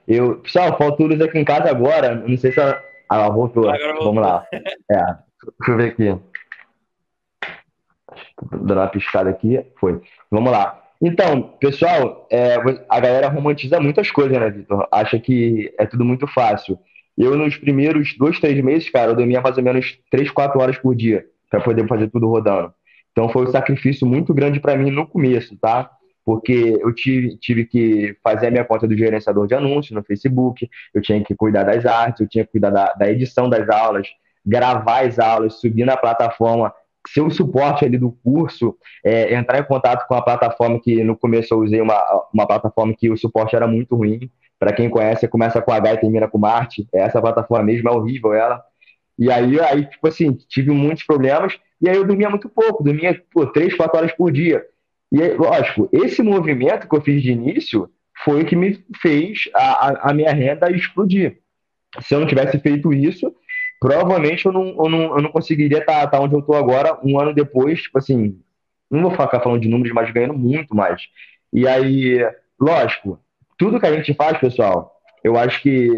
eu. 0.07 0.39
Pessoal, 0.39 0.77
faltou 0.77 1.07
luz 1.07 1.21
aqui 1.21 1.37
em 1.37 1.45
casa 1.45 1.69
agora. 1.69 2.15
Não 2.15 2.37
sei 2.37 2.51
se 2.51 2.59
ela. 2.59 2.81
Ah, 3.09 3.29
voltou. 3.29 3.69
Agora 3.69 3.95
Vamos 3.99 4.21
lá. 4.21 4.47
É, 4.91 4.95
deixa 5.59 5.71
eu 5.71 5.77
ver 5.77 5.91
aqui. 5.91 6.32
Dando 8.51 8.73
uma 8.73 8.87
piscada 8.87 9.29
aqui. 9.29 9.63
Foi. 9.79 10.01
Vamos 10.29 10.51
lá. 10.51 10.83
Então, 11.01 11.41
pessoal, 11.59 12.27
é, 12.31 12.55
a 12.87 12.99
galera 12.99 13.27
romantiza 13.27 13.79
muitas 13.79 14.09
coisas, 14.09 14.39
né, 14.39 14.49
Vitor? 14.49 14.87
Acha 14.89 15.19
que 15.19 15.73
é 15.77 15.85
tudo 15.85 16.05
muito 16.05 16.25
fácil. 16.27 16.79
Eu, 17.17 17.37
nos 17.37 17.57
primeiros 17.57 18.17
dois, 18.17 18.39
três 18.39 18.63
meses, 18.63 18.89
cara, 18.89 19.11
eu 19.11 19.15
dormia 19.15 19.41
mais 19.41 19.57
ou 19.57 19.63
menos 19.63 19.99
três, 20.09 20.31
quatro 20.31 20.61
horas 20.61 20.77
por 20.77 20.95
dia 20.95 21.25
para 21.49 21.59
poder 21.59 21.87
fazer 21.87 22.09
tudo 22.09 22.27
rodando. 22.29 22.73
Então, 23.11 23.29
foi 23.29 23.43
um 23.43 23.51
sacrifício 23.51 24.07
muito 24.07 24.33
grande 24.33 24.59
para 24.59 24.77
mim 24.77 24.89
no 24.89 25.05
começo, 25.05 25.55
tá? 25.57 25.91
Porque 26.25 26.79
eu 26.81 26.93
tive, 26.95 27.37
tive 27.37 27.65
que 27.65 28.15
fazer 28.23 28.47
a 28.47 28.51
minha 28.51 28.63
conta 28.63 28.87
do 28.87 28.97
gerenciador 28.97 29.45
de 29.45 29.53
anúncios 29.53 29.91
no 29.91 30.03
Facebook, 30.03 30.69
eu 30.93 31.01
tinha 31.01 31.21
que 31.21 31.35
cuidar 31.35 31.63
das 31.63 31.85
artes, 31.85 32.21
eu 32.21 32.29
tinha 32.29 32.45
que 32.45 32.51
cuidar 32.53 32.69
da, 32.69 32.93
da 32.93 33.11
edição 33.11 33.49
das 33.49 33.69
aulas, 33.69 34.07
gravar 34.45 35.05
as 35.05 35.19
aulas, 35.19 35.59
subir 35.59 35.85
na 35.85 35.97
plataforma 35.97 36.73
ser 37.07 37.21
o 37.21 37.29
suporte 37.29 37.85
ali 37.85 37.97
do 37.97 38.11
curso, 38.23 38.77
é, 39.03 39.33
entrar 39.33 39.59
em 39.59 39.63
contato 39.63 40.07
com 40.07 40.15
a 40.15 40.21
plataforma 40.21 40.79
que 40.79 41.03
no 41.03 41.17
começo 41.17 41.53
eu 41.53 41.59
usei 41.59 41.81
uma, 41.81 42.01
uma 42.33 42.47
plataforma 42.47 42.93
que 42.97 43.09
o 43.09 43.17
suporte 43.17 43.55
era 43.55 43.67
muito 43.67 43.95
ruim. 43.95 44.29
Para 44.57 44.73
quem 44.73 44.89
conhece, 44.89 45.27
começa 45.27 45.61
com 45.61 45.71
H 45.71 45.93
e 45.93 45.97
termina 45.97 46.27
com 46.27 46.37
Marte. 46.37 46.87
Essa 46.93 47.21
plataforma 47.21 47.65
mesmo 47.65 47.89
é 47.89 47.91
horrível 47.91 48.33
ela. 48.33 48.63
E 49.19 49.29
aí, 49.29 49.59
aí, 49.59 49.85
tipo 49.85 50.07
assim, 50.07 50.31
tive 50.47 50.71
muitos 50.71 51.03
problemas. 51.03 51.59
E 51.81 51.89
aí 51.89 51.97
eu 51.97 52.05
dormia 52.05 52.29
muito 52.29 52.47
pouco, 52.47 52.83
dormia 52.83 53.21
pô, 53.31 53.45
3, 53.45 53.75
4 53.75 53.97
horas 53.97 54.11
por 54.13 54.31
dia. 54.31 54.65
E 55.11 55.21
aí, 55.21 55.35
lógico, 55.35 55.89
esse 55.91 56.23
movimento 56.23 56.87
que 56.87 56.95
eu 56.95 57.01
fiz 57.01 57.21
de 57.21 57.31
início 57.31 57.89
foi 58.23 58.43
o 58.43 58.45
que 58.45 58.55
me 58.55 58.83
fez 59.01 59.49
a, 59.53 60.09
a 60.09 60.13
minha 60.13 60.31
renda 60.31 60.71
explodir. 60.71 61.39
Se 62.01 62.15
eu 62.15 62.19
não 62.19 62.27
tivesse 62.27 62.57
feito 62.59 62.91
isso, 62.93 63.33
provavelmente 63.83 64.45
eu 64.45 64.53
não, 64.53 64.67
eu 64.67 64.89
não, 64.89 65.17
eu 65.17 65.21
não 65.21 65.29
conseguiria 65.29 65.79
estar 65.79 66.03
tá, 66.03 66.07
tá 66.07 66.19
onde 66.21 66.33
eu 66.33 66.39
estou 66.39 66.55
agora, 66.55 66.97
um 67.03 67.19
ano 67.19 67.33
depois, 67.33 67.81
tipo 67.81 67.97
assim, 67.97 68.39
não 68.89 69.01
vou 69.01 69.11
ficar 69.11 69.41
falando 69.41 69.59
de 69.59 69.67
números, 69.67 69.93
mas 69.93 70.09
ganhando 70.09 70.35
muito 70.35 70.73
mais. 70.73 71.01
E 71.51 71.67
aí, 71.67 72.25
lógico, 72.57 73.19
tudo 73.57 73.81
que 73.81 73.85
a 73.85 73.91
gente 73.91 74.13
faz, 74.13 74.37
pessoal, 74.37 74.95
eu 75.21 75.37
acho 75.37 75.61
que 75.61 75.89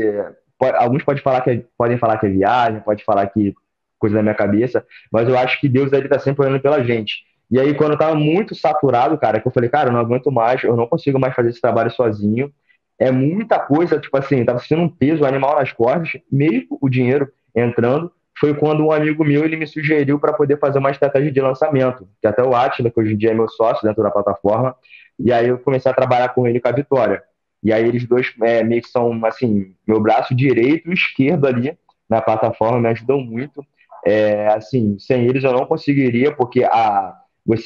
alguns 0.80 1.04
podem 1.04 1.22
falar 1.22 1.42
que 1.42 1.50
é, 1.52 1.64
podem 1.78 2.00
falar 2.00 2.18
que 2.18 2.26
é 2.26 2.30
viagem, 2.30 2.80
pode 2.80 3.04
falar 3.04 3.28
que 3.28 3.54
coisa 4.00 4.16
da 4.16 4.24
minha 4.24 4.34
cabeça, 4.34 4.84
mas 5.12 5.30
eu 5.30 5.38
acho 5.38 5.62
que 5.62 5.70
Deus 5.70 5.94
ele 5.94 6.10
tá 6.10 6.18
sempre 6.18 6.44
olhando 6.44 6.62
pela 6.62 6.84
gente. 6.84 7.24
E 7.52 7.60
aí, 7.60 7.76
quando 7.76 7.92
eu 7.92 8.00
tava 8.00 8.16
muito 8.16 8.56
saturado, 8.56 9.16
cara, 9.20 9.40
que 9.40 9.48
eu 9.48 9.52
falei, 9.52 9.70
cara, 9.70 9.90
eu 9.90 9.94
não 9.94 10.00
aguento 10.00 10.32
mais, 10.32 10.64
eu 10.64 10.76
não 10.76 10.88
consigo 10.88 11.20
mais 11.20 11.36
fazer 11.36 11.50
esse 11.50 11.62
trabalho 11.62 11.92
sozinho. 11.92 12.52
É 12.98 13.12
muita 13.12 13.60
coisa, 13.60 14.00
tipo 14.00 14.18
assim, 14.18 14.44
tava 14.44 14.58
sendo 14.58 14.82
um 14.82 14.90
peso 14.90 15.24
animal 15.24 15.56
nas 15.60 15.72
costas, 15.72 16.20
mesmo 16.32 16.80
o 16.82 16.90
dinheiro 16.90 17.32
entrando, 17.56 18.12
foi 18.38 18.54
quando 18.54 18.86
um 18.86 18.92
amigo 18.92 19.24
meu 19.24 19.46
ele 19.46 19.56
me 19.56 19.66
sugeriu 19.66 20.20
para 20.20 20.34
poder 20.34 20.60
fazer 20.60 20.80
uma 20.80 20.92
estratégia 20.92 21.32
de 21.32 21.42
lançamento, 21.42 22.08
que 22.22 22.28
até 22.28 22.44
o 22.44 22.54
Atila, 22.54 22.92
que 22.92 23.00
hoje 23.00 23.14
em 23.14 23.18
dia 23.18 23.32
é 23.32 23.34
meu 23.34 23.48
sócio 23.48 23.88
dentro 23.88 24.04
da 24.04 24.12
plataforma, 24.12 24.76
e 25.18 25.32
aí 25.32 25.48
eu 25.48 25.58
comecei 25.60 25.90
a 25.90 25.96
trabalhar 25.96 26.30
com 26.30 26.46
ele 26.46 26.60
com 26.60 26.68
a 26.68 26.74
Vitória. 26.74 27.24
E 27.64 27.72
aí 27.72 27.88
eles 27.88 28.06
dois 28.06 28.34
é, 28.44 28.64
meio 28.64 28.82
que 28.82 28.90
são, 28.90 29.26
assim, 29.26 29.74
meu 29.88 30.00
braço 30.00 30.36
direito 30.36 30.90
e 30.90 30.94
esquerdo 30.94 31.48
ali 31.48 31.78
na 32.10 32.22
plataforma, 32.22 32.80
me 32.80 32.90
ajudam 32.90 33.20
muito. 33.20 33.66
É, 34.06 34.48
assim, 34.50 35.00
sem 35.00 35.26
eles 35.26 35.44
eu 35.44 35.52
não 35.52 35.66
conseguiria, 35.66 36.32
porque 36.32 36.64
a, 36.64 37.16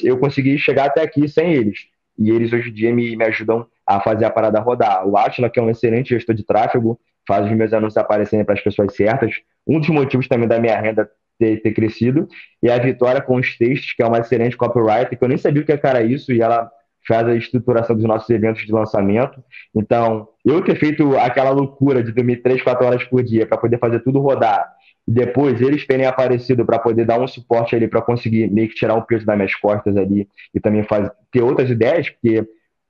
eu 0.02 0.18
consegui 0.18 0.56
chegar 0.58 0.86
até 0.86 1.02
aqui 1.02 1.28
sem 1.28 1.52
eles. 1.52 1.88
E 2.18 2.30
eles 2.30 2.52
hoje 2.52 2.70
em 2.70 2.72
dia 2.72 2.94
me, 2.94 3.14
me 3.16 3.24
ajudam 3.24 3.66
a 3.86 4.00
fazer 4.00 4.24
a 4.24 4.30
parada 4.30 4.60
rodar. 4.60 5.06
O 5.06 5.16
Atila, 5.18 5.50
que 5.50 5.58
é 5.58 5.62
um 5.62 5.68
excelente 5.68 6.10
gestor 6.10 6.34
de 6.34 6.44
tráfego, 6.44 6.98
faz 7.26 7.46
os 7.46 7.52
meus 7.52 7.72
anúncios 7.72 7.96
aparecerem 7.96 8.44
para 8.44 8.54
as 8.54 8.60
pessoas 8.60 8.94
certas. 8.94 9.34
Um 9.66 9.78
dos 9.78 9.88
motivos 9.88 10.28
também 10.28 10.48
da 10.48 10.58
minha 10.58 10.78
renda 10.80 11.08
ter, 11.38 11.62
ter 11.62 11.72
crescido. 11.72 12.28
E 12.62 12.70
a 12.70 12.78
Vitória 12.78 13.20
com 13.20 13.36
os 13.36 13.56
textos, 13.56 13.92
que 13.92 14.02
é 14.02 14.06
uma 14.06 14.18
excelente 14.18 14.56
copywriter, 14.56 15.18
que 15.18 15.24
eu 15.24 15.28
nem 15.28 15.38
sabia 15.38 15.62
o 15.62 15.64
que 15.64 15.72
era 15.72 16.02
isso, 16.02 16.32
e 16.32 16.40
ela 16.40 16.70
faz 17.06 17.26
a 17.26 17.34
estruturação 17.34 17.96
dos 17.96 18.04
nossos 18.04 18.28
eventos 18.28 18.62
de 18.64 18.72
lançamento. 18.72 19.42
Então, 19.74 20.28
eu 20.44 20.62
ter 20.62 20.76
feito 20.76 21.16
aquela 21.16 21.50
loucura 21.50 22.02
de 22.02 22.12
dormir 22.12 22.36
3, 22.42 22.62
4 22.62 22.86
horas 22.86 23.04
por 23.04 23.22
dia 23.22 23.46
para 23.46 23.56
poder 23.56 23.78
fazer 23.78 24.00
tudo 24.00 24.20
rodar, 24.20 24.70
e 25.08 25.12
depois 25.12 25.60
eles 25.60 25.86
terem 25.86 26.06
aparecido 26.06 26.64
para 26.64 26.78
poder 26.78 27.06
dar 27.06 27.18
um 27.18 27.26
suporte 27.26 27.74
ali 27.74 27.88
para 27.88 28.02
conseguir 28.02 28.50
meio 28.50 28.68
que 28.68 28.74
tirar 28.74 28.94
um 28.94 29.02
peso 29.02 29.24
das 29.24 29.36
minhas 29.36 29.54
costas 29.54 29.96
ali 29.96 30.28
e 30.54 30.60
também 30.60 30.84
faz, 30.84 31.10
ter 31.32 31.42
outras 31.42 31.70
ideias, 31.70 32.10
porque 32.10 32.46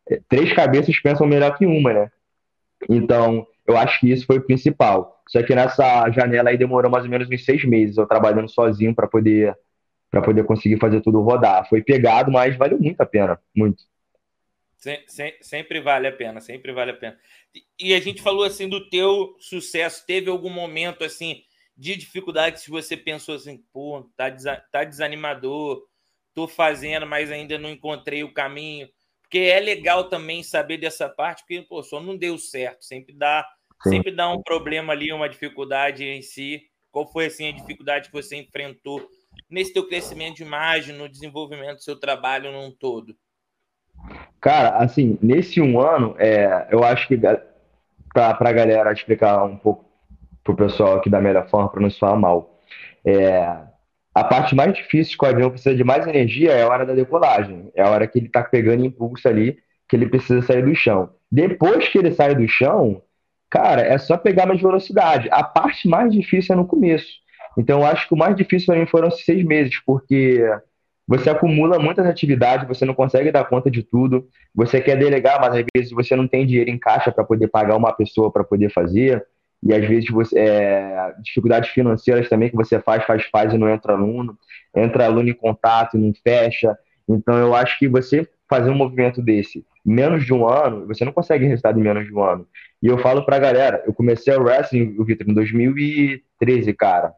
é, 0.09 0.21
três 0.29 0.53
cabeças 0.53 0.99
pensam 1.01 1.27
melhor 1.27 1.57
que 1.57 1.65
uma, 1.65 1.93
né? 1.93 2.11
Então, 2.89 3.47
eu 3.71 3.77
acho 3.77 4.01
que 4.01 4.11
isso 4.11 4.27
foi 4.27 4.39
o 4.39 4.45
principal. 4.47 5.23
Só 5.29 5.43
que 5.43 5.55
nessa 5.55 6.11
janela 6.11 6.51
aí 6.51 6.59
demorou 6.59 6.91
mais 6.91 7.05
ou 7.05 7.11
menos 7.11 7.29
uns 7.29 7.45
seis 7.45 7.65
meses, 7.65 7.97
eu 7.97 8.07
trabalhando 8.07 8.49
sozinho 8.49 8.95
para 8.95 9.07
poder 9.07 9.57
para 10.11 10.21
poder 10.21 10.45
conseguir 10.45 10.79
fazer 10.79 11.01
tudo 11.01 11.21
rodar. 11.21 11.69
Foi 11.69 11.83
pegado, 11.83 12.33
mas 12.33 12.57
valeu 12.57 12.79
muito 12.81 13.01
a 13.01 13.07
pena, 13.07 13.41
muito. 13.55 13.85
Sem, 14.77 15.05
sem, 15.07 15.35
sempre 15.41 15.81
vale 15.81 16.09
a 16.09 16.13
pena, 16.13 16.41
sempre 16.41 16.73
vale 16.73 16.91
a 16.91 16.97
pena. 16.97 17.17
E 17.79 17.95
a 17.95 18.01
gente 18.01 18.21
falou 18.21 18.43
assim 18.43 18.69
do 18.69 18.89
teu 18.91 19.37
sucesso. 19.39 20.05
Teve 20.05 20.29
algum 20.29 20.51
momento 20.51 21.05
assim 21.05 21.45
de 21.77 21.95
dificuldade 21.97 22.61
se 22.61 22.71
você 22.71 22.97
pensou 22.97 23.37
assim, 23.37 23.63
pô, 23.73 24.11
tá, 24.17 24.31
tá 24.73 24.85
desanimador, 24.85 25.83
tô 26.35 26.49
fazendo, 26.49 27.07
mas 27.07 27.31
ainda 27.31 27.57
não 27.57 27.71
encontrei 27.71 28.25
o 28.25 28.35
caminho. 28.35 28.89
Porque 29.23 29.39
é 29.39 29.61
legal 29.61 30.09
também 30.09 30.43
saber 30.43 30.79
dessa 30.79 31.09
parte, 31.09 31.43
porque 31.43 31.63
pô, 31.63 31.83
só 31.83 32.01
não 32.01 32.17
deu 32.17 32.37
certo, 32.37 32.85
sempre 32.85 33.15
dá 33.15 33.47
Sim. 33.83 33.91
sempre 33.91 34.13
dá 34.13 34.31
um 34.31 34.43
problema 34.43 34.93
ali, 34.93 35.13
uma 35.13 35.29
dificuldade 35.29 36.05
em 36.05 36.23
si. 36.23 36.63
Qual 36.91 37.11
foi 37.11 37.27
assim 37.27 37.49
a 37.49 37.53
dificuldade 37.53 38.09
que 38.09 38.13
você 38.13 38.37
enfrentou 38.37 39.07
nesse 39.49 39.73
teu 39.73 39.87
crescimento 39.87 40.37
de 40.37 40.43
imagem, 40.43 40.95
no 40.95 41.09
desenvolvimento 41.09 41.77
do 41.77 41.83
seu 41.83 41.99
trabalho 41.99 42.53
num 42.53 42.71
todo? 42.71 43.15
Cara, 44.41 44.77
assim, 44.79 45.19
nesse 45.23 45.61
um 45.61 45.81
ano, 45.81 46.15
é, 46.19 46.69
eu 46.71 46.83
acho 46.83 47.07
que 47.07 47.17
para 47.17 48.37
a 48.39 48.53
galera 48.53 48.93
explicar 48.93 49.45
um 49.45 49.57
pouco 49.57 49.85
para 50.43 50.53
o 50.53 50.57
pessoal 50.57 50.97
aqui 50.97 51.11
da 51.11 51.21
melhor 51.21 51.49
forma, 51.49 51.69
para 51.69 51.81
não 51.81 51.91
falar 51.91 52.17
mal, 52.17 52.59
é, 53.05 53.57
a 54.15 54.25
parte 54.25 54.55
mais 54.55 54.75
difícil 54.75 55.17
que 55.17 55.25
o 55.25 55.29
avião 55.29 55.51
precisa 55.51 55.75
de 55.75 55.85
mais 55.85 56.07
energia 56.07 56.53
é 56.53 56.63
a 56.63 56.69
hora 56.69 56.85
da 56.85 56.95
decolagem, 56.95 57.71
é 57.75 57.83
a 57.83 57.91
hora 57.91 58.07
que 58.07 58.19
ele 58.19 58.27
está 58.27 58.43
pegando 58.43 58.85
impulso 58.85 59.29
ali, 59.29 59.59
que 59.89 59.97
ele 59.97 60.09
precisa 60.09 60.43
sair 60.43 60.65
do 60.65 60.75
chão. 60.75 61.11
Depois 61.31 61.89
que 61.89 61.99
ele 61.99 62.13
sai 62.13 62.35
do 62.35 62.49
chão, 62.49 63.03
Cara, 63.51 63.83
é 63.83 63.99
só 63.99 64.17
pegar 64.17 64.47
mais 64.47 64.61
velocidade. 64.61 65.29
A 65.33 65.43
parte 65.43 65.89
mais 65.89 66.13
difícil 66.13 66.55
é 66.55 66.57
no 66.57 66.67
começo. 66.67 67.09
Então, 67.59 67.81
eu 67.81 67.87
acho 67.87 68.07
que 68.07 68.15
o 68.15 68.17
mais 68.17 68.37
difícil 68.37 68.67
para 68.67 68.79
mim 68.79 68.87
foram 68.87 69.11
seis 69.11 69.45
meses, 69.45 69.75
porque 69.85 70.41
você 71.07 71.29
acumula 71.29 71.77
muitas 71.81 72.07
atividades, 72.07 72.69
você 72.69 72.85
não 72.85 72.95
consegue 72.95 73.33
dar 73.33 73.45
conta 73.45 73.69
de 73.69 73.83
tudo, 73.83 74.29
você 74.55 74.81
quer 74.81 74.97
delegar, 74.97 75.41
mas 75.41 75.57
às 75.57 75.65
vezes 75.75 75.91
você 75.91 76.15
não 76.15 76.29
tem 76.29 76.47
dinheiro 76.47 76.71
em 76.71 76.79
caixa 76.79 77.11
para 77.11 77.25
poder 77.25 77.49
pagar 77.49 77.77
uma 77.77 77.93
pessoa 77.93 78.31
para 78.31 78.45
poder 78.45 78.71
fazer, 78.71 79.27
e 79.61 79.75
às 79.75 79.85
vezes 79.85 80.09
você 80.09 80.39
é, 80.39 81.13
dificuldades 81.21 81.71
financeiras 81.71 82.29
também 82.29 82.49
que 82.49 82.57
você 82.57 82.81
faz, 82.81 83.05
faz, 83.05 83.25
faz 83.27 83.53
e 83.53 83.59
não 83.59 83.69
entra 83.69 83.95
aluno, 83.95 84.39
entra 84.75 85.05
aluno 85.05 85.29
em 85.29 85.35
contato 85.35 85.97
e 85.97 86.01
não 86.01 86.13
fecha. 86.23 86.79
Então 87.09 87.37
eu 87.37 87.55
acho 87.55 87.79
que 87.79 87.89
você 87.89 88.27
fazer 88.49 88.71
um 88.71 88.77
movimento 88.77 89.21
desse 89.21 89.65
menos 89.85 90.25
de 90.25 90.33
um 90.33 90.49
ano, 90.49 90.87
você 90.87 91.05
não 91.05 91.13
consegue 91.13 91.47
resultado 91.47 91.79
em 91.79 91.83
menos 91.83 92.07
de 92.07 92.15
um 92.15 92.23
ano. 92.23 92.47
E 92.83 92.87
eu 92.87 92.99
falo 92.99 93.25
pra 93.25 93.39
galera, 93.39 93.83
eu 93.87 93.93
comecei 93.93 94.35
o 94.35 94.43
wrestling, 94.43 94.97
o 94.99 95.05
Vitor, 95.05 95.29
em 95.29 95.35
2000 95.35 95.79
e 95.79 96.23
2013, 96.41 96.73
cara. 96.75 97.13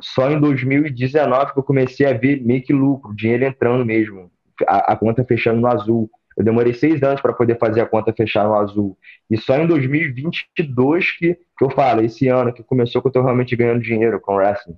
Só 0.00 0.30
em 0.30 0.38
2019 0.38 1.52
que 1.52 1.58
eu 1.58 1.62
comecei 1.62 2.06
a 2.06 2.12
ver 2.12 2.44
meio 2.44 2.62
que 2.62 2.72
lucro, 2.72 3.14
dinheiro 3.14 3.44
entrando 3.44 3.84
mesmo, 3.84 4.30
a, 4.66 4.92
a 4.92 4.96
conta 4.96 5.24
fechando 5.24 5.60
no 5.60 5.66
azul. 5.66 6.10
Eu 6.36 6.44
demorei 6.44 6.72
seis 6.72 7.02
anos 7.02 7.20
para 7.20 7.32
poder 7.32 7.58
fazer 7.58 7.80
a 7.80 7.86
conta 7.86 8.12
fechar 8.12 8.44
no 8.46 8.54
azul. 8.54 8.96
E 9.28 9.36
só 9.36 9.56
em 9.56 9.66
2022 9.66 11.10
que, 11.18 11.34
que 11.34 11.64
eu 11.64 11.70
falo, 11.70 12.02
esse 12.02 12.28
ano 12.28 12.52
que 12.52 12.62
começou 12.62 13.02
que 13.02 13.08
eu 13.08 13.12
tô 13.12 13.22
realmente 13.22 13.56
ganhando 13.56 13.82
dinheiro 13.82 14.20
com 14.20 14.36
wrestling. 14.36 14.76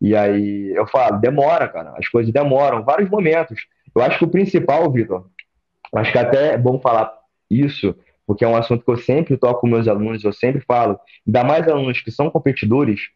E 0.00 0.14
aí 0.14 0.72
eu 0.74 0.86
falo, 0.86 1.18
demora, 1.18 1.66
cara. 1.66 1.94
As 1.96 2.06
coisas 2.08 2.32
demoram, 2.32 2.84
vários 2.84 3.08
momentos. 3.08 3.66
Eu 3.94 4.02
acho 4.02 4.18
que 4.18 4.24
o 4.24 4.30
principal, 4.30 4.90
Vitor, 4.92 5.26
acho 5.94 6.12
que 6.12 6.18
até 6.18 6.52
é 6.54 6.58
bom 6.58 6.78
falar 6.78 7.10
isso, 7.50 7.96
porque 8.28 8.44
é 8.44 8.48
um 8.48 8.54
assunto 8.54 8.84
que 8.84 8.90
eu 8.90 8.98
sempre 8.98 9.38
toco 9.38 9.62
com 9.62 9.66
meus 9.66 9.88
alunos, 9.88 10.22
eu 10.22 10.34
sempre 10.34 10.60
falo, 10.60 11.00
ainda 11.26 11.42
mais 11.42 11.66
alunos 11.66 12.02
que 12.02 12.10
são 12.10 12.28
competidores, 12.28 13.08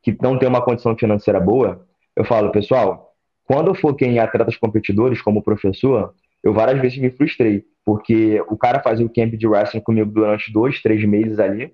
que 0.00 0.16
não 0.22 0.38
têm 0.38 0.48
uma 0.48 0.62
condição 0.62 0.96
financeira 0.96 1.40
boa, 1.40 1.84
eu 2.14 2.24
falo, 2.24 2.52
pessoal, 2.52 3.12
quando 3.42 3.72
eu 3.72 3.74
foquei 3.74 4.06
em 4.06 4.20
atletas 4.20 4.56
competidores 4.56 5.20
como 5.20 5.42
professor, 5.42 6.14
eu 6.44 6.52
várias 6.52 6.80
vezes 6.80 6.96
me 6.98 7.10
frustrei, 7.10 7.64
porque 7.84 8.40
o 8.48 8.56
cara 8.56 8.80
fazia 8.80 9.04
o 9.04 9.12
camp 9.12 9.34
de 9.34 9.48
wrestling 9.48 9.80
comigo 9.80 10.12
durante 10.12 10.52
dois, 10.52 10.80
três 10.80 11.04
meses 11.04 11.40
ali, 11.40 11.72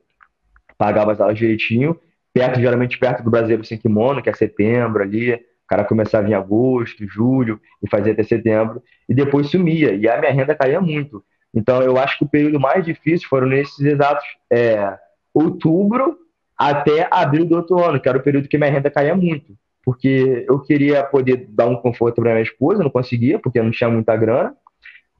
pagava 0.79 1.12
as 1.12 1.20
aulas 1.20 1.37
direitinho, 1.37 1.94
perto, 2.33 2.59
geralmente 2.59 2.98
perto 2.98 3.22
do 3.22 3.31
Brasileiro 3.31 3.64
Sem 3.64 3.77
Kimono, 3.77 4.22
que 4.22 4.31
é 4.31 4.33
setembro 4.33 5.03
ali, 5.03 5.35
o 5.35 5.68
cara 5.68 5.85
começava 5.85 6.27
em 6.27 6.33
agosto, 6.33 7.07
julho, 7.07 7.61
e 7.83 7.90
fazia 7.90 8.14
até 8.14 8.22
setembro, 8.22 8.83
e 9.07 9.12
depois 9.12 9.51
sumia, 9.51 9.92
e 9.92 10.09
a 10.09 10.18
minha 10.18 10.33
renda 10.33 10.55
caía 10.55 10.81
muito. 10.81 11.22
Então, 11.54 11.82
eu 11.82 11.96
acho 11.96 12.18
que 12.18 12.24
o 12.24 12.28
período 12.28 12.61
mais 12.61 12.84
difícil 12.84 13.28
foram 13.28 13.46
nesses 13.46 13.78
exatos 13.80 14.24
é, 14.50 14.98
outubro 15.32 16.18
até 16.56 17.08
abril 17.11 17.46
do 17.46 17.56
outro 17.56 17.82
ano, 17.82 18.00
que 18.00 18.08
era 18.08 18.18
o 18.18 18.22
período 18.22 18.48
que 18.48 18.58
minha 18.58 18.70
renda 18.70 18.90
caía 18.90 19.14
muito. 19.14 19.56
Porque 19.84 20.44
eu 20.48 20.61
queria 20.61 21.02
poder 21.04 21.46
dar 21.48 21.66
um 21.66 21.76
conforto 21.76 22.20
para 22.20 22.32
minha 22.32 22.42
esposa, 22.42 22.82
não 22.82 22.90
conseguia, 22.90 23.38
porque 23.38 23.62
não 23.62 23.70
tinha 23.70 23.88
muita 23.88 24.16
grana. 24.16 24.54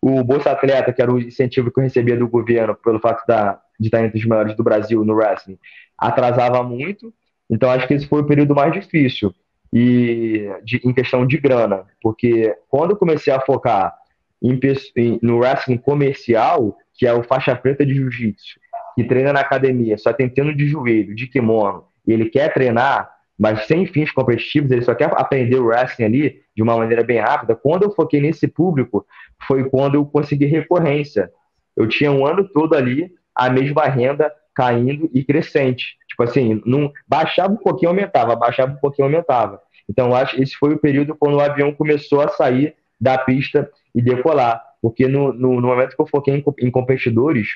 O 0.01 0.23
Bolsa 0.23 0.51
Atleta, 0.51 0.93
que 0.93 1.01
era 1.01 1.13
o 1.13 1.19
incentivo 1.19 1.71
que 1.71 1.81
eu 1.81 1.85
recebia 1.85 2.17
do 2.17 2.29
governo 2.29 2.75
pelo 2.75 3.01
fato 3.01 3.27
da, 3.27 3.61
de 3.79 3.87
estar 3.87 4.05
entre 4.05 4.19
os 4.19 4.25
melhores 4.25 4.55
do 4.57 4.63
Brasil 4.63 5.05
no 5.05 5.15
wrestling, 5.15 5.59
atrasava 5.97 6.63
muito. 6.63 7.13
Então, 7.51 7.71
acho 7.71 7.87
que 7.87 7.95
esse 7.95 8.07
foi 8.07 8.21
o 8.21 8.27
período 8.27 8.55
mais 8.55 8.73
difícil 8.73 9.33
e 9.73 10.49
de, 10.65 10.81
em 10.85 10.93
questão 10.93 11.27
de 11.27 11.39
grana, 11.39 11.85
porque 12.01 12.55
quando 12.69 12.93
eu 12.93 12.97
comecei 12.97 13.33
a 13.33 13.41
focar 13.41 13.95
em, 14.43 14.59
em, 14.97 15.19
no 15.23 15.39
wrestling 15.39 15.79
comercial, 15.79 16.77
que 16.95 17.07
é 17.07 17.13
o 17.13 17.23
faixa 17.23 17.55
preta 17.55 17.85
de 17.85 17.95
jiu-jitsu, 17.95 18.59
que 18.95 19.05
treina 19.05 19.33
na 19.33 19.41
academia, 19.41 19.97
só 19.97 20.13
tem 20.13 20.29
tendo 20.29 20.55
de 20.55 20.67
joelho, 20.67 21.15
de 21.15 21.27
kimono, 21.27 21.85
e 22.07 22.13
ele 22.13 22.29
quer 22.29 22.53
treinar, 22.53 23.11
mas 23.39 23.67
sem 23.67 23.87
fins 23.87 24.11
competitivos, 24.11 24.71
ele 24.71 24.83
só 24.83 24.95
quer 24.95 25.11
aprender 25.15 25.57
o 25.57 25.67
wrestling 25.67 26.07
ali 26.07 26.41
de 26.57 26.63
uma 26.63 26.77
maneira 26.77 27.05
bem 27.05 27.19
rápida. 27.19 27.55
Quando 27.55 27.85
eu 27.85 27.93
foquei 27.93 28.21
nesse 28.21 28.49
público, 28.49 29.07
foi 29.47 29.69
quando 29.71 29.95
eu 29.95 30.05
consegui 30.05 30.47
recorrência. 30.47 31.31
Eu 31.77 31.87
tinha 31.87 32.11
um 32.11 32.27
ano 32.27 32.49
todo 32.49 32.75
ali 32.75 33.13
a 33.33 33.49
mesma 33.49 33.85
renda 33.85 34.33
caindo 34.53 35.09
e 35.15 35.23
crescente. 35.23 35.97
Tipo 36.09 36.25
assim, 36.25 36.61
não, 36.67 36.93
baixava 37.07 37.53
um 37.53 37.57
pouquinho, 37.57 37.91
aumentava, 37.91 38.35
baixava 38.35 38.73
um 38.73 38.77
pouquinho, 38.77 39.07
aumentava. 39.07 39.61
Então, 39.89 40.13
acho 40.13 40.43
esse 40.43 40.57
foi 40.57 40.75
o 40.75 40.79
período 40.79 41.15
quando 41.15 41.37
o 41.37 41.41
avião 41.41 41.73
começou 41.73 42.21
a 42.21 42.29
sair 42.29 42.75
da 43.01 43.17
pista 43.17 43.71
e 43.99 44.03
decolar. 44.03 44.63
Porque 44.81 45.09
no, 45.09 45.33
no, 45.33 45.61
no 45.61 45.67
momento 45.67 45.97
que 45.97 46.01
eu 46.01 46.07
foquei 46.07 46.35
em, 46.35 46.45
em 46.61 46.71
competidores, 46.71 47.49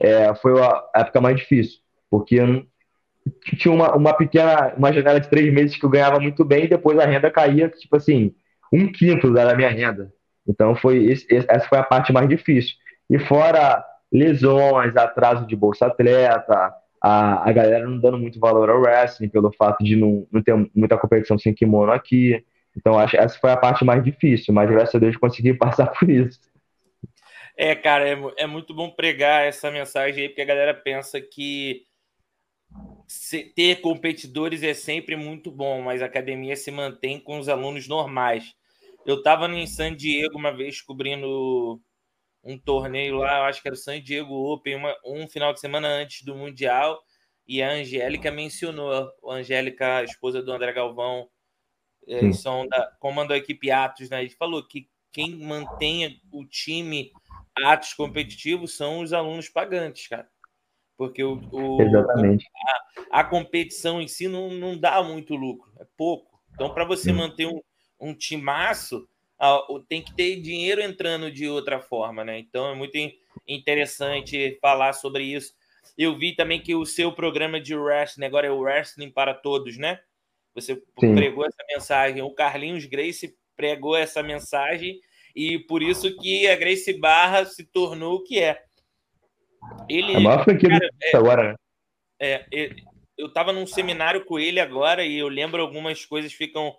é, 0.00 0.34
foi 0.34 0.60
a 0.60 0.84
época 0.96 1.20
mais 1.20 1.36
difícil. 1.36 1.78
Porque 2.10 2.36
tinha 3.56 3.72
uma, 3.72 3.94
uma 3.94 4.12
pequena, 4.12 4.74
uma 4.76 4.92
janela 4.92 5.20
de 5.20 5.30
três 5.30 5.52
meses 5.52 5.76
que 5.76 5.84
eu 5.84 5.90
ganhava 5.90 6.18
muito 6.18 6.44
bem 6.44 6.64
e 6.64 6.68
depois 6.68 6.98
a 6.98 7.06
renda 7.06 7.30
caía, 7.30 7.68
tipo 7.68 7.96
assim, 7.96 8.34
um 8.72 8.90
quinto 8.90 9.32
da 9.32 9.54
minha 9.54 9.70
renda. 9.70 10.12
Então, 10.46 10.74
foi 10.74 11.04
esse, 11.04 11.26
essa 11.32 11.68
foi 11.68 11.78
a 11.78 11.84
parte 11.84 12.12
mais 12.12 12.28
difícil. 12.28 12.74
E 13.08 13.18
fora 13.18 13.84
lesões, 14.12 14.96
atraso 14.96 15.46
de 15.46 15.54
bolsa 15.56 15.86
atleta, 15.86 16.74
a, 17.00 17.48
a 17.48 17.52
galera 17.52 17.86
não 17.86 17.98
dando 17.98 18.18
muito 18.18 18.40
valor 18.40 18.68
ao 18.68 18.80
wrestling 18.80 19.28
pelo 19.28 19.52
fato 19.52 19.82
de 19.84 19.94
não, 19.94 20.26
não 20.30 20.42
ter 20.42 20.54
muita 20.74 20.98
competição 20.98 21.38
sem 21.38 21.54
kimono 21.54 21.92
aqui. 21.92 22.44
Então, 22.76 22.98
acho 22.98 23.12
que 23.12 23.16
essa 23.16 23.38
foi 23.38 23.50
a 23.50 23.56
parte 23.56 23.84
mais 23.84 24.02
difícil, 24.02 24.52
mas 24.52 24.68
graças 24.68 24.94
a 24.94 24.98
Deus 24.98 25.16
consegui 25.16 25.54
passar 25.58 25.86
por 25.86 26.08
isso. 26.08 26.40
É, 27.56 27.74
cara, 27.74 28.08
é, 28.08 28.16
é 28.38 28.46
muito 28.46 28.74
bom 28.74 28.90
pregar 28.90 29.44
essa 29.44 29.70
mensagem 29.70 30.22
aí, 30.22 30.28
porque 30.28 30.42
a 30.42 30.46
galera 30.46 30.74
pensa 30.74 31.20
que 31.20 31.86
ter 33.54 33.80
competidores 33.80 34.62
é 34.62 34.74
sempre 34.74 35.14
muito 35.14 35.50
bom, 35.50 35.80
mas 35.82 36.02
a 36.02 36.06
academia 36.06 36.56
se 36.56 36.70
mantém 36.70 37.20
com 37.20 37.38
os 37.38 37.48
alunos 37.48 37.86
normais. 37.86 38.54
Eu 39.06 39.18
estava 39.18 39.46
em 39.46 39.66
San 39.66 39.94
Diego 39.94 40.36
uma 40.36 40.50
vez 40.50 40.80
cobrindo 40.80 41.80
um 42.42 42.58
torneio 42.58 43.16
lá, 43.16 43.46
acho 43.46 43.62
que 43.62 43.68
era 43.68 43.74
o 43.74 43.78
San 43.78 44.00
Diego 44.00 44.34
Open, 44.52 44.76
uma, 44.76 44.96
um 45.04 45.28
final 45.28 45.52
de 45.52 45.60
semana 45.60 45.88
antes 45.88 46.22
do 46.22 46.34
Mundial, 46.34 47.00
e 47.46 47.62
a 47.62 47.70
Angélica 47.70 48.30
mencionou, 48.30 48.92
a 48.92 49.34
Angélica, 49.34 49.98
a 49.98 50.04
esposa 50.04 50.42
do 50.42 50.52
André 50.52 50.72
Galvão, 50.72 51.28
eles 52.06 52.40
são 52.40 52.66
da, 52.68 52.92
comandou 52.98 53.34
a 53.34 53.38
equipe 53.38 53.70
Atos, 53.70 54.10
né? 54.10 54.20
Ele 54.20 54.30
falou 54.30 54.66
que 54.66 54.88
quem 55.12 55.36
mantém 55.36 56.20
o 56.32 56.44
time 56.44 57.12
Atos 57.56 57.94
competitivo 57.94 58.66
são 58.66 59.00
os 59.00 59.12
alunos 59.12 59.48
pagantes, 59.48 60.08
cara. 60.08 60.28
Porque 60.96 61.22
o, 61.22 61.40
o 61.52 61.82
Exatamente. 61.82 62.46
A, 63.10 63.20
a, 63.20 63.24
competição 63.24 64.00
em 64.00 64.08
si 64.08 64.28
não, 64.28 64.50
não 64.50 64.78
dá 64.78 65.02
muito 65.02 65.34
lucro, 65.34 65.72
é 65.80 65.86
pouco. 65.96 66.40
Então, 66.52 66.72
para 66.72 66.84
você 66.84 67.12
manter 67.12 67.46
um, 67.46 67.60
um 68.00 68.14
timaço, 68.14 69.08
tem 69.88 70.02
que 70.02 70.14
ter 70.14 70.40
dinheiro 70.40 70.80
entrando 70.80 71.30
de 71.30 71.48
outra 71.48 71.80
forma, 71.80 72.24
né? 72.24 72.38
Então 72.38 72.70
é 72.70 72.74
muito 72.74 72.96
interessante 73.46 74.58
falar 74.60 74.92
sobre 74.92 75.24
isso. 75.24 75.54
Eu 75.98 76.16
vi 76.16 76.34
também 76.34 76.60
que 76.60 76.74
o 76.74 76.86
seu 76.86 77.12
programa 77.12 77.60
de 77.60 77.74
wrestling 77.74 78.24
agora 78.24 78.46
é 78.46 78.50
o 78.50 78.60
Wrestling 78.60 79.10
para 79.10 79.34
Todos, 79.34 79.76
né? 79.76 80.00
Você 80.54 80.74
Sim. 81.00 81.14
pregou 81.14 81.44
essa 81.44 81.64
mensagem. 81.68 82.22
O 82.22 82.34
Carlinhos 82.34 82.86
Grace 82.86 83.34
pregou 83.56 83.96
essa 83.96 84.22
mensagem 84.22 85.00
e 85.34 85.58
por 85.58 85.82
isso 85.82 86.16
que 86.18 86.46
a 86.46 86.56
Grace 86.56 86.92
Barra 86.98 87.44
se 87.44 87.64
tornou 87.64 88.16
o 88.16 88.22
que 88.22 88.40
é. 88.40 88.62
Ele, 89.88 90.14
a 90.14 90.20
maior 90.20 90.44
franquia 90.44 90.68
cara, 90.68 90.90
é, 91.02 91.16
agora, 91.16 91.52
né? 91.52 91.56
É, 92.20 92.46
eu 93.16 93.26
estava 93.26 93.52
num 93.52 93.66
seminário 93.66 94.24
com 94.24 94.38
ele 94.38 94.60
agora 94.60 95.04
e 95.04 95.16
eu 95.16 95.28
lembro 95.28 95.60
algumas 95.60 96.04
coisas 96.04 96.32
ficam 96.32 96.74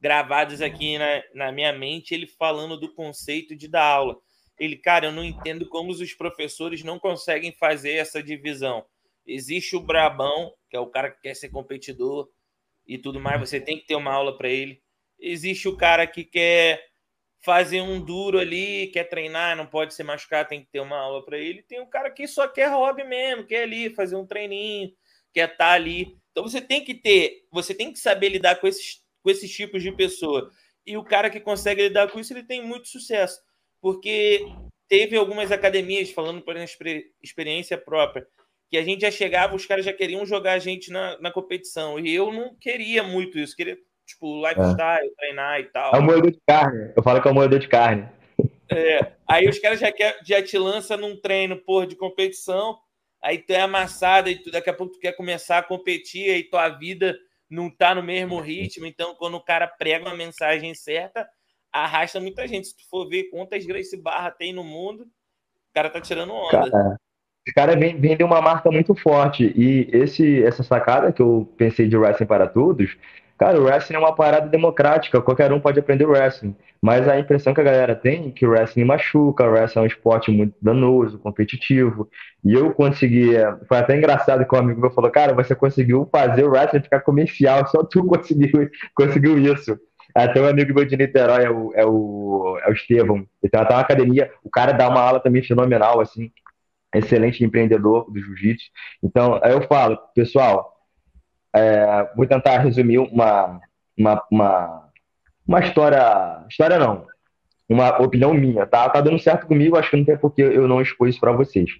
gravados 0.00 0.62
aqui 0.62 0.98
na, 0.98 1.22
na 1.34 1.52
minha 1.52 1.72
mente, 1.72 2.14
ele 2.14 2.26
falando 2.26 2.78
do 2.78 2.92
conceito 2.94 3.54
de 3.54 3.68
dar 3.68 3.84
aula. 3.84 4.16
Ele, 4.58 4.76
cara, 4.76 5.06
eu 5.06 5.12
não 5.12 5.24
entendo 5.24 5.68
como 5.68 5.90
os 5.90 6.14
professores 6.14 6.82
não 6.82 6.98
conseguem 6.98 7.52
fazer 7.52 7.92
essa 7.92 8.22
divisão. 8.22 8.84
Existe 9.26 9.76
o 9.76 9.80
brabão, 9.80 10.52
que 10.68 10.76
é 10.76 10.80
o 10.80 10.86
cara 10.86 11.10
que 11.10 11.20
quer 11.20 11.34
ser 11.34 11.50
competidor 11.50 12.28
e 12.90 12.98
tudo 12.98 13.20
mais, 13.20 13.38
você 13.38 13.60
tem 13.60 13.78
que 13.78 13.86
ter 13.86 13.94
uma 13.94 14.12
aula 14.12 14.36
para 14.36 14.48
ele. 14.48 14.82
Existe 15.16 15.68
o 15.68 15.76
cara 15.76 16.04
que 16.08 16.24
quer 16.24 16.84
fazer 17.40 17.80
um 17.80 18.04
duro 18.04 18.36
ali, 18.36 18.88
quer 18.88 19.04
treinar, 19.04 19.56
não 19.56 19.64
pode 19.64 19.94
ser 19.94 20.02
machucado, 20.02 20.48
tem 20.48 20.64
que 20.64 20.70
ter 20.72 20.80
uma 20.80 20.98
aula 20.98 21.24
para 21.24 21.38
ele. 21.38 21.62
Tem 21.62 21.80
o 21.80 21.86
cara 21.86 22.10
que 22.10 22.26
só 22.26 22.48
quer 22.48 22.68
hobby 22.68 23.04
mesmo, 23.04 23.46
quer 23.46 23.62
ali 23.62 23.90
fazer 23.90 24.16
um 24.16 24.26
treininho, 24.26 24.90
quer 25.32 25.52
estar 25.52 25.56
tá 25.56 25.72
ali. 25.72 26.18
Então 26.32 26.42
você 26.42 26.60
tem 26.60 26.82
que 26.84 26.92
ter, 26.94 27.46
você 27.52 27.72
tem 27.72 27.92
que 27.92 27.98
saber 28.00 28.30
lidar 28.30 28.56
com 28.56 28.66
esses 28.66 29.00
com 29.22 29.30
esses 29.30 29.54
tipos 29.54 29.82
de 29.82 29.92
pessoa. 29.92 30.50
E 30.84 30.96
o 30.96 31.04
cara 31.04 31.30
que 31.30 31.38
consegue 31.38 31.82
lidar 31.82 32.10
com 32.10 32.18
isso, 32.18 32.32
ele 32.32 32.42
tem 32.42 32.60
muito 32.64 32.88
sucesso. 32.88 33.40
Porque 33.80 34.44
teve 34.88 35.16
algumas 35.16 35.52
academias, 35.52 36.10
falando 36.10 36.42
por 36.42 36.56
experiência 37.22 37.78
própria, 37.78 38.26
que 38.70 38.78
a 38.78 38.84
gente 38.84 39.00
já 39.00 39.10
chegava, 39.10 39.56
os 39.56 39.66
caras 39.66 39.84
já 39.84 39.92
queriam 39.92 40.24
jogar 40.24 40.52
a 40.52 40.58
gente 40.58 40.92
na, 40.92 41.18
na 41.20 41.32
competição. 41.32 41.98
E 41.98 42.14
eu 42.14 42.32
não 42.32 42.54
queria 42.54 43.02
muito 43.02 43.36
isso. 43.36 43.56
Queria, 43.56 43.76
tipo, 44.06 44.46
lifestyle, 44.46 45.08
é. 45.08 45.14
treinar 45.16 45.60
e 45.60 45.64
tal. 45.64 45.94
É 45.94 45.98
o 45.98 46.02
moedor 46.02 46.30
de 46.30 46.40
carne. 46.46 46.92
Eu 46.96 47.02
falo 47.02 47.20
que 47.20 47.26
é 47.26 47.30
o 47.30 47.34
moedor 47.34 47.58
de 47.58 47.68
carne. 47.68 48.08
É, 48.70 49.12
aí 49.26 49.48
os 49.48 49.58
caras 49.58 49.80
já, 49.80 49.90
quer, 49.90 50.20
já 50.24 50.40
te 50.40 50.56
lançam 50.56 50.96
num 50.96 51.20
treino, 51.20 51.56
porra, 51.56 51.88
de 51.88 51.96
competição. 51.96 52.78
Aí 53.20 53.38
tu 53.38 53.50
é 53.50 53.60
amassado 53.60 54.30
e 54.30 54.36
tu, 54.36 54.52
daqui 54.52 54.70
a 54.70 54.74
pouco 54.74 54.92
tu 54.92 55.00
quer 55.00 55.12
começar 55.12 55.58
a 55.58 55.62
competir 55.62 56.28
e 56.28 56.44
tua 56.44 56.68
vida 56.68 57.18
não 57.50 57.68
tá 57.68 57.92
no 57.92 58.02
mesmo 58.04 58.40
ritmo. 58.40 58.86
Então, 58.86 59.16
quando 59.16 59.34
o 59.34 59.44
cara 59.44 59.66
prega 59.66 60.06
uma 60.06 60.16
mensagem 60.16 60.72
certa, 60.74 61.28
arrasta 61.72 62.20
muita 62.20 62.46
gente. 62.46 62.68
Se 62.68 62.76
tu 62.76 62.88
for 62.88 63.08
ver 63.08 63.24
quantas 63.24 63.66
Grace 63.66 63.96
Barra 63.96 64.30
tem 64.30 64.52
no 64.52 64.62
mundo, 64.62 65.02
o 65.02 65.74
cara 65.74 65.90
tá 65.90 66.00
tirando 66.00 66.32
onda. 66.32 66.70
Cara, 66.70 67.00
os 67.50 67.52
caras 67.52 67.74
vendem 67.74 68.24
uma 68.24 68.40
marca 68.40 68.70
muito 68.70 68.94
forte. 68.94 69.52
E 69.56 69.88
esse, 69.92 70.42
essa 70.44 70.62
sacada 70.62 71.10
que 71.10 71.20
eu 71.20 71.52
pensei 71.58 71.88
de 71.88 71.96
Wrestling 71.96 72.26
para 72.26 72.46
Todos, 72.46 72.96
Cara, 73.36 73.58
o 73.58 73.64
wrestling 73.64 73.96
é 73.96 73.98
uma 73.98 74.14
parada 74.14 74.50
democrática, 74.50 75.18
qualquer 75.18 75.50
um 75.50 75.58
pode 75.58 75.80
aprender 75.80 76.04
wrestling. 76.04 76.54
Mas 76.80 77.08
a 77.08 77.18
impressão 77.18 77.54
que 77.54 77.60
a 77.62 77.64
galera 77.64 77.96
tem 77.96 78.28
é 78.28 78.30
que 78.30 78.46
o 78.46 78.50
wrestling 78.50 78.84
machuca, 78.84 79.44
o 79.44 79.50
wrestling 79.50 79.80
é 79.80 79.84
um 79.84 79.86
esporte 79.86 80.30
muito 80.30 80.54
danoso, 80.60 81.18
competitivo. 81.18 82.06
E 82.44 82.52
eu 82.52 82.70
consegui. 82.74 83.30
Foi 83.66 83.78
até 83.78 83.96
engraçado 83.96 84.46
que 84.46 84.54
um 84.54 84.58
amigo 84.58 84.78
meu 84.78 84.90
falou: 84.90 85.10
Cara, 85.10 85.32
você 85.32 85.54
conseguiu 85.54 86.06
fazer 86.12 86.44
o 86.44 86.50
wrestling 86.50 86.82
ficar 86.82 87.00
comercial, 87.00 87.66
só 87.68 87.82
tu 87.82 88.04
conseguiu, 88.04 88.68
conseguiu 88.94 89.38
isso. 89.38 89.74
Até 90.14 90.38
um 90.42 90.46
amigo 90.46 90.74
meu 90.74 90.84
de 90.84 90.98
Niterói 90.98 91.44
é 91.44 91.50
o, 91.50 91.72
é 91.74 91.86
o, 91.86 92.58
é 92.62 92.68
o 92.68 92.72
Estevão. 92.74 93.24
Ele 93.42 93.50
tem 93.50 93.58
até 93.58 93.72
uma 93.72 93.80
academia, 93.80 94.30
o 94.44 94.50
cara 94.50 94.72
dá 94.72 94.86
uma 94.86 95.00
aula 95.00 95.18
também 95.18 95.42
fenomenal, 95.42 95.98
assim. 95.98 96.30
Excelente 96.94 97.44
empreendedor 97.44 98.10
do 98.10 98.20
jiu-jitsu. 98.20 98.66
Então, 99.02 99.38
aí 99.42 99.52
eu 99.52 99.62
falo, 99.62 99.96
pessoal, 100.14 100.72
é, 101.54 102.10
vou 102.16 102.26
tentar 102.26 102.58
resumir 102.58 102.98
uma, 102.98 103.60
uma, 103.96 104.22
uma, 104.30 104.90
uma, 105.46 105.60
história. 105.60 106.44
História 106.48 106.78
não. 106.78 107.06
Uma 107.68 108.00
opinião 108.02 108.34
minha, 108.34 108.66
tá? 108.66 108.88
Tá 108.88 109.00
dando 109.00 109.18
certo 109.18 109.46
comigo, 109.46 109.76
acho 109.76 109.90
que 109.90 109.96
não 109.96 110.04
tem 110.04 110.16
porque 110.16 110.42
eu 110.42 110.66
não 110.66 110.80
expus 110.80 111.10
isso 111.10 111.20
para 111.20 111.32
vocês. 111.32 111.70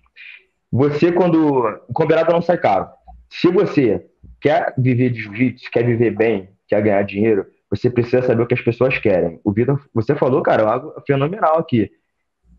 Você, 0.70 1.11
quando. 1.11 1.80
O 1.88 1.92
combinado 1.92 2.32
não 2.32 2.42
sai 2.42 2.58
caro. 2.58 2.88
Se 3.28 3.48
você 3.48 4.06
quer 4.40 4.74
viver 4.78 5.11
de 5.11 5.22
jiu-jitsu, 5.22 5.70
quer 5.70 5.84
viver 5.84 6.16
bem, 6.16 6.50
quer 6.68 6.82
ganhar 6.82 7.02
dinheiro, 7.02 7.46
você 7.70 7.88
precisa 7.88 8.22
saber 8.22 8.42
o 8.42 8.46
que 8.46 8.54
as 8.54 8.61
pessoas 8.61 8.98
querem. 8.98 9.40
O 9.44 9.52
Vitor, 9.52 9.80
você 9.94 10.14
falou, 10.16 10.42
cara, 10.42 10.68
algo 10.68 10.92
fenomenal 11.06 11.58
aqui. 11.58 11.90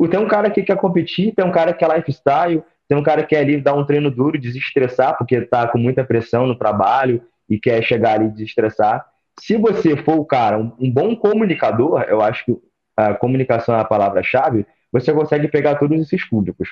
Tem 0.08 0.20
um 0.20 0.28
cara 0.28 0.50
que 0.50 0.64
quer 0.64 0.78
competir, 0.78 1.34
tem 1.36 1.46
um 1.46 1.52
cara 1.52 1.74
que 1.74 1.84
é 1.84 1.96
lifestyle, 1.96 2.64
tem 2.88 2.98
um 2.98 3.04
cara 3.04 3.22
que 3.24 3.30
quer 3.30 3.40
ali 3.40 3.62
dar 3.62 3.74
um 3.74 3.86
treino 3.86 4.12
duro, 4.12 4.38
desestressar, 4.38 5.18
porque 5.18 5.36
está 5.36 5.68
com 5.68 5.78
muita 5.78 6.04
pressão 6.04 6.46
no 6.46 6.56
trabalho 6.56 7.22
e 7.50 7.60
quer 7.60 7.82
chegar 7.84 8.16
ali 8.16 8.26
e 8.26 8.32
desestressar. 8.32 9.06
Se 9.40 9.58
você 9.58 9.96
for 9.98 10.18
o 10.18 10.26
cara, 10.26 10.58
um, 10.58 10.92
bom 10.92 11.16
comunicador, 11.16 12.02
eu 12.04 12.22
acho 12.22 12.46
que 12.46 12.58
a 12.98 13.14
comunicação 13.14 13.76
é 13.76 13.80
a 13.80 13.86
palavra-chave, 13.86 14.66
você 14.92 15.14
consegue 15.14 15.48
pegar 15.48 15.76
todos 15.76 16.00
esses 16.02 16.28
públicos. 16.28 16.70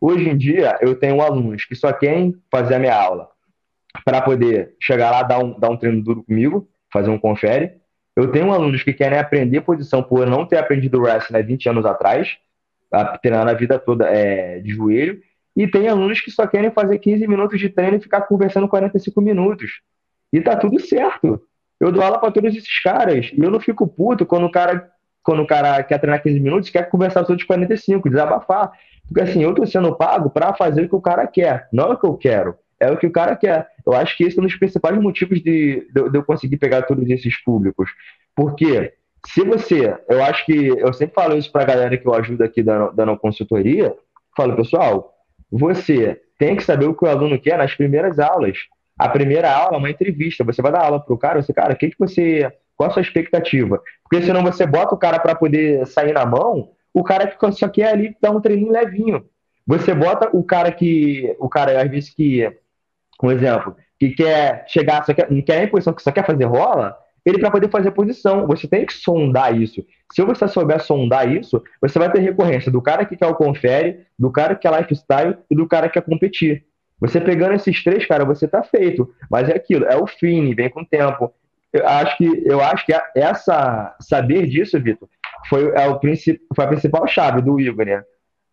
Hoje 0.00 0.28
em 0.28 0.36
dia, 0.36 0.78
eu 0.80 0.94
tenho 0.94 1.20
alunos 1.20 1.64
que 1.64 1.74
só 1.74 1.92
querem 1.92 2.34
fazer 2.50 2.76
a 2.76 2.78
minha 2.78 2.94
aula 2.94 3.28
para 4.04 4.20
poder 4.20 4.74
chegar 4.80 5.10
lá, 5.10 5.22
dar 5.22 5.38
um, 5.38 5.58
dar 5.58 5.70
um 5.70 5.76
treino 5.76 6.02
duro 6.02 6.22
comigo, 6.22 6.68
fazer 6.92 7.10
um 7.10 7.18
confere. 7.18 7.72
Eu 8.14 8.30
tenho 8.30 8.52
alunos 8.52 8.82
que 8.82 8.92
querem 8.92 9.18
aprender 9.18 9.62
posição 9.62 10.02
por 10.02 10.26
não 10.26 10.46
ter 10.46 10.58
aprendido 10.58 11.00
wrestling 11.00 11.38
há 11.38 11.42
20 11.42 11.68
anos 11.68 11.86
atrás, 11.86 12.38
treinando 13.20 13.50
a 13.50 13.54
vida 13.54 13.78
toda 13.78 14.06
é, 14.06 14.60
de 14.60 14.70
joelho. 14.70 15.20
E 15.56 15.66
tem 15.66 15.88
alunos 15.88 16.20
que 16.20 16.30
só 16.30 16.46
querem 16.46 16.70
fazer 16.70 16.98
15 16.98 17.26
minutos 17.26 17.58
de 17.58 17.68
treino 17.68 17.96
e 17.96 18.00
ficar 18.00 18.22
conversando 18.22 18.68
45 18.68 19.20
minutos. 19.20 19.80
E 20.32 20.40
tá 20.40 20.54
tudo 20.54 20.78
certo. 20.78 21.40
Eu 21.80 21.90
dou 21.90 22.02
aula 22.02 22.18
para 22.18 22.30
todos 22.30 22.54
esses 22.54 22.82
caras. 22.82 23.30
E 23.32 23.40
eu 23.40 23.50
não 23.50 23.60
fico 23.60 23.86
puto 23.86 24.26
quando 24.26 24.44
o 24.44 24.50
cara, 24.50 24.90
quando 25.22 25.42
o 25.42 25.46
cara 25.46 25.82
quer 25.82 25.98
treinar 25.98 26.22
15 26.22 26.40
minutos, 26.40 26.70
quer 26.70 26.88
conversar 26.88 27.24
todos 27.24 27.40
os 27.40 27.46
45, 27.46 28.10
desabafar. 28.10 28.70
Porque 29.06 29.20
assim, 29.22 29.42
eu 29.42 29.54
tô 29.54 29.64
sendo 29.64 29.94
pago 29.96 30.28
para 30.28 30.52
fazer 30.52 30.84
o 30.84 30.88
que 30.88 30.96
o 30.96 31.00
cara 31.00 31.26
quer, 31.26 31.68
não 31.72 31.84
é 31.84 31.92
o 31.94 31.98
que 31.98 32.06
eu 32.06 32.16
quero. 32.16 32.56
É 32.78 32.90
o 32.90 32.98
que 32.98 33.06
o 33.06 33.12
cara 33.12 33.34
quer. 33.34 33.66
Eu 33.86 33.94
acho 33.94 34.16
que 34.16 34.24
esse 34.24 34.38
é 34.38 34.42
um 34.42 34.44
dos 34.44 34.56
principais 34.56 34.98
motivos 34.98 35.40
de, 35.40 35.88
de, 35.90 36.10
de 36.10 36.18
eu 36.18 36.22
conseguir 36.22 36.58
pegar 36.58 36.82
todos 36.82 37.08
esses 37.08 37.42
públicos. 37.42 37.90
Porque 38.34 38.92
se 39.28 39.44
você, 39.44 39.96
eu 40.08 40.22
acho 40.24 40.44
que 40.46 40.66
eu 40.66 40.92
sempre 40.92 41.14
falo 41.14 41.36
isso 41.36 41.50
para 41.50 41.62
a 41.62 41.66
galera 41.66 41.96
que 41.96 42.06
eu 42.06 42.14
ajudo 42.14 42.42
aqui 42.42 42.62
dando, 42.62 42.92
dando 42.92 43.18
consultoria, 43.18 43.94
falo, 44.36 44.56
pessoal, 44.56 45.14
você 45.50 46.20
tem 46.38 46.56
que 46.56 46.62
saber 46.62 46.86
o 46.86 46.94
que 46.94 47.04
o 47.04 47.08
aluno 47.08 47.38
quer 47.40 47.58
nas 47.58 47.74
primeiras 47.74 48.18
aulas. 48.18 48.58
A 48.98 49.08
primeira 49.08 49.52
aula 49.52 49.76
é 49.76 49.78
uma 49.78 49.90
entrevista. 49.90 50.44
Você 50.44 50.62
vai 50.62 50.72
dar 50.72 50.84
aula 50.84 51.00
para 51.00 51.14
o 51.14 51.18
cara, 51.18 51.42
você, 51.42 51.52
cara, 51.52 51.74
o 51.74 51.76
que, 51.76 51.90
que 51.90 51.98
você. 51.98 52.50
Qual 52.76 52.90
a 52.90 52.92
sua 52.92 53.02
expectativa? 53.02 53.80
Porque 54.02 54.24
senão 54.24 54.42
você 54.42 54.66
bota 54.66 54.94
o 54.94 54.98
cara 54.98 55.18
para 55.18 55.34
poder 55.34 55.86
sair 55.86 56.12
na 56.12 56.26
mão, 56.26 56.70
o 56.92 57.02
cara 57.02 57.26
que 57.26 57.52
só 57.52 57.68
quer 57.68 57.88
ali 57.88 58.16
dar 58.20 58.30
um 58.30 58.40
treininho 58.40 58.70
levinho. 58.70 59.24
Você 59.66 59.94
bota 59.94 60.30
o 60.32 60.44
cara 60.44 60.70
que. 60.70 61.34
O 61.38 61.48
cara, 61.48 61.82
às 61.82 61.90
vezes, 61.90 62.10
que. 62.10 62.50
Um 63.22 63.30
exemplo, 63.30 63.74
que 63.98 64.10
quer 64.10 64.66
chegar, 64.68 65.04
só 65.04 65.14
quer, 65.14 65.30
não 65.30 65.40
quer 65.40 65.58
nem 65.58 65.68
posição, 65.68 65.94
que 65.94 66.02
só 66.02 66.12
quer 66.12 66.26
fazer 66.26 66.44
rola, 66.44 66.96
ele 67.26 67.38
para 67.38 67.50
poder 67.50 67.68
fazer 67.68 67.90
posição. 67.90 68.46
Você 68.46 68.68
tem 68.68 68.86
que 68.86 68.94
sondar 68.94 69.60
isso. 69.60 69.84
Se 70.12 70.22
você 70.22 70.46
souber 70.46 70.80
sondar 70.80 71.30
isso, 71.30 71.60
você 71.82 71.98
vai 71.98 72.10
ter 72.10 72.20
recorrência 72.20 72.70
do 72.70 72.80
cara 72.80 73.04
que 73.04 73.16
quer 73.16 73.26
o 73.26 73.34
confere, 73.34 74.06
do 74.16 74.30
cara 74.30 74.54
que 74.54 74.62
quer 74.62 74.78
lifestyle 74.78 75.36
e 75.50 75.56
do 75.56 75.66
cara 75.66 75.88
que 75.88 75.94
quer 75.94 76.06
competir. 76.06 76.64
Você 77.00 77.20
pegando 77.20 77.54
esses 77.54 77.82
três, 77.82 78.06
cara, 78.06 78.24
você 78.24 78.46
tá 78.46 78.62
feito. 78.62 79.12
Mas 79.28 79.48
é 79.48 79.56
aquilo, 79.56 79.84
é 79.84 79.96
o 79.96 80.06
fim, 80.06 80.54
vem 80.54 80.70
com 80.70 80.82
o 80.82 80.86
tempo. 80.86 81.34
Eu 81.72 81.86
acho 81.86 82.16
que, 82.16 82.42
eu 82.46 82.60
acho 82.62 82.86
que 82.86 82.94
essa 83.14 83.94
saber 84.00 84.46
disso, 84.46 84.80
Vitor, 84.80 85.08
foi, 85.48 85.72
é 85.74 85.88
o, 85.88 86.00
foi 86.54 86.64
a 86.64 86.68
principal 86.68 87.06
chave 87.08 87.42
do 87.42 87.60
Igor, 87.60 87.84
né? 87.84 88.02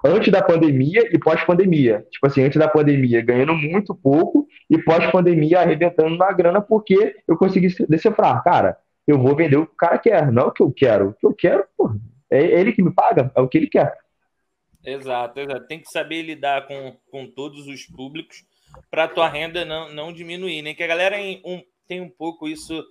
Antes 0.04 0.32
da 0.32 0.42
pandemia 0.42 1.10
e 1.12 1.18
pós-pandemia. 1.18 2.06
Tipo 2.12 2.28
assim, 2.28 2.44
antes 2.44 2.60
da 2.60 2.68
pandemia 2.68 3.22
ganhando 3.22 3.54
muito 3.54 3.96
pouco 3.96 4.48
e 4.70 4.78
pós-pandemia 4.78 5.60
arrebentando 5.60 6.18
na 6.18 6.32
grana 6.32 6.62
porque 6.62 7.16
eu 7.28 7.38
consegui 7.38 7.68
decifrar. 7.88 8.44
Cara, 8.44 8.78
eu 9.08 9.18
vou 9.18 9.36
vender 9.36 9.58
o 9.58 9.66
que 9.66 9.74
o 9.74 9.78
cara 9.78 9.98
quer, 9.98 10.32
não 10.32 10.48
o 10.48 10.52
que 10.52 10.64
eu 10.64 10.72
quero. 10.72 11.10
O 11.10 11.14
que 11.14 11.26
eu 11.26 11.34
quero, 11.34 11.66
pô, 11.78 11.92
é 12.30 12.42
ele 12.42 12.74
que 12.74 12.82
me 12.82 12.92
paga, 12.92 13.32
é 13.36 13.42
o 13.42 13.48
que 13.48 13.58
ele 13.58 13.68
quer. 13.68 13.98
Exato, 14.84 15.40
exato. 15.40 15.68
Tem 15.68 15.80
que 15.80 15.90
saber 15.90 16.22
lidar 16.24 16.68
com, 16.68 16.98
com 17.10 17.26
todos 17.26 17.68
os 17.68 17.86
públicos 17.86 18.44
para 18.92 19.06
a 19.06 19.08
tua 19.08 19.30
renda 19.30 19.64
não, 19.64 19.94
não 19.94 20.14
diminuir, 20.14 20.62
né? 20.62 20.74
Que 20.74 20.84
a 20.84 20.88
galera 20.88 21.18
um, 21.46 21.62
tem 21.88 22.02
um 22.02 22.10
pouco 22.10 22.48
isso 22.48 22.84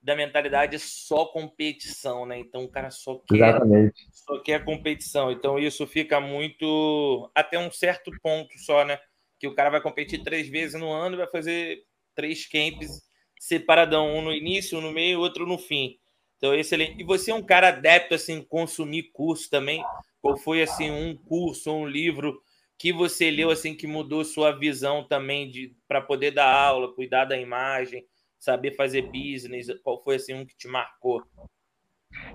da 0.00 0.14
mentalidade 0.14 0.78
só 0.78 1.26
competição, 1.26 2.24
né? 2.24 2.38
Então 2.38 2.64
o 2.64 2.68
cara 2.68 2.90
só 2.90 3.16
quer, 3.28 3.48
Exatamente. 3.48 4.06
só 4.12 4.38
quer 4.40 4.64
competição. 4.64 5.30
Então 5.32 5.58
isso 5.58 5.86
fica 5.86 6.20
muito 6.20 7.30
até 7.34 7.58
um 7.58 7.70
certo 7.70 8.10
ponto 8.22 8.56
só, 8.58 8.84
né? 8.84 8.98
Que 9.38 9.46
o 9.46 9.54
cara 9.54 9.70
vai 9.70 9.80
competir 9.80 10.22
três 10.22 10.48
vezes 10.48 10.80
no 10.80 10.90
ano 10.90 11.14
e 11.14 11.18
vai 11.18 11.28
fazer 11.28 11.84
três 12.14 12.46
camps 12.46 13.08
separadão, 13.38 14.16
um 14.16 14.22
no 14.22 14.32
início, 14.32 14.78
um 14.78 14.80
no 14.80 14.92
meio, 14.92 15.20
outro 15.20 15.46
no 15.46 15.58
fim. 15.58 15.98
Então 16.36 16.54
excelente. 16.54 17.00
E 17.00 17.04
você 17.04 17.30
é 17.30 17.34
um 17.34 17.42
cara 17.42 17.68
adepto 17.68 18.14
assim 18.14 18.42
consumir 18.42 19.10
curso 19.12 19.50
também? 19.50 19.84
Qual 20.20 20.36
foi 20.36 20.62
assim 20.62 20.90
um 20.90 21.16
curso, 21.16 21.72
um 21.72 21.86
livro 21.86 22.40
que 22.76 22.92
você 22.92 23.30
leu 23.30 23.50
assim 23.50 23.74
que 23.74 23.86
mudou 23.86 24.24
sua 24.24 24.52
visão 24.52 25.02
também 25.06 25.50
de 25.50 25.74
para 25.86 26.00
poder 26.00 26.30
dar 26.30 26.52
aula, 26.52 26.94
cuidar 26.94 27.24
da 27.24 27.36
imagem? 27.36 28.04
Saber 28.38 28.74
fazer 28.74 29.02
business? 29.02 29.68
Qual 29.82 30.02
foi 30.02 30.16
assim 30.16 30.34
um 30.34 30.46
que 30.46 30.56
te 30.56 30.68
marcou? 30.68 31.22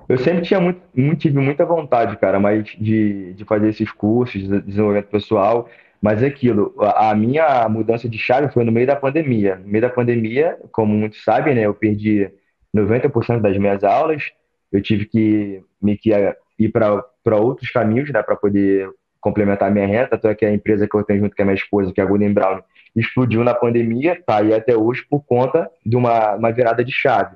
Eu 0.07 0.17
sempre 0.17 0.41
tinha 0.41 0.59
muito, 0.59 0.81
tive 1.17 1.39
muita 1.39 1.65
vontade, 1.65 2.17
cara, 2.17 2.39
mas 2.39 2.65
de, 2.79 3.33
de 3.33 3.45
fazer 3.45 3.69
esses 3.69 3.91
cursos 3.91 4.41
de 4.41 4.61
desenvolvimento 4.61 5.07
pessoal. 5.07 5.69
Mas 6.01 6.21
é 6.21 6.27
aquilo, 6.27 6.75
a, 6.79 7.11
a 7.11 7.15
minha 7.15 7.67
mudança 7.69 8.09
de 8.09 8.17
chave 8.17 8.51
foi 8.51 8.65
no 8.65 8.71
meio 8.73 8.85
da 8.85 8.95
pandemia. 8.95 9.55
No 9.55 9.67
meio 9.67 9.81
da 9.81 9.89
pandemia, 9.89 10.59
como 10.71 10.93
muitos 10.93 11.23
sabem, 11.23 11.55
né, 11.55 11.61
eu 11.61 11.73
perdi 11.73 12.29
90% 12.75 13.39
das 13.39 13.57
minhas 13.57 13.83
aulas. 13.85 14.31
Eu 14.71 14.81
tive 14.81 15.05
que 15.05 15.63
me 15.81 15.97
que 15.97 16.11
ir 16.59 16.69
para 16.69 17.37
outros 17.37 17.71
caminhos, 17.71 18.11
né, 18.11 18.21
para 18.21 18.35
poder 18.35 18.89
complementar 19.21 19.71
minha 19.71 19.87
renda. 19.87 20.09
Tanto 20.09 20.27
é 20.27 20.35
que 20.35 20.45
a 20.45 20.53
empresa 20.53 20.87
que 20.87 20.95
eu 20.95 21.03
tenho 21.03 21.21
junto 21.21 21.35
com 21.35 21.41
a 21.41 21.45
minha 21.45 21.55
esposa, 21.55 21.93
que 21.93 22.01
é 22.01 22.03
a 22.03 22.07
Golden 22.07 22.33
Brown, 22.33 22.61
explodiu 22.95 23.43
na 23.43 23.53
pandemia, 23.53 24.21
tá 24.25 24.37
aí 24.37 24.53
até 24.53 24.75
hoje 24.75 25.05
por 25.09 25.23
conta 25.25 25.69
de 25.85 25.95
uma, 25.95 26.35
uma 26.35 26.51
virada 26.51 26.83
de 26.83 26.91
chave. 26.91 27.35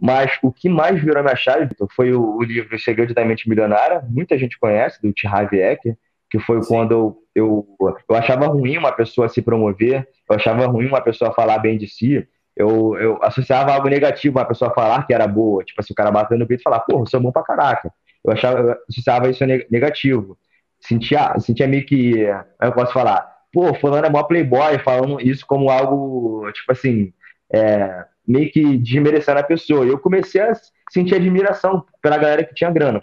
Mas 0.00 0.38
o 0.42 0.52
que 0.52 0.68
mais 0.68 1.00
virou 1.00 1.22
minha 1.22 1.36
chave, 1.36 1.66
Victor, 1.66 1.88
foi 1.94 2.12
o, 2.12 2.36
o 2.36 2.42
livro 2.42 2.74
O 2.74 2.78
Segredo 2.78 3.14
da 3.14 3.24
Mente 3.24 3.48
Milionária, 3.48 4.02
muita 4.08 4.38
gente 4.38 4.58
conhece, 4.58 5.00
do 5.02 5.12
T. 5.12 5.26
Harv 5.26 5.52
Eker, 5.52 5.96
que 6.30 6.38
foi 6.38 6.62
Sim. 6.62 6.68
quando 6.68 6.92
eu, 6.92 7.16
eu, 7.34 7.96
eu 8.08 8.16
achava 8.16 8.46
ruim 8.46 8.76
uma 8.76 8.92
pessoa 8.92 9.28
se 9.28 9.42
promover, 9.42 10.06
eu 10.28 10.36
achava 10.36 10.66
ruim 10.66 10.86
uma 10.86 11.00
pessoa 11.00 11.32
falar 11.32 11.58
bem 11.58 11.78
de 11.78 11.88
si, 11.88 12.26
eu, 12.54 12.96
eu 12.98 13.22
associava 13.22 13.72
algo 13.72 13.88
negativo 13.88 14.38
uma 14.38 14.44
pessoa 14.44 14.74
falar 14.74 15.06
que 15.06 15.14
era 15.14 15.26
boa, 15.26 15.64
tipo 15.64 15.80
assim, 15.80 15.92
o 15.92 15.96
cara 15.96 16.10
batendo 16.10 16.40
no 16.40 16.46
peito 16.46 16.60
e 16.60 16.64
falar, 16.64 16.80
porra, 16.80 17.02
eu 17.02 17.06
sou 17.06 17.20
bom 17.20 17.30
pra 17.30 17.42
caraca. 17.42 17.92
Eu, 18.24 18.32
achava, 18.32 18.58
eu 18.58 18.76
associava 18.88 19.30
isso 19.30 19.44
negativo. 19.70 20.36
Sentia, 20.80 21.38
sentia 21.38 21.68
meio 21.68 21.86
que, 21.86 22.18
eu 22.60 22.72
posso 22.72 22.92
falar, 22.92 23.37
pô, 23.52 23.74
fulano 23.74 24.06
é 24.06 24.10
mó 24.10 24.22
playboy, 24.22 24.78
falando 24.78 25.20
isso 25.20 25.46
como 25.46 25.70
algo, 25.70 26.50
tipo 26.52 26.72
assim, 26.72 27.12
é, 27.52 28.04
meio 28.26 28.50
que 28.50 28.76
desmerecendo 28.76 29.40
a 29.40 29.44
pessoa. 29.44 29.86
E 29.86 29.88
eu 29.88 29.98
comecei 29.98 30.40
a 30.40 30.52
sentir 30.90 31.14
admiração 31.14 31.84
pela 32.02 32.18
galera 32.18 32.44
que 32.44 32.54
tinha 32.54 32.70
grana. 32.70 33.02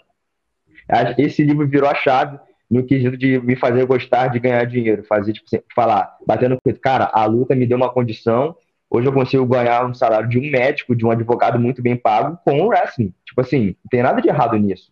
Esse 1.17 1.43
livro 1.43 1.67
virou 1.67 1.89
a 1.89 1.95
chave 1.95 2.39
no 2.69 2.85
quesito 2.85 3.17
de 3.17 3.39
me 3.39 3.55
fazer 3.55 3.85
gostar 3.85 4.27
de 4.27 4.39
ganhar 4.39 4.63
dinheiro, 4.65 5.03
fazer, 5.03 5.33
tipo 5.33 5.45
assim, 5.47 5.63
falar, 5.73 6.17
batendo 6.25 6.59
peito, 6.63 6.79
cara, 6.79 7.09
a 7.13 7.25
luta 7.25 7.55
me 7.55 7.65
deu 7.65 7.77
uma 7.77 7.91
condição, 7.91 8.55
hoje 8.89 9.07
eu 9.07 9.13
consigo 9.13 9.45
ganhar 9.45 9.85
um 9.85 9.93
salário 9.93 10.27
de 10.27 10.37
um 10.39 10.49
médico, 10.49 10.95
de 10.95 11.05
um 11.05 11.11
advogado 11.11 11.59
muito 11.59 11.81
bem 11.81 11.95
pago 11.95 12.37
com 12.43 12.61
o 12.61 12.67
wrestling. 12.67 13.13
Tipo 13.25 13.41
assim, 13.41 13.75
não 13.83 13.89
tem 13.89 14.01
nada 14.03 14.21
de 14.21 14.27
errado 14.27 14.57
nisso. 14.57 14.91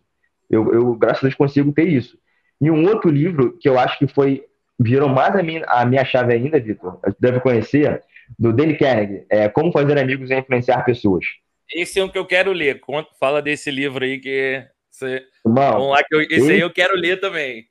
Eu, 0.50 0.72
eu, 0.72 0.94
graças 0.94 1.18
a 1.18 1.26
Deus, 1.26 1.34
consigo 1.34 1.72
ter 1.72 1.88
isso. 1.88 2.18
E 2.60 2.70
um 2.70 2.86
outro 2.86 3.10
livro 3.10 3.56
que 3.58 3.68
eu 3.68 3.78
acho 3.78 3.98
que 3.98 4.06
foi 4.06 4.44
virou 4.78 5.08
mais 5.08 5.34
a 5.36 5.42
minha, 5.42 5.64
a 5.66 5.84
minha 5.84 6.04
chave 6.04 6.34
ainda, 6.34 6.60
Vitor, 6.60 6.98
deve 7.18 7.40
conhecer, 7.40 8.02
do 8.38 8.52
Danny 8.52 8.76
Carnegie, 8.76 9.24
é 9.28 9.48
Como 9.48 9.72
Fazer 9.72 9.98
Amigos 9.98 10.30
e 10.30 10.34
Influenciar 10.34 10.84
Pessoas. 10.84 11.24
Esse 11.72 11.98
é 11.98 12.04
o 12.04 12.10
que 12.10 12.18
eu 12.18 12.26
quero 12.26 12.52
ler. 12.52 12.80
Fala 13.18 13.40
desse 13.40 13.70
livro 13.70 14.04
aí 14.04 14.18
que 14.18 14.64
você... 14.90 15.22
Vamos 15.44 15.90
lá, 15.90 16.02
que 16.02 16.14
eu... 16.14 16.20
esse 16.22 16.34
ele... 16.34 16.52
aí 16.54 16.60
eu 16.60 16.70
quero 16.70 16.96
ler 16.96 17.20
também. 17.20 17.66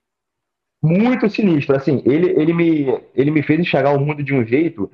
Muito 0.81 1.29
sinistro, 1.29 1.75
assim, 1.75 2.03
ele, 2.05 2.31
ele, 2.31 2.51
me, 2.51 2.99
ele 3.15 3.31
me 3.31 3.41
fez 3.41 3.59
enxergar 3.59 3.91
o 3.91 3.99
mundo 3.99 4.21
de 4.21 4.33
um 4.33 4.45
jeito 4.45 4.91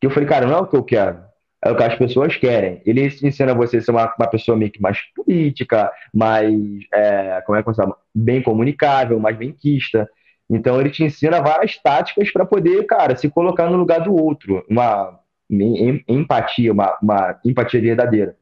que 0.00 0.06
eu 0.06 0.10
falei, 0.10 0.28
cara, 0.28 0.46
não 0.46 0.56
é 0.56 0.60
o 0.60 0.66
que 0.66 0.76
eu 0.76 0.84
quero, 0.84 1.18
é 1.64 1.70
o 1.70 1.76
que 1.76 1.82
as 1.82 1.96
pessoas 1.96 2.36
querem. 2.36 2.80
Ele 2.86 3.06
ensina 3.06 3.52
você 3.52 3.78
a 3.78 3.80
ser 3.80 3.90
uma, 3.90 4.14
uma 4.16 4.28
pessoa 4.28 4.56
meio 4.56 4.70
que 4.70 4.80
mais 4.80 4.98
política, 5.16 5.90
mais, 6.14 6.54
é, 6.94 7.42
como 7.44 7.58
é 7.58 7.62
que 7.62 7.68
eu 7.68 7.74
falo, 7.74 7.96
bem 8.14 8.40
comunicável, 8.40 9.18
mais 9.18 9.36
benquista. 9.36 10.08
Então 10.52 10.78
ele 10.78 10.90
te 10.90 11.02
ensina 11.02 11.40
várias 11.40 11.78
táticas 11.78 12.30
para 12.30 12.44
poder, 12.44 12.84
cara, 12.84 13.16
se 13.16 13.30
colocar 13.30 13.70
no 13.70 13.78
lugar 13.78 14.00
do 14.00 14.14
outro, 14.14 14.62
uma 14.68 15.18
empatia, 15.50 16.72
uma, 16.72 16.98
uma 17.02 17.40
empatia 17.42 17.80
verdadeira. 17.80 18.36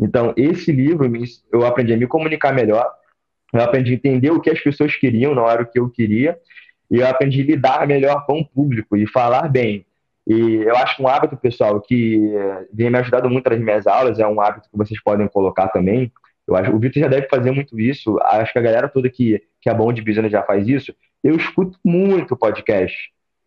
Então 0.00 0.34
esse 0.36 0.72
livro 0.72 1.08
eu 1.52 1.64
aprendi 1.64 1.94
a 1.94 1.96
me 1.96 2.08
comunicar 2.08 2.52
melhor, 2.52 2.92
eu 3.54 3.60
aprendi 3.60 3.92
a 3.92 3.94
entender 3.94 4.30
o 4.32 4.40
que 4.40 4.50
as 4.50 4.60
pessoas 4.60 4.96
queriam, 4.96 5.36
não 5.36 5.48
era 5.48 5.62
o 5.62 5.66
que 5.66 5.78
eu 5.78 5.88
queria, 5.88 6.36
e 6.90 6.98
eu 6.98 7.06
aprendi 7.06 7.42
a 7.42 7.44
lidar 7.44 7.86
melhor 7.86 8.26
com 8.26 8.40
o 8.40 8.48
público 8.48 8.96
e 8.96 9.06
falar 9.06 9.48
bem. 9.48 9.86
E 10.26 10.34
eu 10.64 10.76
acho 10.76 11.00
um 11.00 11.06
hábito, 11.06 11.36
pessoal, 11.36 11.80
que 11.80 12.18
vem 12.72 12.90
me 12.90 12.98
ajudado 12.98 13.30
muito 13.30 13.48
nas 13.48 13.60
minhas 13.60 13.86
aulas, 13.86 14.18
é 14.18 14.26
um 14.26 14.40
hábito 14.40 14.68
que 14.68 14.76
vocês 14.76 15.00
podem 15.00 15.28
colocar 15.28 15.68
também. 15.68 16.12
Eu 16.46 16.56
acho 16.56 16.72
o 16.72 16.78
Vitor 16.78 17.02
já 17.02 17.08
deve 17.08 17.28
fazer 17.28 17.52
muito 17.52 17.78
isso. 17.78 18.18
Acho 18.22 18.52
que 18.52 18.58
a 18.58 18.62
galera 18.62 18.88
toda 18.88 19.08
que, 19.08 19.40
que 19.60 19.70
é 19.70 19.74
bom 19.74 19.92
de 19.92 20.02
business 20.02 20.32
já 20.32 20.42
faz 20.42 20.66
isso. 20.66 20.92
Eu 21.22 21.36
escuto 21.36 21.78
muito 21.84 22.36
podcast. 22.36 22.96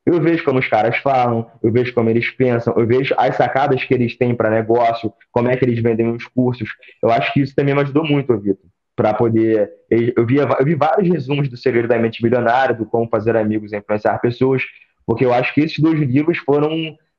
Eu 0.05 0.21
vejo 0.21 0.43
como 0.43 0.59
os 0.59 0.67
caras 0.67 0.97
falam, 0.97 1.49
eu 1.63 1.71
vejo 1.71 1.93
como 1.93 2.09
eles 2.09 2.29
pensam, 2.29 2.75
eu 2.77 2.85
vejo 2.85 3.15
as 3.17 3.35
sacadas 3.35 3.83
que 3.83 3.93
eles 3.93 4.15
têm 4.15 4.35
para 4.35 4.51
negócio, 4.51 5.11
como 5.31 5.49
é 5.49 5.57
que 5.57 5.65
eles 5.65 5.81
vendem 5.81 6.07
os 6.09 6.25
cursos. 6.27 6.69
Eu 7.01 7.09
acho 7.09 7.33
que 7.33 7.41
isso 7.41 7.55
também 7.55 7.73
me 7.73 7.81
ajudou 7.81 8.05
muito, 8.05 8.37
Vitor 8.37 8.69
para 8.95 9.13
poder. 9.13 9.69
Eu 9.89 10.25
vi, 10.25 10.37
eu 10.37 10.65
vi 10.65 10.75
vários 10.75 11.09
resumos 11.09 11.49
do 11.49 11.57
Segredo 11.57 11.87
da 11.87 11.99
Mente 11.99 12.23
Milionária, 12.23 12.73
do 12.73 12.85
Como 12.85 13.09
Fazer 13.09 13.35
Amigos 13.35 13.73
e 13.73 13.77
Influenciar 13.77 14.17
Pessoas, 14.19 14.63
porque 15.05 15.25
eu 15.25 15.33
acho 15.33 15.53
que 15.53 15.61
esses 15.61 15.77
dois 15.79 15.99
livros 15.99 16.37
foram, 16.39 16.69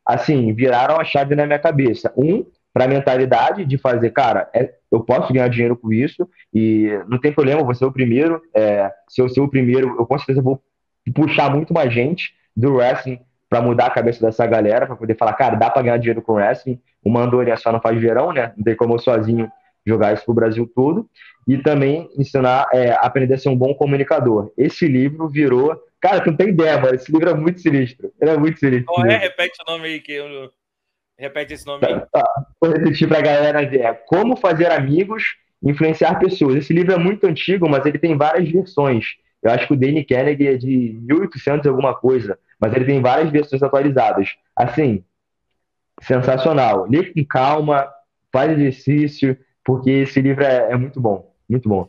assim, 0.04 0.52
viraram 0.54 0.98
a 0.98 1.04
chave 1.04 1.34
na 1.34 1.46
minha 1.46 1.58
cabeça. 1.58 2.12
Um, 2.16 2.46
para 2.76 2.84
a 2.84 2.88
mentalidade 2.88 3.64
de 3.64 3.78
fazer, 3.78 4.10
cara, 4.10 4.50
é, 4.54 4.70
eu 4.92 5.00
posso 5.00 5.32
ganhar 5.32 5.48
dinheiro 5.48 5.74
com 5.74 5.90
isso 5.90 6.28
e 6.52 6.90
não 7.08 7.18
tem 7.18 7.32
problema, 7.32 7.64
vou 7.64 7.74
ser 7.74 7.86
o 7.86 7.90
primeiro. 7.90 8.42
É, 8.54 8.92
se 9.08 9.22
eu 9.22 9.30
ser 9.30 9.40
o 9.40 9.48
primeiro, 9.48 9.96
eu 9.98 10.04
com 10.04 10.18
certeza 10.18 10.42
vou 10.42 10.62
puxar 11.14 11.50
muito 11.50 11.72
mais 11.72 11.90
gente 11.90 12.34
do 12.54 12.74
wrestling 12.74 13.18
para 13.48 13.62
mudar 13.62 13.86
a 13.86 13.90
cabeça 13.90 14.20
dessa 14.20 14.46
galera, 14.46 14.86
para 14.86 14.94
poder 14.94 15.16
falar, 15.16 15.32
cara, 15.32 15.56
dá 15.56 15.70
para 15.70 15.80
ganhar 15.80 15.96
dinheiro 15.96 16.20
com 16.20 16.34
wrestling. 16.34 16.78
O 17.02 17.08
Mandori 17.08 17.56
só 17.56 17.72
não 17.72 17.80
faz 17.80 17.98
verão, 17.98 18.30
né? 18.30 18.52
Não 18.54 18.62
tem 18.62 18.76
como 18.76 18.92
eu 18.92 18.98
sozinho 18.98 19.50
jogar 19.86 20.12
isso 20.12 20.26
pro 20.26 20.34
Brasil 20.34 20.70
todo 20.74 21.08
e 21.48 21.56
também 21.56 22.10
ensinar 22.18 22.66
é, 22.74 22.90
aprender 23.00 23.32
a 23.32 23.38
ser 23.38 23.48
um 23.48 23.56
bom 23.56 23.72
comunicador. 23.72 24.52
Esse 24.54 24.86
livro 24.86 25.30
virou. 25.30 25.74
Cara, 25.98 26.20
tu 26.20 26.30
não 26.30 26.36
tem 26.36 26.50
ideia, 26.50 26.78
mano. 26.78 26.94
Esse 26.94 27.10
livro 27.10 27.30
é 27.30 27.34
muito 27.34 27.58
sinistro. 27.58 28.12
Ele 28.20 28.32
é 28.32 28.36
muito 28.36 28.58
sinistro. 28.58 28.92
Oh, 28.98 29.06
é? 29.06 29.16
Repete 29.16 29.62
o 29.66 29.72
nome 29.72 29.86
aí 29.86 29.98
que 29.98 30.12
eu. 30.12 30.52
Repete 31.18 31.54
esse 31.54 31.66
nome 31.66 31.86
aí. 31.86 32.00
Tá, 32.12 32.24
Vou 32.60 32.70
repetir 32.70 33.08
pra 33.08 33.20
galera 33.20 33.66
ver. 33.66 34.02
Como 34.06 34.36
fazer 34.36 34.70
amigos, 34.70 35.22
influenciar 35.62 36.18
pessoas. 36.18 36.56
Esse 36.56 36.72
livro 36.72 36.92
é 36.92 36.98
muito 36.98 37.26
antigo, 37.26 37.68
mas 37.68 37.84
ele 37.86 37.98
tem 37.98 38.16
várias 38.16 38.50
versões. 38.50 39.16
Eu 39.42 39.50
acho 39.50 39.66
que 39.66 39.72
o 39.72 39.76
Danny 39.76 40.04
Kennedy 40.04 40.46
é 40.46 40.56
de 40.56 40.98
1800 41.02 41.64
e 41.64 41.68
alguma 41.68 41.94
coisa, 41.94 42.38
mas 42.60 42.74
ele 42.74 42.84
tem 42.84 43.00
várias 43.00 43.30
versões 43.30 43.62
atualizadas. 43.62 44.36
Assim, 44.54 45.04
sensacional. 46.02 46.86
Lê 46.88 47.12
com 47.12 47.24
calma, 47.24 47.90
faz 48.32 48.52
exercício, 48.52 49.38
porque 49.64 49.90
esse 49.90 50.20
livro 50.20 50.44
é, 50.44 50.72
é 50.72 50.76
muito 50.76 51.00
bom. 51.00 51.34
Muito 51.48 51.68
bom. 51.68 51.88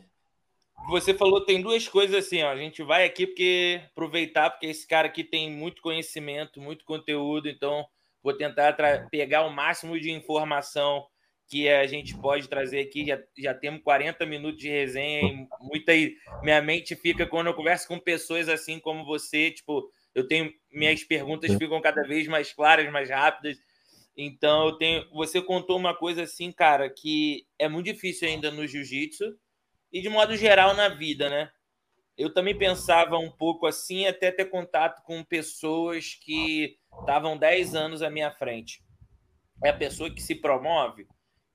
Você 0.88 1.12
falou, 1.12 1.44
tem 1.44 1.60
duas 1.60 1.86
coisas 1.86 2.24
assim, 2.24 2.42
ó. 2.42 2.50
A 2.50 2.56
gente 2.56 2.82
vai 2.82 3.04
aqui 3.04 3.26
porque 3.26 3.82
aproveitar, 3.90 4.50
porque 4.50 4.66
esse 4.66 4.88
cara 4.88 5.06
aqui 5.06 5.22
tem 5.22 5.50
muito 5.50 5.82
conhecimento, 5.82 6.60
muito 6.60 6.84
conteúdo, 6.84 7.48
então 7.48 7.84
vou 8.22 8.36
tentar 8.36 8.76
pegar 9.10 9.42
o 9.42 9.50
máximo 9.50 9.98
de 9.98 10.10
informação 10.10 11.06
que 11.48 11.68
a 11.68 11.86
gente 11.86 12.14
pode 12.16 12.46
trazer 12.46 12.80
aqui. 12.80 13.06
Já, 13.06 13.18
já 13.36 13.54
temos 13.54 13.82
40 13.82 14.24
minutos 14.26 14.60
de 14.60 14.68
resenha 14.68 15.22
e 15.22 15.48
muita. 15.60 15.92
Minha 16.42 16.60
mente 16.60 16.94
fica 16.94 17.26
quando 17.26 17.46
eu 17.46 17.54
converso 17.54 17.88
com 17.88 17.98
pessoas 17.98 18.48
assim 18.48 18.78
como 18.78 19.04
você, 19.04 19.50
tipo, 19.50 19.90
eu 20.14 20.28
tenho. 20.28 20.52
Minhas 20.70 21.02
perguntas 21.02 21.52
ficam 21.54 21.80
cada 21.80 22.02
vez 22.02 22.28
mais 22.28 22.52
claras, 22.52 22.90
mais 22.92 23.08
rápidas. 23.08 23.56
Então, 24.16 24.66
eu 24.66 24.72
tenho. 24.72 25.08
Você 25.12 25.40
contou 25.40 25.76
uma 25.76 25.94
coisa 25.94 26.22
assim, 26.22 26.52
cara, 26.52 26.90
que 26.90 27.46
é 27.58 27.68
muito 27.68 27.86
difícil 27.86 28.28
ainda 28.28 28.50
no 28.50 28.66
jiu-jitsu 28.66 29.24
e 29.90 30.02
de 30.02 30.08
modo 30.08 30.36
geral 30.36 30.74
na 30.74 30.88
vida, 30.88 31.30
né? 31.30 31.50
Eu 32.18 32.34
também 32.34 32.58
pensava 32.58 33.16
um 33.16 33.30
pouco 33.30 33.64
assim, 33.64 34.04
até 34.06 34.32
ter 34.32 34.46
contato 34.46 35.04
com 35.04 35.22
pessoas 35.22 36.14
que 36.14 36.76
estavam 37.00 37.38
10 37.38 37.76
anos 37.76 38.02
à 38.02 38.10
minha 38.10 38.32
frente. 38.32 38.82
É 39.62 39.70
a 39.70 39.76
pessoa 39.76 40.12
que 40.12 40.20
se 40.20 40.34
promove, 40.34 41.06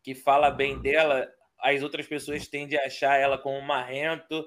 que 0.01 0.15
fala 0.15 0.49
bem 0.49 0.79
dela, 0.81 1.29
as 1.59 1.83
outras 1.83 2.07
pessoas 2.07 2.47
tendem 2.47 2.79
a 2.79 2.85
achar 2.85 3.19
ela 3.19 3.37
como 3.37 3.61
marrento, 3.61 4.45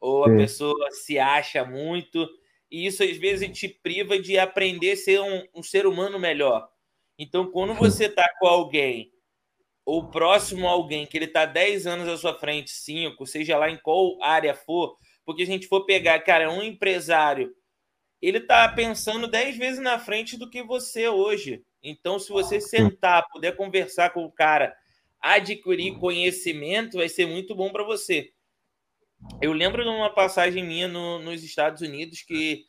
ou 0.00 0.24
a 0.24 0.28
Sim. 0.28 0.36
pessoa 0.36 0.90
se 0.92 1.18
acha 1.18 1.64
muito, 1.64 2.28
e 2.70 2.86
isso 2.86 3.02
às 3.02 3.16
vezes 3.16 3.58
te 3.58 3.68
priva 3.68 4.16
de 4.16 4.38
aprender 4.38 4.92
a 4.92 4.96
ser 4.96 5.20
um, 5.20 5.44
um 5.56 5.62
ser 5.62 5.86
humano 5.86 6.20
melhor. 6.20 6.68
Então, 7.18 7.50
quando 7.50 7.74
você 7.74 8.04
está 8.04 8.28
com 8.38 8.46
alguém 8.46 9.12
ou 9.84 10.08
próximo 10.08 10.68
a 10.68 10.70
alguém 10.70 11.04
que 11.04 11.16
ele 11.16 11.24
está 11.24 11.44
10 11.46 11.86
anos 11.86 12.08
à 12.08 12.16
sua 12.16 12.38
frente, 12.38 12.70
5, 12.70 13.26
seja 13.26 13.58
lá 13.58 13.68
em 13.68 13.78
qual 13.78 14.22
área 14.22 14.54
for, 14.54 14.96
porque 15.28 15.42
a 15.42 15.46
gente 15.46 15.66
for 15.66 15.84
pegar, 15.84 16.18
cara, 16.20 16.50
um 16.50 16.62
empresário, 16.62 17.54
ele 18.18 18.38
está 18.38 18.66
pensando 18.66 19.28
10 19.28 19.58
vezes 19.58 19.78
na 19.78 19.98
frente 19.98 20.38
do 20.38 20.48
que 20.48 20.62
você 20.62 21.06
hoje. 21.06 21.62
Então, 21.82 22.18
se 22.18 22.30
você 22.30 22.58
sentar, 22.58 23.26
puder 23.30 23.54
conversar 23.54 24.08
com 24.08 24.24
o 24.24 24.32
cara, 24.32 24.74
adquirir 25.20 25.98
conhecimento, 25.98 26.96
vai 26.96 27.10
ser 27.10 27.26
muito 27.26 27.54
bom 27.54 27.70
para 27.70 27.84
você. 27.84 28.32
Eu 29.42 29.52
lembro 29.52 29.82
de 29.82 29.90
uma 29.90 30.08
passagem 30.08 30.64
minha 30.64 30.88
no, 30.88 31.18
nos 31.18 31.44
Estados 31.44 31.82
Unidos 31.82 32.22
que 32.22 32.64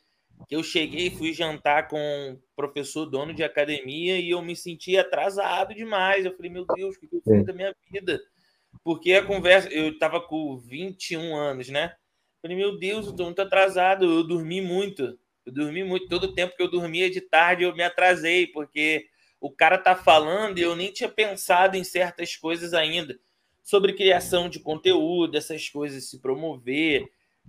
que 0.48 0.56
eu 0.56 0.64
cheguei, 0.64 1.12
fui 1.12 1.32
jantar 1.34 1.88
com 1.88 1.98
um 1.98 2.42
professor 2.58 3.06
dono 3.06 3.34
de 3.34 3.44
academia 3.44 4.20
e 4.20 4.32
eu 4.32 4.42
me 4.42 4.56
senti 4.56 4.98
atrasado 4.98 5.74
demais. 5.74 6.26
Eu 6.26 6.36
falei, 6.36 6.52
meu 6.52 6.66
Deus, 6.66 6.96
o 6.96 7.00
que 7.00 7.08
eu 7.14 7.22
fiz 7.22 7.46
da 7.46 7.54
minha 7.54 7.74
vida? 7.90 8.22
Porque 8.84 9.14
a 9.14 9.26
conversa, 9.26 9.70
eu 9.70 9.90
estava 9.92 10.22
com 10.22 10.58
21 10.58 11.36
anos, 11.36 11.70
né? 11.70 11.94
Falei, 12.42 12.56
meu 12.56 12.78
Deus, 12.78 13.08
eu 13.08 13.16
tô 13.16 13.26
muito 13.26 13.42
atrasado, 13.42 14.06
eu 14.06 14.24
dormi 14.24 14.62
muito. 14.62 15.20
Eu 15.46 15.54
dormi 15.54 15.84
muito, 15.84 16.08
todo 16.08 16.34
tempo 16.34 16.56
que 16.56 16.62
eu 16.62 16.70
dormia 16.70 17.10
de 17.10 17.22
tarde 17.22 17.64
eu 17.64 17.76
me 17.76 17.84
atrasei, 17.84 18.48
porque 18.48 19.08
o 19.42 19.50
cara 19.50 19.78
tá 19.78 19.96
falando 19.96 20.60
e 20.60 20.62
eu 20.62 20.76
nem 20.76 20.92
tinha 20.92 21.10
pensado 21.10 21.76
em 21.76 21.84
certas 21.84 22.36
coisas 22.36 22.74
ainda. 22.74 23.20
Sobre 23.64 23.94
criação 23.94 24.50
de 24.50 24.60
conteúdo, 24.60 25.38
essas 25.38 25.70
coisas, 25.70 26.10
se 26.10 26.20
promover, 26.20 27.06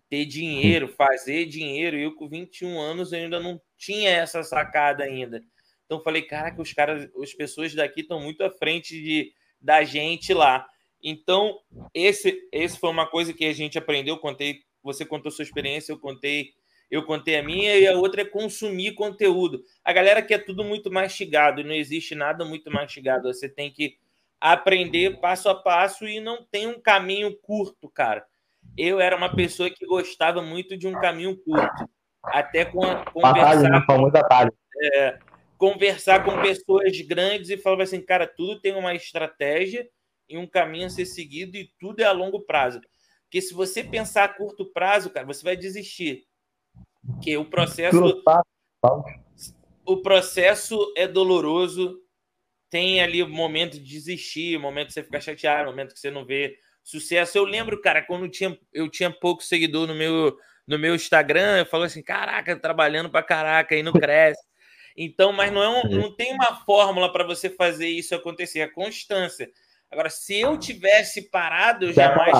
ter 0.09 0.25
dinheiro, 0.25 0.89
fazer 0.89 1.47
dinheiro. 1.47 1.97
Eu 1.97 2.15
com 2.15 2.29
21 2.29 2.79
anos 2.79 3.13
eu 3.13 3.21
ainda 3.21 3.41
não 3.41 3.61
tinha 3.77 4.11
essa 4.11 4.43
sacada 4.43 5.05
ainda. 5.05 5.43
Então 5.87 6.03
falei, 6.03 6.23
caraca, 6.23 6.61
os 6.61 6.73
caras, 6.73 7.09
as 7.21 7.35
pessoas 7.35 7.75
daqui 7.75 8.01
estão 8.01 8.21
muito 8.21 8.43
à 8.45 8.51
frente 8.51 9.01
de, 9.01 9.33
da 9.61 9.83
gente 9.83 10.33
lá. 10.33 10.67
Então, 11.03 11.59
esse, 11.95 12.49
esse 12.53 12.79
foi 12.79 12.91
uma 12.91 13.07
coisa 13.07 13.33
que 13.33 13.45
a 13.45 13.53
gente 13.53 13.79
aprendeu, 13.79 14.19
contei, 14.19 14.61
você 14.83 15.05
contou 15.05 15.31
sua 15.31 15.43
experiência, 15.43 15.93
eu 15.93 15.99
contei, 15.99 16.53
eu 16.91 17.05
contei 17.05 17.39
a 17.39 17.43
minha, 17.43 17.77
e 17.77 17.87
a 17.87 17.97
outra 17.97 18.23
é 18.23 18.25
consumir 18.25 18.95
conteúdo. 18.95 19.63
A 19.85 19.93
galera 19.93 20.23
quer 20.23 20.45
tudo 20.45 20.65
muito 20.65 20.91
mastigado, 20.91 21.65
não 21.65 21.75
existe 21.75 22.15
nada 22.15 22.45
muito 22.45 22.71
mastigado. 22.71 23.33
Você 23.33 23.49
tem 23.49 23.71
que 23.71 23.97
aprender 24.41 25.21
passo 25.21 25.49
a 25.49 25.55
passo 25.55 26.07
e 26.07 26.19
não 26.21 26.45
tem 26.45 26.67
um 26.67 26.81
caminho 26.81 27.37
curto, 27.37 27.89
cara 27.89 28.25
eu 28.77 29.01
era 29.01 29.17
uma 29.17 29.35
pessoa 29.35 29.71
que 29.71 29.85
gostava 29.87 30.43
muito 30.43 30.77
de 30.77 30.87
um 30.87 30.93
caminho 30.93 31.37
curto. 31.37 31.89
Até 32.23 32.65
com, 32.65 32.81
conversar, 33.13 33.71
né? 33.71 33.85
atalho. 34.15 34.53
É, 34.95 35.19
conversar 35.57 36.25
com 36.25 36.41
pessoas 36.41 37.01
grandes 37.03 37.51
e 37.51 37.57
falava 37.57 37.83
assim, 37.83 38.01
cara, 38.01 38.27
tudo 38.27 38.61
tem 38.61 38.75
uma 38.75 38.95
estratégia 38.95 39.89
e 40.29 40.39
um 40.39 40.47
caminho 40.47 40.87
a 40.87 40.91
ser 40.91 41.07
seguido 41.07 41.57
e 41.57 41.71
tudo 41.79 42.01
é 42.01 42.05
a 42.05 42.13
longo 42.13 42.41
prazo. 42.41 42.81
Porque 43.31 43.41
se 43.41 43.55
você 43.55 43.85
pensar 43.85 44.25
a 44.25 44.29
curto 44.29 44.67
prazo, 44.67 45.09
cara, 45.09 45.25
você 45.25 45.45
vai 45.45 45.57
desistir. 45.57 46.27
Porque 47.07 47.37
o 47.37 47.45
processo 47.45 48.21
o 49.87 50.03
processo 50.03 50.93
é 50.97 51.07
doloroso, 51.07 52.01
tem 52.69 53.01
ali 53.01 53.23
o 53.23 53.29
momento 53.29 53.75
de 53.75 53.85
desistir, 53.85 54.57
o 54.57 54.61
momento 54.61 54.89
de 54.89 54.95
você 54.95 55.05
ficar 55.05 55.21
chateado, 55.21 55.69
o 55.69 55.71
momento 55.71 55.95
que 55.95 56.01
você 56.01 56.11
não 56.11 56.25
vê 56.25 56.59
sucesso. 56.83 57.39
Eu 57.39 57.45
lembro, 57.45 57.81
cara, 57.81 58.03
quando 58.03 58.25
eu 58.25 58.31
tinha, 58.31 58.59
eu 58.73 58.89
tinha 58.89 59.13
pouco 59.13 59.45
seguidor 59.45 59.87
no 59.87 59.95
meu, 59.95 60.37
no 60.67 60.77
meu 60.77 60.97
Instagram, 60.97 61.59
eu 61.59 61.67
falo 61.67 61.85
assim: 61.85 62.03
caraca, 62.03 62.57
trabalhando 62.57 63.09
pra 63.09 63.23
caraca 63.23 63.77
e 63.77 63.83
não 63.83 63.93
cresce. 63.93 64.43
Então, 64.97 65.33
mas 65.33 65.53
não, 65.53 65.63
é 65.63 65.69
um, 65.69 65.89
não 65.89 66.17
tem 66.17 66.35
uma 66.35 66.65
fórmula 66.65 67.13
para 67.13 67.23
você 67.23 67.49
fazer 67.49 67.87
isso 67.87 68.13
acontecer, 68.13 68.59
é 68.59 68.67
constância. 68.67 69.49
Agora, 69.89 70.11
se 70.11 70.41
eu 70.41 70.59
tivesse 70.59 71.31
parado, 71.31 71.87
eu 71.87 71.93
jamais 71.93 72.37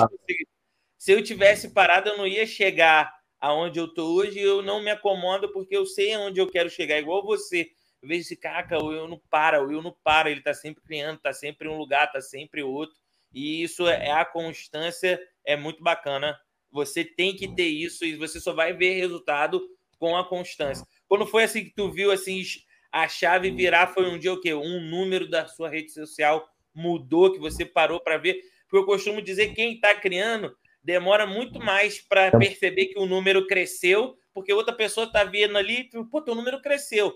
Se 1.01 1.11
eu 1.11 1.23
tivesse 1.23 1.71
parado, 1.71 2.09
eu 2.09 2.17
não 2.19 2.27
ia 2.27 2.45
chegar 2.45 3.11
aonde 3.39 3.79
eu 3.79 3.91
tô 3.91 4.13
hoje. 4.13 4.39
Eu 4.39 4.61
não 4.61 4.83
me 4.83 4.91
acomodo 4.91 5.51
porque 5.51 5.75
eu 5.75 5.83
sei 5.83 6.13
aonde 6.13 6.39
eu 6.39 6.45
quero 6.45 6.69
chegar, 6.69 6.99
igual 6.99 7.25
você. 7.25 7.71
Eu 8.03 8.07
vejo 8.07 8.21
esse 8.21 8.35
caca, 8.35 8.77
o 8.77 8.93
eu 8.93 9.07
não 9.07 9.19
para, 9.27 9.65
o 9.65 9.71
eu 9.71 9.81
não 9.81 9.97
para, 10.03 10.29
ele 10.29 10.41
tá 10.41 10.53
sempre 10.53 10.83
criando, 10.83 11.17
tá 11.17 11.33
sempre 11.33 11.67
em 11.67 11.71
um 11.71 11.77
lugar, 11.79 12.11
tá 12.11 12.21
sempre 12.21 12.61
outro. 12.61 12.95
E 13.33 13.63
isso 13.63 13.87
é 13.87 14.11
a 14.11 14.23
constância, 14.23 15.19
é 15.43 15.55
muito 15.55 15.81
bacana. 15.81 16.39
Você 16.71 17.03
tem 17.03 17.35
que 17.35 17.47
ter 17.47 17.67
isso 17.67 18.05
e 18.05 18.15
você 18.15 18.39
só 18.39 18.53
vai 18.53 18.71
ver 18.71 18.99
resultado 18.99 19.59
com 19.97 20.15
a 20.15 20.23
constância. 20.23 20.85
Quando 21.07 21.25
foi 21.25 21.45
assim 21.45 21.63
que 21.63 21.73
tu 21.73 21.89
viu 21.89 22.11
assim 22.11 22.43
a 22.91 23.07
chave 23.07 23.49
virar, 23.49 23.87
foi 23.87 24.07
um 24.07 24.19
dia 24.19 24.33
o 24.33 24.39
quê? 24.39 24.53
Um 24.53 24.79
número 24.79 25.27
da 25.27 25.47
sua 25.47 25.67
rede 25.67 25.91
social 25.91 26.47
mudou 26.75 27.33
que 27.33 27.39
você 27.39 27.65
parou 27.65 27.99
para 27.99 28.19
ver? 28.19 28.39
Porque 28.69 28.77
eu 28.77 28.85
costumo 28.85 29.19
dizer 29.19 29.55
quem 29.55 29.73
está 29.73 29.95
criando 29.95 30.55
demora 30.83 31.25
muito 31.25 31.59
mais 31.59 31.99
para 31.99 32.31
perceber 32.31 32.87
que 32.87 32.99
o 32.99 33.05
número 33.05 33.47
cresceu, 33.47 34.17
porque 34.33 34.53
outra 34.53 34.73
pessoa 34.73 35.05
está 35.05 35.23
vendo 35.23 35.57
ali, 35.57 35.89
pô, 36.09 36.21
teu 36.21 36.35
número 36.35 36.61
cresceu. 36.61 37.13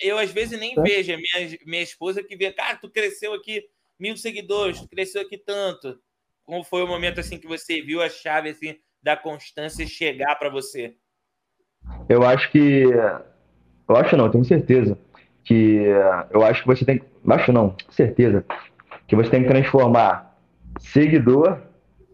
Eu 0.00 0.18
às 0.18 0.30
vezes 0.30 0.58
nem 0.58 0.74
vejo, 0.74 1.12
minha, 1.16 1.58
minha 1.64 1.82
esposa 1.82 2.22
que 2.22 2.36
vê, 2.36 2.52
cara, 2.52 2.76
tu 2.76 2.90
cresceu 2.90 3.32
aqui 3.32 3.64
mil 3.98 4.16
seguidores, 4.16 4.80
tu 4.80 4.88
cresceu 4.88 5.22
aqui 5.22 5.38
tanto. 5.38 5.98
Como 6.44 6.64
foi 6.64 6.82
o 6.82 6.88
momento 6.88 7.20
assim 7.20 7.38
que 7.38 7.46
você 7.46 7.80
viu 7.80 8.02
a 8.02 8.08
chave 8.08 8.50
assim 8.50 8.76
da 9.02 9.16
constância 9.16 9.86
chegar 9.86 10.34
para 10.36 10.48
você? 10.48 10.96
Eu 12.08 12.22
acho 12.24 12.50
que. 12.50 12.84
Eu 13.88 13.96
acho 13.96 14.16
não, 14.16 14.30
tenho 14.30 14.44
certeza. 14.44 14.98
Que 15.44 15.84
eu 16.30 16.42
acho 16.42 16.62
que 16.62 16.68
você 16.68 16.84
tem. 16.84 17.02
Acho 17.28 17.52
não, 17.52 17.76
certeza. 17.90 18.44
Que 19.06 19.14
você 19.14 19.30
tem 19.30 19.42
que 19.42 19.48
transformar 19.48 20.36
seguidor 20.80 21.60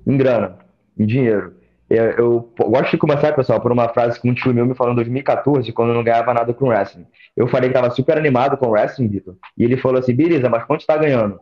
em 0.06 0.16
grana, 0.16 0.58
em 0.98 1.06
dinheiro. 1.06 1.54
Eu, 1.88 2.52
gosto 2.58 2.90
de 2.90 2.98
começar, 2.98 3.34
pessoal, 3.34 3.60
por 3.60 3.72
uma 3.72 3.88
frase 3.88 4.20
que 4.20 4.28
um 4.28 4.34
tio 4.34 4.52
meu 4.52 4.66
me 4.66 4.74
falou 4.74 4.92
em 4.92 4.96
2014, 4.96 5.72
quando 5.72 5.90
eu 5.90 5.94
não 5.94 6.04
ganhava 6.04 6.34
nada 6.34 6.52
com 6.52 6.68
wrestling. 6.68 7.06
Eu 7.34 7.48
falei 7.48 7.70
que 7.70 7.76
estava 7.76 7.94
super 7.94 8.18
animado 8.18 8.58
com 8.58 8.68
wrestling, 8.68 9.08
Vitor. 9.08 9.36
E 9.56 9.64
ele 9.64 9.78
falou 9.78 9.98
assim: 9.98 10.14
beleza, 10.14 10.50
mas 10.50 10.64
quanto 10.64 10.80
está 10.80 10.98
ganhando? 10.98 11.40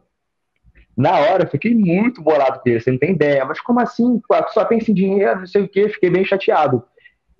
Na 0.97 1.19
hora, 1.19 1.43
eu 1.43 1.49
fiquei 1.49 1.75
muito 1.75 2.23
bolado 2.23 2.61
com 2.61 2.69
ele, 2.69 2.81
você 2.81 2.93
não 2.93 2.99
tem 2.99 3.11
ideia. 3.11 3.45
Mas 3.45 3.61
como 3.61 3.81
assim? 3.81 4.21
Só 4.55 4.65
tem 4.65 4.79
esse 4.79 4.95
dinheiro, 4.95 5.41
não 5.41 5.47
sei 5.47 5.63
o 5.63 5.69
quê. 5.69 5.89
Fiquei 5.89 6.11
bem 6.11 6.25
chateado. 6.25 6.83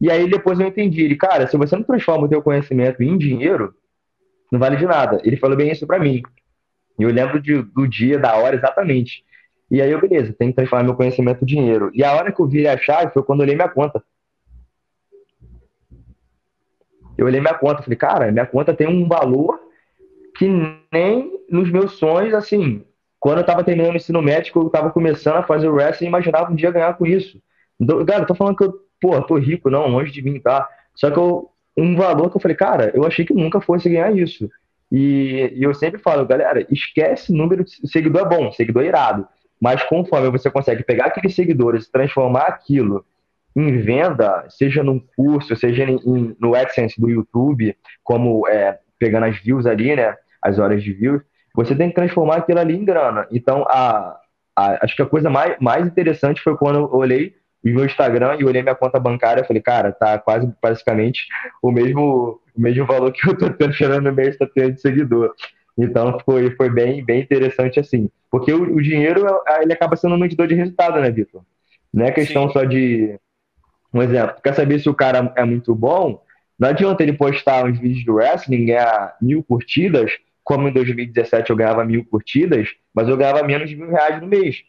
E 0.01 0.11
aí 0.11 0.29
depois 0.29 0.61
eu 0.61 0.67
entendi, 0.67 1.03
ele, 1.03 1.17
cara, 1.17 1.47
se 1.47 1.57
você 1.57 1.75
não 1.75 1.83
transforma 1.83 2.27
o 2.27 2.29
teu 2.29 2.43
conhecimento 2.43 3.03
em 3.03 3.17
dinheiro, 3.17 3.75
não 4.53 4.59
vale 4.59 4.77
de 4.77 4.85
nada. 4.85 5.21
Ele 5.25 5.37
falou 5.37 5.57
bem 5.57 5.71
isso 5.71 5.87
para 5.87 5.99
mim. 5.99 6.23
E 6.99 7.03
eu 7.03 7.11
lembro 7.11 7.41
de, 7.41 7.63
do 7.63 7.87
dia, 7.87 8.19
da 8.19 8.37
hora 8.37 8.57
exatamente. 8.57 9.25
E 9.71 9.83
aí 9.83 9.91
eu, 9.91 10.01
beleza, 10.01 10.33
tem 10.33 10.49
que 10.49 10.57
transformar 10.57 10.85
meu 10.85 10.95
conhecimento 10.95 11.43
em 11.43 11.47
dinheiro. 11.47 11.91
E 11.93 12.05
a 12.05 12.13
hora 12.13 12.33
que 12.33 12.41
eu 12.41 12.47
virei 12.47 12.69
a 12.69 12.79
chave 12.79 13.13
foi 13.13 13.23
quando 13.23 13.41
eu 13.41 13.45
olhei 13.45 13.57
minha 13.57 13.69
conta. 13.69 14.03
Eu 17.19 17.27
olhei 17.27 17.41
minha 17.41 17.55
conta, 17.55 17.83
falei, 17.83 17.97
cara, 17.97 18.31
minha 18.31 18.47
conta 18.47 18.75
tem 18.75 18.87
um 18.87 19.09
valor 19.09 19.59
que 20.37 20.47
nem 20.93 21.33
nos 21.51 21.71
meus 21.71 21.93
sonhos, 21.93 22.35
assim, 22.35 22.85
quando 23.19 23.39
eu 23.39 23.45
tava 23.45 23.65
terminando 23.65 23.95
o 23.95 23.97
ensino 23.97 24.21
médico, 24.21 24.61
eu 24.61 24.71
tava 24.71 24.91
começando 24.91 25.37
a 25.37 25.43
fazer 25.43 25.69
o 25.69 25.75
wrestling 25.75 26.07
e 26.07 26.09
imaginava 26.09 26.53
um 26.53 26.55
dia 26.55 26.71
ganhar 26.71 26.95
com 26.95 27.07
isso. 27.07 27.41
Cara, 28.07 28.23
eu 28.23 28.27
tô 28.27 28.35
falando 28.35 28.57
que 28.57 28.65
eu 28.65 28.87
pô, 29.01 29.21
tô 29.23 29.37
rico, 29.37 29.71
não, 29.71 29.87
longe 29.89 30.13
de 30.13 30.23
mim, 30.23 30.39
tá? 30.39 30.69
Só 30.95 31.11
que 31.11 31.19
eu, 31.19 31.51
um 31.77 31.97
valor 31.97 32.31
que 32.31 32.37
eu 32.37 32.41
falei, 32.41 32.57
cara, 32.57 32.91
eu 32.95 33.05
achei 33.05 33.25
que 33.25 33.35
nunca 33.35 33.61
fosse 33.61 33.89
ganhar 33.89 34.17
isso. 34.17 34.49
E, 34.91 35.53
e 35.55 35.63
eu 35.63 35.75
sempre 35.75 36.01
falo, 36.01 36.27
galera, 36.27 36.67
esquece 36.71 37.33
número 37.33 37.65
de 37.65 37.89
seguidor 37.89 38.23
é 38.23 38.29
bom, 38.29 38.53
seguidor 38.53 38.85
é 38.85 38.87
irado. 38.87 39.29
Mas 39.61 39.83
conforme 39.85 40.31
você 40.31 40.51
consegue 40.51 40.83
pegar 40.83 41.07
aqueles 41.07 41.35
seguidores 41.35 41.87
e 41.87 41.93
transformar 41.93 42.43
aquilo 42.43 43.05
em 43.55 43.79
venda, 43.79 44.45
seja 44.51 44.83
num 44.83 45.01
curso, 45.17 45.57
seja 45.57 45.85
em, 45.85 46.37
no 46.39 46.55
AdSense 46.55 47.01
do 47.01 47.09
YouTube, 47.09 47.75
como 48.05 48.47
é, 48.49 48.79
pegando 48.99 49.25
as 49.25 49.39
views 49.39 49.67
ali, 49.67 49.97
né? 49.97 50.15
As 50.43 50.59
horas 50.59 50.83
de 50.83 50.93
views, 50.93 51.23
você 51.55 51.75
tem 51.75 51.89
que 51.89 51.95
transformar 51.95 52.37
aquilo 52.37 52.61
ali 52.61 52.77
em 52.77 52.85
grana. 52.85 53.27
Então, 53.33 53.65
a, 53.69 54.19
a, 54.55 54.85
acho 54.85 54.95
que 54.95 55.03
a 55.03 55.07
coisa 55.07 55.31
mais, 55.31 55.57
mais 55.59 55.87
interessante 55.87 56.43
foi 56.43 56.57
quando 56.57 56.81
eu 56.81 56.93
olhei 56.93 57.35
vi 57.67 57.73
meu 57.73 57.85
Instagram 57.85 58.37
e 58.39 58.45
olhei 58.45 58.63
minha 58.63 58.77
conta 58.77 59.01
bancária 59.01 59.43
e 59.43 59.47
falei, 59.47 59.61
cara, 59.61 59.91
tá 59.91 60.19
quase 60.19 60.49
basicamente 60.63 61.27
o 61.61 61.73
mesmo, 61.73 62.41
o 62.57 62.61
mesmo 62.61 62.87
valor 62.87 63.11
que 63.13 63.29
eu 63.29 63.37
tô 63.37 63.51
tendo 63.51 63.73
tirando 63.73 64.05
no 64.05 64.13
mês, 64.13 64.37
tá 64.37 64.47
tendo 64.55 64.75
de 64.75 64.81
seguidor. 64.81 65.35
Então 65.77 66.19
foi, 66.25 66.51
foi 66.57 66.71
bem, 66.71 67.05
bem 67.05 67.21
interessante 67.21 67.79
assim. 67.79 68.11
Porque 68.31 68.53
o, 68.53 68.77
o 68.77 68.83
dinheiro 68.83 69.27
ele 69.61 69.73
acaba 69.73 69.97
sendo 69.97 70.15
um 70.15 70.19
medidor 70.19 70.47
de 70.47 70.55
resultado, 70.55 71.01
né, 71.01 71.11
Vitor? 71.11 71.43
Não 71.93 72.05
é 72.07 72.11
questão 72.11 72.47
Sim. 72.49 72.53
só 72.53 72.65
de. 72.65 73.19
Um 73.93 74.03
exemplo, 74.03 74.37
quer 74.43 74.55
saber 74.55 74.79
se 74.79 74.89
o 74.89 74.95
cara 74.95 75.33
é 75.37 75.45
muito 75.45 75.75
bom? 75.75 76.23
Não 76.59 76.69
adianta 76.69 77.03
ele 77.03 77.13
postar 77.13 77.65
uns 77.65 77.79
vídeos 77.79 78.05
do 78.05 78.15
wrestling, 78.15 78.67
ganhar 78.67 79.17
mil 79.21 79.43
curtidas, 79.43 80.13
como 80.43 80.69
em 80.69 80.73
2017 80.73 81.51
eu 81.51 81.57
ganhava 81.57 81.85
mil 81.85 82.05
curtidas, 82.05 82.69
mas 82.95 83.09
eu 83.09 83.17
ganhava 83.17 83.43
menos 83.43 83.69
de 83.69 83.77
mil 83.77 83.89
reais 83.89 84.21
no 84.21 84.27
mês. 84.27 84.63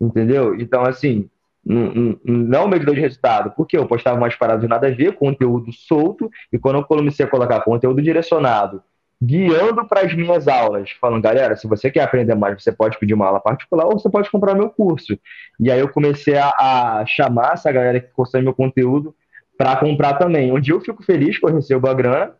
Entendeu? 0.00 0.54
Então, 0.58 0.82
assim, 0.82 1.28
não 1.64 2.68
medidor 2.68 2.94
de 2.94 3.00
resultado, 3.00 3.52
porque 3.56 3.76
eu 3.76 3.86
postava 3.86 4.16
umas 4.16 4.34
paradas 4.34 4.62
de 4.62 4.68
nada 4.68 4.88
a 4.88 4.90
ver, 4.90 5.12
conteúdo 5.12 5.72
solto, 5.72 6.30
e 6.52 6.58
quando 6.58 6.76
eu 6.76 6.84
comecei 6.84 7.24
a 7.24 7.28
colocar 7.28 7.60
conteúdo 7.60 8.00
direcionado, 8.00 8.82
guiando 9.22 9.86
para 9.86 10.06
as 10.06 10.14
minhas 10.14 10.48
aulas, 10.48 10.90
falando, 11.00 11.22
galera, 11.22 11.54
se 11.54 11.68
você 11.68 11.90
quer 11.90 12.02
aprender 12.02 12.34
mais, 12.34 12.62
você 12.62 12.72
pode 12.72 12.98
pedir 12.98 13.12
uma 13.12 13.26
aula 13.26 13.40
particular 13.40 13.84
ou 13.84 13.98
você 13.98 14.08
pode 14.08 14.30
comprar 14.30 14.54
meu 14.54 14.70
curso. 14.70 15.18
E 15.58 15.70
aí 15.70 15.78
eu 15.78 15.88
comecei 15.88 16.38
a, 16.38 16.48
a 16.48 17.04
chamar 17.06 17.52
essa 17.52 17.70
galera 17.70 18.00
que 18.00 18.08
consome 18.12 18.44
meu 18.44 18.54
conteúdo 18.54 19.14
para 19.58 19.76
comprar 19.76 20.14
também. 20.14 20.50
Onde 20.50 20.70
eu 20.70 20.80
fico 20.80 21.02
feliz 21.02 21.38
que 21.38 21.44
eu 21.44 21.52
recebo 21.52 21.88
a 21.88 21.94
grana, 21.94 22.32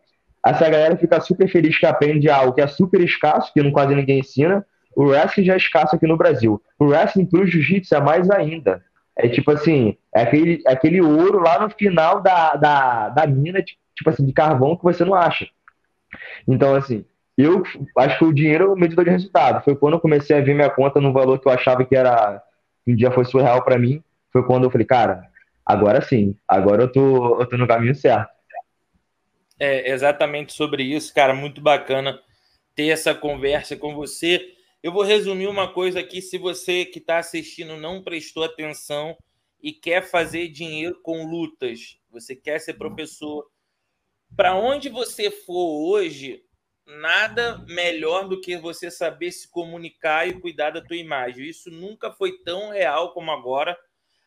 essa 0.45 0.69
galera 0.71 0.97
fica 0.97 1.21
super 1.21 1.49
feliz 1.49 1.79
que 1.79 1.85
aprende 1.85 2.31
algo 2.31 2.55
que 2.55 2.63
é 2.63 2.67
super 2.67 3.01
escasso, 3.03 3.53
que 3.53 3.63
não 3.63 3.71
quase 3.71 3.95
ninguém 3.95 4.21
ensina. 4.21 4.65
O 4.97 5.05
wrestling 5.05 5.45
já 5.45 5.55
é 5.55 5.59
escasso 5.59 5.95
aqui 5.95 6.07
no 6.07 6.17
Brasil. 6.17 6.61
O 6.79 6.87
wrestling 6.87 7.27
para 7.27 7.41
o 7.41 7.47
jiu-jitsu 7.47 7.95
é 7.95 8.01
mais 8.01 8.31
ainda. 8.31 8.83
É 9.17 9.29
tipo 9.29 9.51
assim, 9.51 9.99
é 10.15 10.23
aquele, 10.23 10.63
é 10.67 10.73
aquele 10.73 11.03
ouro 11.03 11.41
lá 11.41 11.61
no 11.61 11.69
final 11.69 12.23
da, 12.23 12.55
da, 12.55 13.09
da 13.11 13.27
mina, 13.27 13.63
tipo 13.63 14.09
assim, 14.09 14.25
de 14.25 14.33
carvão 14.33 14.77
que 14.77 14.83
você 14.83 15.05
não 15.05 15.15
acha. 15.15 15.47
Então, 16.47 16.75
assim, 16.75 17.05
eu 17.37 17.63
acho 17.97 18.19
que 18.19 18.25
o 18.25 18.33
dinheiro 18.33 18.65
é 18.65 18.69
o 18.69 18.77
medidor 18.77 19.05
de 19.05 19.11
resultado. 19.11 19.65
Foi 19.65 19.75
quando 19.75 19.95
eu 19.95 20.01
comecei 20.01 20.37
a 20.37 20.41
ver 20.41 20.55
minha 20.55 20.71
conta 20.71 21.01
no 21.01 21.13
valor 21.13 21.39
que 21.39 21.49
eu 21.49 21.53
achava 21.53 21.85
que 21.85 21.97
era 21.97 22.43
um 22.87 22.95
dia 22.95 23.11
foi 23.11 23.25
surreal 23.25 23.65
para 23.65 23.79
mim. 23.79 24.03
Foi 24.33 24.45
quando 24.45 24.65
eu 24.65 24.71
falei, 24.71 24.87
cara, 24.87 25.23
agora 25.65 26.01
sim, 26.03 26.37
agora 26.47 26.83
eu 26.83 26.93
tô, 26.93 27.41
eu 27.41 27.47
tô 27.47 27.57
no 27.57 27.67
caminho 27.67 27.95
certo. 27.95 28.31
É 29.59 29.91
exatamente 29.91 30.53
sobre 30.53 30.83
isso, 30.83 31.15
cara. 31.15 31.35
Muito 31.35 31.61
bacana 31.61 32.19
ter 32.75 32.89
essa 32.89 33.15
conversa 33.15 33.77
com 33.77 33.95
você. 33.95 34.55
Eu 34.83 34.93
vou 34.93 35.03
resumir 35.03 35.47
uma 35.47 35.73
coisa 35.73 36.01
aqui. 36.01 36.23
Se 36.23 36.39
você 36.39 36.85
que 36.85 36.99
está 36.99 37.19
assistindo 37.19 37.77
não 37.77 38.03
prestou 38.03 38.43
atenção 38.43 39.17
e 39.63 39.73
quer 39.73 40.03
fazer 40.03 40.49
dinheiro 40.49 40.99
com 41.03 41.27
lutas, 41.27 41.99
você 42.11 42.35
quer 42.35 42.59
ser 42.59 42.75
professor, 42.75 43.47
para 44.37 44.55
onde 44.55 44.89
você 44.89 45.31
for 45.31 45.89
hoje, 45.89 46.43
nada 46.87 47.59
melhor 47.69 48.29
do 48.29 48.41
que 48.41 48.57
você 48.57 48.91
saber 48.91 49.31
se 49.33 49.49
comunicar 49.49 50.29
e 50.29 50.41
cuidar 50.41 50.71
da 50.71 50.81
tua 50.81 50.97
imagem. 50.97 51.49
Isso 51.49 51.71
nunca 51.71 52.11
foi 52.11 52.39
tão 52.43 52.71
real 52.71 53.13
como 53.13 53.31
agora. 53.31 53.77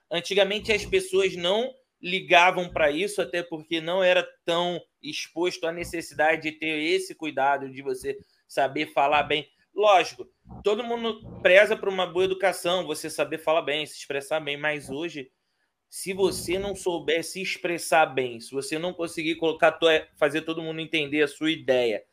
Antigamente 0.09 0.71
as 0.71 0.85
pessoas 0.85 1.35
não 1.35 1.73
ligavam 2.01 2.69
para 2.69 2.91
isso, 2.91 3.21
até 3.21 3.41
porque 3.41 3.79
não 3.79 4.03
era 4.03 4.27
tão 4.43 4.81
exposto 5.01 5.65
à 5.65 5.71
necessidade 5.71 6.43
de 6.43 6.51
ter 6.51 6.81
esse 6.83 7.15
cuidado 7.15 7.69
de 7.69 7.81
você 7.81 8.17
saber 8.47 8.87
falar 8.93 9.23
bem. 9.23 9.47
Lógico, 9.73 10.27
todo 10.63 10.83
mundo 10.83 11.21
preza 11.41 11.75
por 11.75 11.89
uma 11.89 12.05
boa 12.05 12.25
educação, 12.25 12.85
você 12.85 13.09
saber 13.09 13.39
falar 13.39 13.63
bem, 13.63 13.85
se 13.85 13.97
expressar 13.97 14.39
bem, 14.39 14.57
mas 14.57 14.89
hoje, 14.89 15.31
se 15.93 16.11
você 16.11 16.57
não 16.57 16.75
souber 16.75 17.23
se 17.23 17.39
expressar 17.39 18.07
bem, 18.07 18.39
se 18.39 18.49
você 18.49 18.79
não 18.79 18.95
conseguir 18.95 19.35
colocar, 19.35 19.77
fazer 20.17 20.41
todo 20.41 20.59
mundo 20.59 20.81
entender 20.81 21.21
a 21.21 21.27
sua 21.27 21.51
ideia, 21.51 22.03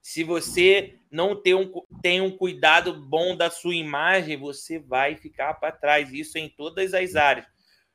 se 0.00 0.24
você 0.24 0.94
não 1.10 1.36
ter 1.36 1.54
um, 1.54 1.70
tem 2.00 2.18
um 2.18 2.34
cuidado 2.34 2.94
bom 2.94 3.36
da 3.36 3.50
sua 3.50 3.74
imagem, 3.74 4.38
você 4.38 4.78
vai 4.78 5.16
ficar 5.16 5.52
para 5.52 5.70
trás. 5.70 6.14
Isso 6.14 6.38
em 6.38 6.48
todas 6.48 6.94
as 6.94 7.14
áreas. 7.14 7.46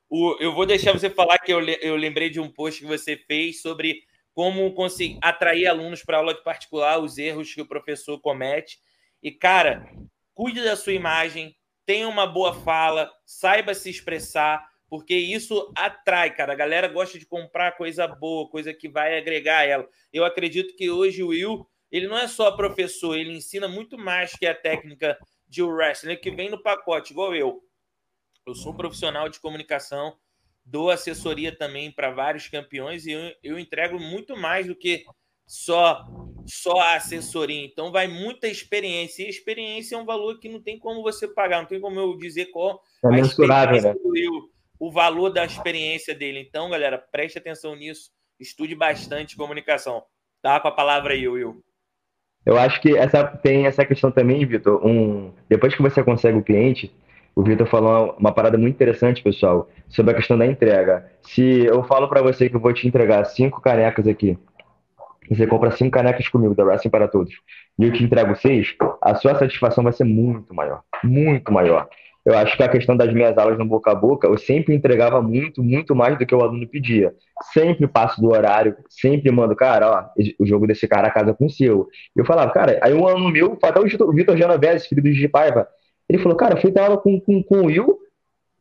O, 0.07 0.37
eu 0.39 0.53
vou 0.53 0.67
deixar 0.67 0.93
você 0.93 1.09
falar 1.09 1.39
que 1.39 1.51
eu, 1.51 1.59
eu 1.59 1.95
lembrei 1.95 2.29
de 2.29 2.39
um 2.39 2.51
post 2.51 2.79
que 2.79 2.85
você 2.85 3.17
fez 3.17 3.63
sobre 3.63 4.03
como 4.35 4.71
conseguir 4.75 5.17
atrair 5.23 5.65
alunos 5.65 6.03
para 6.03 6.17
aula 6.17 6.35
de 6.35 6.43
particular, 6.43 6.99
os 6.99 7.17
erros 7.17 7.51
que 7.51 7.61
o 7.61 7.67
professor 7.67 8.21
comete. 8.21 8.77
E, 9.23 9.31
cara, 9.31 9.91
cuide 10.35 10.63
da 10.63 10.75
sua 10.75 10.93
imagem, 10.93 11.57
tenha 11.83 12.07
uma 12.07 12.27
boa 12.27 12.53
fala, 12.53 13.11
saiba 13.25 13.73
se 13.73 13.89
expressar, 13.89 14.69
porque 14.91 15.15
isso 15.15 15.71
atrai, 15.73 16.35
cara. 16.35 16.51
A 16.51 16.55
galera 16.55 16.85
gosta 16.89 17.17
de 17.17 17.25
comprar 17.25 17.77
coisa 17.77 18.05
boa, 18.05 18.49
coisa 18.49 18.73
que 18.73 18.89
vai 18.89 19.17
agregar 19.17 19.63
ela. 19.63 19.87
Eu 20.11 20.25
acredito 20.25 20.75
que 20.75 20.91
hoje 20.91 21.23
o 21.23 21.29
Will, 21.29 21.65
ele 21.89 22.09
não 22.09 22.17
é 22.17 22.27
só 22.27 22.51
professor, 22.51 23.17
ele 23.17 23.31
ensina 23.31 23.69
muito 23.69 23.97
mais 23.97 24.33
que 24.33 24.45
a 24.45 24.53
técnica 24.53 25.17
de 25.47 25.63
wrestling, 25.63 26.17
que 26.17 26.29
vem 26.29 26.49
no 26.49 26.61
pacote, 26.61 27.13
igual 27.13 27.33
eu. 27.33 27.63
Eu 28.45 28.53
sou 28.53 28.75
profissional 28.75 29.29
de 29.29 29.39
comunicação, 29.39 30.17
dou 30.65 30.91
assessoria 30.91 31.57
também 31.57 31.89
para 31.89 32.11
vários 32.11 32.49
campeões 32.49 33.05
e 33.05 33.13
eu, 33.13 33.33
eu 33.41 33.57
entrego 33.57 33.97
muito 33.97 34.35
mais 34.35 34.67
do 34.67 34.75
que 34.75 35.05
só 35.47 36.05
só 36.45 36.81
a 36.81 36.95
assessoria. 36.95 37.63
Então 37.63 37.93
vai 37.93 38.09
muita 38.09 38.45
experiência. 38.45 39.23
E 39.23 39.29
experiência 39.29 39.95
é 39.95 39.97
um 39.97 40.05
valor 40.05 40.37
que 40.37 40.49
não 40.49 40.61
tem 40.61 40.77
como 40.77 41.01
você 41.01 41.29
pagar, 41.29 41.61
não 41.61 41.67
tem 41.69 41.79
como 41.79 41.97
eu 41.97 42.17
dizer 42.17 42.47
qual 42.47 42.83
é 43.05 43.07
a 43.07 43.19
experiência 43.19 43.93
né? 43.93 43.93
do 43.93 44.51
o 44.81 44.91
valor 44.91 45.29
da 45.29 45.45
experiência 45.45 46.15
dele. 46.15 46.39
Então, 46.39 46.67
galera, 46.67 46.97
preste 46.97 47.37
atenção 47.37 47.75
nisso, 47.75 48.09
estude 48.39 48.73
bastante 48.73 49.37
comunicação. 49.37 50.01
Tá 50.41 50.59
com 50.59 50.67
a 50.67 50.71
palavra 50.71 51.13
aí, 51.13 51.27
Will. 51.27 51.63
Eu 52.43 52.57
acho 52.57 52.81
que 52.81 52.97
essa 52.97 53.23
tem 53.23 53.67
essa 53.67 53.85
questão 53.85 54.11
também, 54.11 54.43
Vitor. 54.43 54.83
Um, 54.83 55.31
depois 55.47 55.75
que 55.75 55.83
você 55.83 56.03
consegue 56.03 56.39
o 56.39 56.43
cliente, 56.43 56.91
o 57.35 57.43
Vitor 57.43 57.67
falou 57.67 58.15
uma, 58.17 58.31
parada 58.33 58.57
muito 58.57 58.73
interessante, 58.73 59.21
pessoal, 59.21 59.69
sobre 59.87 60.13
a 60.13 60.15
questão 60.15 60.35
da 60.35 60.47
entrega. 60.47 61.11
Se 61.21 61.63
eu 61.63 61.83
falo 61.83 62.09
para 62.09 62.23
você 62.23 62.49
que 62.49 62.55
eu 62.55 62.59
vou 62.59 62.73
te 62.73 62.87
entregar 62.87 63.23
cinco 63.25 63.61
canecas 63.61 64.07
aqui, 64.07 64.35
você 65.29 65.45
compra 65.45 65.69
cinco 65.69 65.91
canecas 65.91 66.27
comigo 66.27 66.55
da 66.55 66.63
Wrestling 66.63 66.89
para 66.89 67.07
Todos, 67.07 67.35
e 67.77 67.85
eu 67.85 67.93
te 67.93 68.03
entrego 68.03 68.35
seis, 68.35 68.75
a 68.99 69.13
sua 69.13 69.35
satisfação 69.35 69.83
vai 69.83 69.93
ser 69.93 70.05
muito 70.05 70.55
maior. 70.55 70.81
Muito 71.03 71.53
maior. 71.53 71.87
Eu 72.23 72.37
acho 72.37 72.55
que 72.55 72.61
a 72.61 72.69
questão 72.69 72.95
das 72.95 73.11
minhas 73.11 73.35
aulas 73.37 73.57
no 73.57 73.65
boca 73.65 73.91
a 73.91 73.95
boca, 73.95 74.27
eu 74.27 74.37
sempre 74.37 74.75
entregava 74.75 75.21
muito, 75.21 75.63
muito 75.63 75.95
mais 75.95 76.17
do 76.19 76.25
que 76.25 76.35
o 76.35 76.41
aluno 76.41 76.67
pedia. 76.67 77.15
Sempre 77.51 77.87
passo 77.87 78.21
do 78.21 78.29
horário, 78.29 78.75
sempre 78.87 79.31
mando, 79.31 79.55
cara, 79.55 79.89
ó, 80.15 80.21
o 80.39 80.45
jogo 80.45 80.67
desse 80.67 80.87
cara 80.87 81.09
casa 81.09 81.33
com 81.33 81.47
o 81.47 81.49
seu. 81.49 81.87
Eu 82.15 82.23
falava, 82.23 82.51
cara, 82.51 82.79
aí 82.83 82.93
um 82.93 83.07
aluno 83.07 83.29
meu, 83.29 83.57
até 83.61 83.79
o 83.79 84.13
Vitor 84.13 84.37
Genovese, 84.37 84.87
filho 84.87 85.01
do 85.01 85.11
Gigi 85.11 85.27
Paiva, 85.27 85.67
ele 86.07 86.19
falou, 86.19 86.37
cara, 86.37 86.61
fui 86.61 86.71
ter 86.71 86.81
aula 86.81 86.97
com, 86.97 87.19
com, 87.19 87.41
com 87.41 87.61
o 87.61 87.65
Will, 87.65 87.97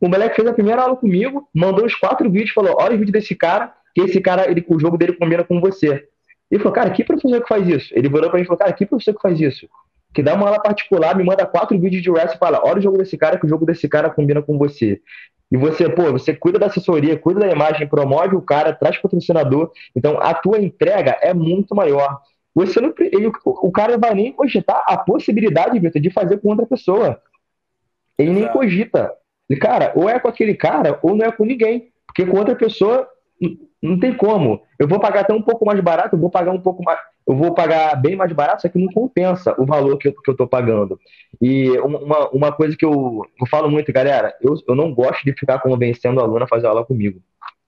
o 0.01 0.09
moleque 0.09 0.37
fez 0.37 0.49
a 0.49 0.55
primeira 0.55 0.83
aula 0.83 0.97
comigo, 0.97 1.47
mandou 1.55 1.85
os 1.85 1.95
quatro 1.95 2.31
vídeos, 2.31 2.53
falou, 2.53 2.77
olha 2.81 2.97
o 2.97 2.99
vídeo 2.99 3.13
desse 3.13 3.35
cara, 3.35 3.75
que 3.95 4.01
esse 4.01 4.21
cara, 4.21 4.51
ele, 4.51 4.65
o 4.67 4.81
jogo 4.81 4.97
dele 4.97 5.13
combina 5.13 5.45
com 5.45 5.61
você. 5.61 6.09
Ele 6.51 6.63
falou, 6.63 6.73
cara, 6.73 6.91
que 6.91 7.05
professor 7.05 7.41
que 7.43 7.49
faz 7.49 7.69
isso? 7.69 7.93
Ele 7.95 8.09
virou 8.09 8.31
pra 8.31 8.39
mim 8.39 8.45
e 8.45 8.47
falou, 8.47 8.59
cara, 8.59 8.73
que 8.73 8.87
professor 8.87 9.15
que 9.15 9.21
faz 9.21 9.39
isso? 9.39 9.69
Que 10.13 10.23
dá 10.23 10.35
uma 10.35 10.47
aula 10.47 10.61
particular, 10.61 11.17
me 11.17 11.25
manda 11.25 11.47
quatro 11.47 11.79
vídeos 11.79 12.03
de 12.03 12.11
wrestling 12.11 12.37
e 12.37 12.39
fala: 12.39 12.61
olha 12.65 12.79
o 12.79 12.83
jogo 12.83 12.99
desse 12.99 13.17
cara, 13.17 13.39
que 13.39 13.47
o 13.47 13.49
jogo 13.49 13.65
desse 13.65 13.89
cara 13.89 14.11
combina 14.11 14.43
com 14.43 14.59
você. 14.59 15.01
E 15.51 15.57
você, 15.57 15.89
pô, 15.89 16.13
você 16.13 16.35
cuida 16.35 16.59
da 16.59 16.67
assessoria, 16.67 17.19
cuida 17.19 17.41
da 17.41 17.51
imagem, 17.51 17.89
promove 17.89 18.37
o 18.37 18.43
cara, 18.43 18.73
traz 18.73 18.97
patrocinador. 18.99 19.73
Então 19.95 20.19
a 20.21 20.33
tua 20.33 20.61
entrega 20.61 21.19
é 21.21 21.35
muito 21.35 21.75
maior. 21.75 22.21
Você 22.55 22.81
não, 22.81 22.93
ele, 22.99 23.31
o 23.45 23.73
cara 23.73 23.93
não 23.93 24.01
vai 24.01 24.15
nem 24.15 24.33
cogitar 24.33 24.83
a 24.87 24.97
possibilidade, 24.97 25.79
Vitor, 25.79 26.01
de 26.01 26.11
fazer 26.11 26.39
com 26.39 26.51
outra 26.51 26.67
pessoa. 26.67 27.21
Ele 28.19 28.33
nem 28.33 28.49
cogita. 28.49 29.13
E, 29.49 29.57
cara, 29.57 29.93
ou 29.97 30.09
é 30.09 30.21
com 30.21 30.29
aquele 30.29 30.55
cara, 30.55 30.99
ou 31.03 31.17
não 31.17 31.27
é 31.27 31.33
com 31.33 31.45
ninguém. 31.45 31.91
Porque 32.07 32.27
com 32.27 32.39
outra 32.39 32.55
pessoa, 32.55 33.09
não 33.83 33.99
tem 33.99 34.15
como. 34.15 34.63
Eu 34.79 34.89
vou 34.89 35.01
pagar 35.01 35.21
até 35.21 35.35
um 35.35 35.43
pouco 35.43 35.65
mais 35.65 35.81
barato, 35.81 36.17
eu 36.17 36.21
vou 36.21 36.31
pagar 36.31 36.53
um 36.53 36.61
pouco 36.61 36.83
mais 36.83 36.99
eu 37.31 37.37
vou 37.37 37.55
pagar 37.55 37.95
bem 37.95 38.17
mais 38.17 38.33
barato, 38.33 38.63
só 38.63 38.69
que 38.69 38.79
não 38.79 38.93
compensa 38.93 39.55
o 39.57 39.65
valor 39.65 39.97
que 39.99 40.09
eu, 40.09 40.15
eu 40.27 40.37
tô 40.37 40.49
pagando. 40.49 40.99
E 41.41 41.71
uma, 41.79 42.29
uma 42.31 42.53
coisa 42.53 42.77
que 42.77 42.85
eu, 42.85 43.25
eu 43.41 43.47
falo 43.47 43.71
muito, 43.71 43.93
galera, 43.93 44.35
eu, 44.41 44.55
eu 44.67 44.75
não 44.75 44.93
gosto 44.93 45.23
de 45.25 45.33
ficar 45.33 45.61
convencendo 45.61 46.21
o 46.21 46.25
aluno 46.25 46.43
a 46.43 46.49
fazer 46.49 46.67
aula 46.67 46.85
comigo. 46.85 47.21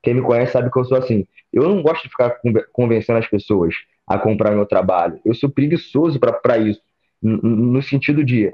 Quem 0.02 0.14
me 0.14 0.22
conhece 0.22 0.52
sabe 0.52 0.68
que 0.68 0.76
eu 0.76 0.84
sou 0.84 0.98
assim. 0.98 1.26
Eu 1.52 1.68
não 1.68 1.80
gosto 1.80 2.02
de 2.02 2.08
ficar 2.08 2.40
convencendo 2.72 3.20
as 3.20 3.28
pessoas 3.28 3.74
a 4.04 4.18
comprar 4.18 4.50
meu 4.50 4.66
trabalho. 4.66 5.20
Eu 5.24 5.32
sou 5.32 5.48
preguiçoso 5.48 6.18
para 6.18 6.58
isso. 6.58 6.80
No 7.22 7.80
sentido 7.82 8.24
de, 8.24 8.50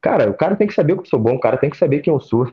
cara, 0.00 0.30
o 0.30 0.34
cara 0.34 0.56
tem 0.56 0.66
que 0.66 0.72
saber 0.72 0.94
que 0.94 1.00
eu 1.00 1.06
sou 1.06 1.20
bom, 1.20 1.34
o 1.34 1.40
cara 1.40 1.58
tem 1.58 1.68
que 1.68 1.76
saber 1.76 2.00
quem 2.00 2.10
eu 2.10 2.20
sou. 2.20 2.50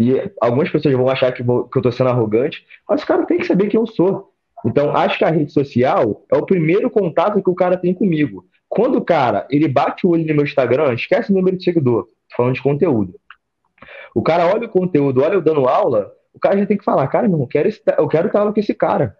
E 0.00 0.32
algumas 0.40 0.70
pessoas 0.70 0.94
vão 0.94 1.10
achar 1.10 1.30
que, 1.30 1.42
vou, 1.42 1.68
que 1.68 1.76
eu 1.76 1.82
tô 1.82 1.92
sendo 1.92 2.08
arrogante, 2.08 2.64
mas 2.88 3.02
o 3.02 3.06
cara 3.06 3.26
tem 3.26 3.36
que 3.36 3.46
saber 3.46 3.68
quem 3.68 3.78
eu 3.78 3.86
sou. 3.86 4.32
Então, 4.64 4.96
acho 4.96 5.18
que 5.18 5.24
a 5.26 5.30
rede 5.30 5.52
social 5.52 6.24
é 6.32 6.38
o 6.38 6.46
primeiro 6.46 6.88
contato 6.88 7.42
que 7.42 7.50
o 7.50 7.54
cara 7.54 7.76
tem 7.76 7.92
comigo. 7.92 8.46
Quando 8.66 8.96
o 8.96 9.04
cara 9.04 9.46
ele 9.50 9.68
bate 9.68 10.06
o 10.06 10.10
olho 10.10 10.26
no 10.26 10.34
meu 10.34 10.44
Instagram, 10.44 10.94
esquece 10.94 11.30
o 11.30 11.34
número 11.34 11.58
de 11.58 11.64
seguidor, 11.64 12.08
falando 12.34 12.54
de 12.54 12.62
conteúdo. 12.62 13.14
O 14.14 14.22
cara 14.22 14.46
olha 14.46 14.66
o 14.66 14.70
conteúdo, 14.70 15.22
olha 15.22 15.34
eu 15.34 15.42
dando 15.42 15.68
aula, 15.68 16.10
o 16.32 16.40
cara 16.40 16.58
já 16.58 16.64
tem 16.64 16.78
que 16.78 16.84
falar, 16.84 17.06
cara, 17.08 17.28
não, 17.28 17.40
eu 17.40 17.46
quero, 17.46 17.68
esse, 17.68 17.82
eu 17.98 18.08
quero 18.08 18.30
aula 18.38 18.54
com 18.54 18.60
esse 18.60 18.72
cara. 18.72 19.14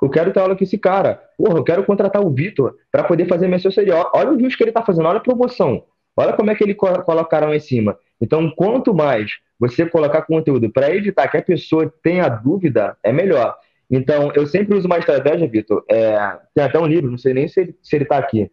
Eu 0.00 0.08
quero 0.08 0.32
ter 0.32 0.40
aula 0.40 0.56
com 0.56 0.64
esse 0.64 0.78
cara. 0.78 1.22
Porra, 1.36 1.58
eu 1.58 1.64
quero 1.64 1.84
contratar 1.84 2.24
o 2.24 2.30
Vitor 2.30 2.76
para 2.90 3.04
poder 3.04 3.26
fazer 3.26 3.46
minha 3.46 3.56
assessoria. 3.56 3.94
Olha 4.14 4.30
o 4.30 4.36
vídeo 4.38 4.56
que 4.56 4.62
ele 4.62 4.70
está 4.70 4.82
fazendo, 4.82 5.06
olha 5.06 5.18
a 5.18 5.22
promoção. 5.22 5.84
Olha 6.16 6.32
como 6.32 6.50
é 6.50 6.54
que 6.54 6.64
ele 6.64 6.74
colocaram 6.74 7.52
em 7.52 7.60
cima. 7.60 7.98
Então, 8.20 8.50
quanto 8.50 8.94
mais 8.94 9.32
você 9.58 9.86
colocar 9.86 10.22
conteúdo 10.22 10.70
para 10.70 10.94
evitar 10.94 11.28
que 11.28 11.36
a 11.36 11.42
pessoa 11.42 11.92
tenha 12.02 12.28
dúvida, 12.28 12.96
é 13.02 13.12
melhor. 13.12 13.56
Então, 13.90 14.30
eu 14.34 14.46
sempre 14.46 14.74
uso 14.74 14.86
uma 14.86 14.98
estratégia, 14.98 15.48
Vitor. 15.48 15.84
É, 15.88 16.38
tem 16.54 16.64
até 16.64 16.78
um 16.78 16.86
livro, 16.86 17.10
não 17.10 17.18
sei 17.18 17.32
nem 17.32 17.48
se 17.48 17.60
ele, 17.60 17.76
se 17.82 17.96
ele 17.96 18.04
tá 18.04 18.18
aqui. 18.18 18.50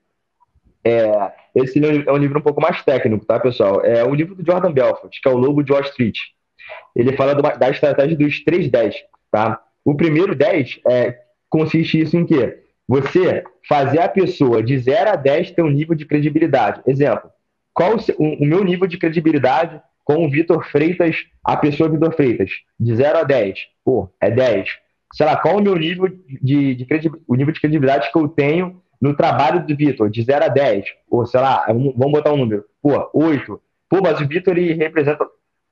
É, 0.83 1.31
esse 1.55 1.79
é 1.83 2.11
um 2.11 2.17
livro 2.17 2.39
um 2.39 2.43
pouco 2.43 2.61
mais 2.61 2.83
técnico, 2.83 3.25
tá, 3.25 3.39
pessoal? 3.39 3.81
É 3.83 4.05
um 4.05 4.13
livro 4.13 4.35
do 4.35 4.45
Jordan 4.45 4.71
Belfort, 4.71 5.19
que 5.21 5.27
é 5.27 5.31
o 5.31 5.37
Lobo 5.37 5.63
de 5.63 5.71
Wall 5.71 5.81
Street. 5.81 6.17
Ele 6.95 7.15
fala 7.17 7.35
da 7.35 7.69
estratégia 7.69 8.15
dos 8.15 8.43
3-10, 8.43 8.93
tá? 9.31 9.61
O 9.83 9.95
primeiro 9.95 10.35
10 10.35 10.79
é, 10.87 11.19
consiste 11.49 11.99
isso 11.99 12.15
em 12.15 12.25
quê? 12.25 12.59
Você 12.87 13.43
fazer 13.67 13.99
a 13.99 14.09
pessoa 14.09 14.61
de 14.61 14.77
0 14.77 15.11
a 15.11 15.15
10 15.15 15.51
ter 15.51 15.61
um 15.63 15.69
nível 15.69 15.95
de 15.95 16.05
credibilidade. 16.05 16.81
Exemplo, 16.85 17.29
qual 17.75 17.97
o, 18.17 18.43
o 18.43 18.45
meu 18.45 18.63
nível 18.63 18.87
de 18.87 18.97
credibilidade 18.97 19.79
com 20.03 20.25
o 20.25 20.29
Vitor 20.29 20.65
Freitas, 20.71 21.17
a 21.43 21.55
pessoa 21.55 21.89
Vitor 21.89 22.15
Freitas? 22.15 22.49
De 22.79 22.95
0 22.95 23.19
a 23.19 23.23
10. 23.23 23.59
Pô, 23.83 24.09
é 24.19 24.31
10 24.31 24.85
sei 25.15 25.25
lá, 25.25 25.37
qual 25.37 25.57
o 25.57 25.61
meu 25.61 25.75
nível 25.75 26.09
de, 26.41 26.75
de 26.75 27.11
o 27.25 27.35
nível 27.35 27.53
de 27.53 27.61
credibilidade 27.61 28.11
que 28.11 28.17
eu 28.17 28.27
tenho 28.27 28.81
no 29.01 29.15
trabalho 29.15 29.65
do 29.65 29.75
Vitor, 29.75 30.09
de 30.09 30.21
0 30.21 30.45
a 30.45 30.47
10, 30.49 30.85
ou 31.09 31.25
sei 31.25 31.39
lá, 31.39 31.65
vamos 31.67 32.11
botar 32.11 32.33
um 32.33 32.37
número, 32.37 32.65
pô, 32.81 33.09
8. 33.13 33.61
Pô, 33.89 33.99
mas 34.01 34.19
o 34.19 34.27
Vitor 34.27 34.57
ele 34.57 34.73
representa, 34.73 35.25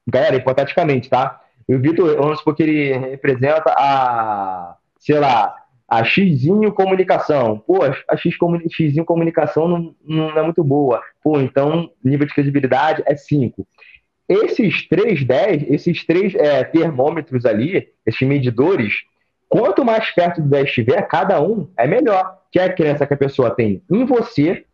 galera, 0.08 0.38
hipoteticamente, 0.38 1.10
tá? 1.10 1.41
O 1.68 1.78
Vitor, 1.78 2.16
vamos 2.16 2.39
supor 2.39 2.56
que 2.56 2.64
ele 2.64 2.93
representa 2.93 3.74
a, 3.78 4.78
sei 4.97 5.20
lá, 5.20 5.54
a 5.88 6.03
Xzinho 6.03 6.71
Comunicação. 6.71 7.59
Pô, 7.59 7.79
a 7.84 8.17
X, 8.17 8.36
Xzinho 8.71 9.05
Comunicação 9.05 9.67
não, 9.67 9.95
não 10.03 10.29
é 10.38 10.41
muito 10.41 10.63
boa. 10.63 11.01
Pô, 11.23 11.39
então 11.39 11.89
nível 12.03 12.27
de 12.27 12.34
credibilidade 12.34 13.03
é 13.05 13.15
5. 13.15 13.67
Esses 14.27 14.88
três 14.88 15.23
10, 15.23 15.69
esses 15.69 16.05
três 16.05 16.34
é, 16.36 16.63
termômetros 16.63 17.45
ali, 17.45 17.89
esses 18.05 18.27
medidores, 18.27 19.03
Quanto 19.53 19.86
mais 19.86 20.09
perto 20.09 20.41
do 20.41 20.49
10 20.49 20.65
estiver, 20.65 20.99
cada 21.07 21.39
um 21.39 21.69
é 21.77 21.86
melhor. 21.86 22.39
Que 22.51 22.57
é 22.57 22.63
a 22.63 22.73
crença 22.73 23.05
que 23.05 23.13
a 23.13 23.17
pessoa 23.17 23.51
tem 23.51 23.84
em 23.91 24.03
você, 24.03 24.65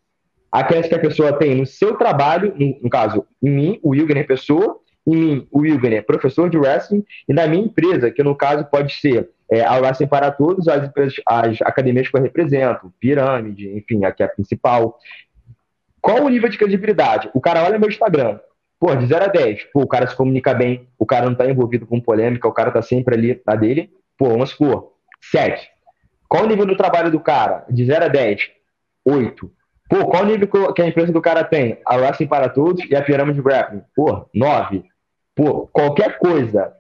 a 0.50 0.64
crença 0.64 0.88
que 0.88 0.96
a 0.96 1.00
pessoa 1.00 1.34
tem 1.34 1.54
no 1.54 1.66
seu 1.66 1.98
trabalho, 1.98 2.54
no, 2.56 2.80
no 2.84 2.90
caso, 2.90 3.26
em 3.44 3.50
mim, 3.50 3.80
o 3.84 3.90
Wilgener 3.90 4.26
pessoa, 4.26 4.80
em 5.06 5.16
mim, 5.16 5.48
o 5.52 5.60
Wilgener 5.60 6.06
professor 6.06 6.50
de 6.50 6.58
wrestling, 6.58 7.04
e 7.28 7.34
na 7.34 7.46
minha 7.46 7.66
empresa, 7.66 8.10
que 8.10 8.24
no 8.24 8.34
caso 8.34 8.64
pode 8.72 8.94
ser 8.94 9.30
é, 9.52 9.62
a 9.62 9.76
Wrestling 9.78 10.08
para 10.08 10.32
Todos, 10.32 10.68
as, 10.68 10.90
as 11.26 11.62
academias 11.62 12.08
que 12.08 12.18
eu 12.18 12.22
represento, 12.22 12.94
Pirâmide, 13.00 13.70
enfim, 13.76 14.06
aqui 14.06 14.22
é 14.22 14.26
a 14.26 14.30
principal. 14.30 14.98
Qual 16.02 16.24
o 16.24 16.30
nível 16.30 16.50
de 16.50 16.58
credibilidade? 16.58 17.30
O 17.34 17.42
cara 17.42 17.64
olha 17.64 17.80
meu 17.80 17.90
Instagram, 17.90 18.40
pô, 18.80 18.96
de 18.96 19.06
0 19.06 19.26
a 19.26 19.28
10, 19.28 19.64
pô, 19.74 19.82
o 19.82 19.88
cara 19.88 20.08
se 20.08 20.16
comunica 20.16 20.54
bem, 20.54 20.88
o 20.98 21.06
cara 21.06 21.26
não 21.26 21.34
está 21.34 21.50
envolvido 21.50 21.86
com 21.86 22.00
polêmica, 22.00 22.48
o 22.48 22.54
cara 22.54 22.70
está 22.70 22.82
sempre 22.82 23.16
ali 23.16 23.42
na 23.46 23.56
dele. 23.56 23.90
Pô, 24.18 24.30
vamos 24.30 24.52
supor, 24.52 24.94
7. 25.32 25.70
Qual 26.28 26.44
o 26.44 26.48
nível 26.48 26.66
do 26.66 26.78
trabalho 26.78 27.10
do 27.10 27.20
cara? 27.20 27.66
De 27.70 27.84
0 27.86 28.06
a 28.06 28.08
10? 28.08 28.52
8. 29.06 29.52
Pô, 29.90 30.06
qual 30.06 30.24
o 30.24 30.26
nível 30.28 30.74
que 30.74 30.82
a 30.82 30.88
empresa 30.88 31.12
do 31.12 31.22
cara 31.22 31.44
tem? 31.44 31.80
A 31.86 31.96
Wrestling 31.96 32.28
para 32.28 32.50
Todos 32.50 32.86
e 32.88 32.96
a 32.96 33.02
Pirâmide 33.02 33.42
Grappling? 33.42 33.82
Pô, 33.96 34.30
9. 34.36 34.84
Pô, 35.36 35.68
qualquer 35.68 36.20
coisa 36.20 36.72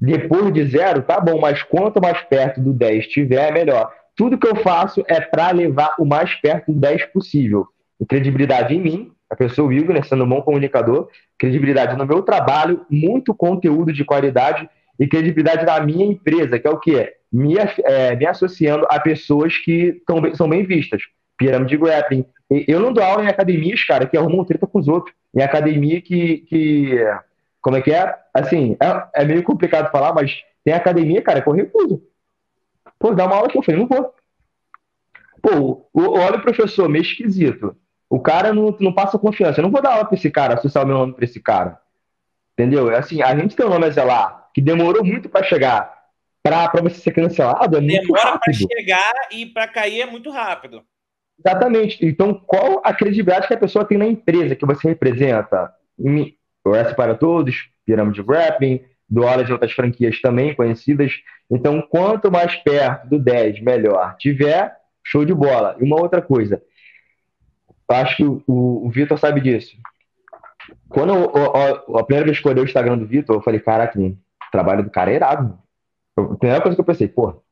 depois 0.00 0.52
de 0.52 0.64
zero, 0.66 1.02
tá 1.02 1.20
bom, 1.20 1.40
mas 1.40 1.62
quanto 1.62 2.00
mais 2.00 2.20
perto 2.22 2.60
do 2.60 2.72
10 2.72 3.06
tiver, 3.08 3.48
é 3.48 3.52
melhor. 3.52 3.90
Tudo 4.16 4.38
que 4.38 4.46
eu 4.46 4.56
faço 4.56 5.04
é 5.08 5.20
para 5.20 5.50
levar 5.50 5.94
o 5.98 6.04
mais 6.04 6.34
perto 6.34 6.72
do 6.72 6.78
10 6.78 7.06
possível. 7.06 7.66
E 8.00 8.06
credibilidade 8.06 8.74
em 8.74 8.80
mim, 8.80 9.12
a 9.30 9.36
pessoa 9.36 9.68
Wilger, 9.68 10.04
sendo 10.04 10.24
um 10.24 10.28
bom 10.28 10.42
comunicador, 10.42 11.08
credibilidade 11.38 11.96
no 11.96 12.06
meu 12.06 12.22
trabalho, 12.22 12.84
muito 12.90 13.34
conteúdo 13.34 13.92
de 13.92 14.04
qualidade 14.04 14.68
e 14.98 15.06
credibilidade 15.06 15.66
da 15.66 15.80
minha 15.80 16.06
empresa, 16.06 16.58
que 16.58 16.66
é 16.66 16.70
o 16.70 16.78
quê? 16.78 17.14
Me, 17.32 17.56
é, 17.56 18.14
me 18.14 18.26
associando 18.26 18.86
a 18.88 19.00
pessoas 19.00 19.56
que 19.56 20.00
tão, 20.06 20.34
são 20.34 20.48
bem 20.48 20.64
vistas. 20.64 21.02
Pirâmide 21.36 21.76
Grappling. 21.76 22.24
Eu 22.68 22.78
não 22.78 22.92
dou 22.92 23.02
aula 23.02 23.24
em 23.24 23.28
academias, 23.28 23.82
cara, 23.84 24.06
que 24.06 24.16
arrumam 24.16 24.44
treta 24.44 24.66
com 24.66 24.78
os 24.78 24.86
outros. 24.86 25.14
Em 25.34 25.42
academia 25.42 26.00
que, 26.00 26.38
que 26.48 26.98
como 27.64 27.78
é 27.78 27.80
que 27.80 27.90
é? 27.90 28.14
Assim, 28.34 28.76
é, 28.78 29.22
é 29.22 29.24
meio 29.24 29.42
complicado 29.42 29.90
falar, 29.90 30.12
mas 30.12 30.36
tem 30.62 30.74
academia, 30.74 31.22
cara, 31.22 31.40
que 31.40 31.48
eu 31.48 31.54
recuso. 31.54 32.02
Pô, 32.98 33.14
dá 33.14 33.24
uma 33.24 33.36
aula 33.36 33.48
que 33.48 33.56
eu 33.56 33.62
falei, 33.62 33.80
não 33.80 33.88
vou. 33.88 34.14
Pô, 35.40 35.88
olha 35.94 36.36
o 36.36 36.42
professor, 36.42 36.90
meio 36.90 37.00
esquisito. 37.00 37.74
O 38.10 38.20
cara 38.20 38.52
não, 38.52 38.76
não 38.78 38.92
passa 38.92 39.18
confiança. 39.18 39.60
Eu 39.60 39.62
não 39.62 39.70
vou 39.70 39.80
dar 39.80 39.94
aula 39.94 40.04
pra 40.04 40.14
esse 40.14 40.30
cara, 40.30 40.54
associar 40.54 40.84
o 40.84 40.86
meu 40.86 40.98
nome 40.98 41.14
pra 41.14 41.24
esse 41.24 41.40
cara. 41.40 41.80
Entendeu? 42.52 42.90
É 42.90 42.98
assim, 42.98 43.22
a 43.22 43.34
gente 43.34 43.56
tem 43.56 43.64
um 43.64 43.70
nome 43.70 43.86
a 43.86 43.90
zelar, 43.90 44.50
que 44.52 44.60
demorou 44.60 45.02
muito 45.02 45.30
para 45.30 45.42
chegar. 45.42 46.04
Pra, 46.42 46.68
pra 46.68 46.82
você 46.82 46.96
ser 46.96 47.12
cancelado, 47.12 47.78
é 47.78 47.80
muito 47.80 48.02
Demora 48.02 48.38
para 48.38 48.52
chegar 48.52 49.28
e 49.32 49.46
para 49.46 49.66
cair 49.66 50.02
é 50.02 50.06
muito 50.06 50.28
rápido. 50.30 50.84
Exatamente. 51.38 52.04
Então, 52.04 52.34
qual 52.34 52.82
a 52.84 52.92
credibilidade 52.92 53.48
que 53.48 53.54
a 53.54 53.58
pessoa 53.58 53.86
tem 53.86 53.96
na 53.96 54.06
empresa 54.06 54.54
que 54.54 54.66
você 54.66 54.88
representa? 54.88 55.72
Wrestling 56.64 56.96
para 56.96 57.14
Todos, 57.14 57.68
Pirâmide 57.84 58.22
Grappling, 58.22 58.80
do 59.08 59.22
Horas 59.22 59.46
de 59.46 59.52
outras 59.52 59.72
franquias 59.72 60.20
também 60.20 60.54
conhecidas. 60.54 61.12
Então, 61.50 61.82
quanto 61.82 62.30
mais 62.30 62.54
perto 62.56 63.08
do 63.08 63.18
10, 63.18 63.60
melhor 63.60 64.16
tiver, 64.18 64.74
show 65.02 65.24
de 65.24 65.34
bola. 65.34 65.76
E 65.78 65.84
uma 65.84 66.00
outra 66.00 66.22
coisa, 66.22 66.62
acho 67.88 68.16
que 68.16 68.24
o, 68.24 68.42
o 68.46 68.90
Vitor 68.90 69.18
sabe 69.18 69.40
disso. 69.40 69.76
Quando 70.88 71.14
eu, 71.14 71.32
eu, 71.34 71.96
a 71.98 72.04
primeira 72.04 72.24
vez 72.24 72.40
que 72.40 72.46
eu 72.46 72.52
olhei 72.52 72.62
o 72.62 72.66
Instagram 72.66 72.98
do 72.98 73.06
Vitor, 73.06 73.36
eu 73.36 73.42
falei, 73.42 73.60
caraca, 73.60 73.98
o 73.98 74.16
trabalho 74.50 74.82
do 74.82 74.90
cara 74.90 75.10
é 75.10 75.16
irado. 75.16 75.58
a 76.16 76.36
primeira 76.36 76.62
coisa 76.62 76.74
que 76.74 76.80
eu 76.80 76.84
pensei, 76.84 77.08
pô, 77.08 77.42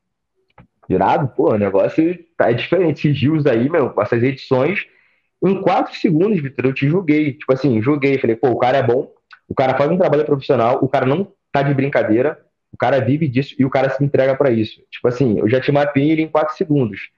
irado, 0.88 1.28
pô, 1.28 1.52
o 1.52 1.58
negócio 1.58 2.18
tá 2.36 2.50
é 2.50 2.54
diferente. 2.54 3.08
Esses 3.08 3.20
rios 3.20 3.46
aí, 3.46 3.68
meu, 3.68 3.92
essas 4.00 4.22
edições, 4.22 4.86
em 5.48 5.60
quatro 5.60 5.94
segundos, 5.96 6.40
Vitor, 6.40 6.66
eu 6.66 6.74
te 6.74 6.88
julguei. 6.88 7.32
Tipo 7.32 7.52
assim, 7.52 7.80
julguei. 7.82 8.18
Falei, 8.18 8.36
pô, 8.36 8.50
o 8.50 8.58
cara 8.58 8.78
é 8.78 8.82
bom, 8.82 9.10
o 9.48 9.54
cara 9.54 9.76
faz 9.76 9.90
um 9.90 9.98
trabalho 9.98 10.24
profissional, 10.24 10.78
o 10.82 10.88
cara 10.88 11.06
não 11.06 11.32
tá 11.50 11.62
de 11.62 11.74
brincadeira, 11.74 12.38
o 12.72 12.76
cara 12.76 13.00
vive 13.00 13.28
disso 13.28 13.54
e 13.58 13.64
o 13.64 13.70
cara 13.70 13.90
se 13.90 14.02
entrega 14.02 14.34
para 14.34 14.50
isso. 14.50 14.80
Tipo 14.90 15.08
assim, 15.08 15.38
eu 15.38 15.48
já 15.48 15.60
te 15.60 15.70
mapeei 15.70 16.10
ele 16.10 16.22
em 16.22 16.28
quatro 16.28 16.56
segundos. 16.56 17.10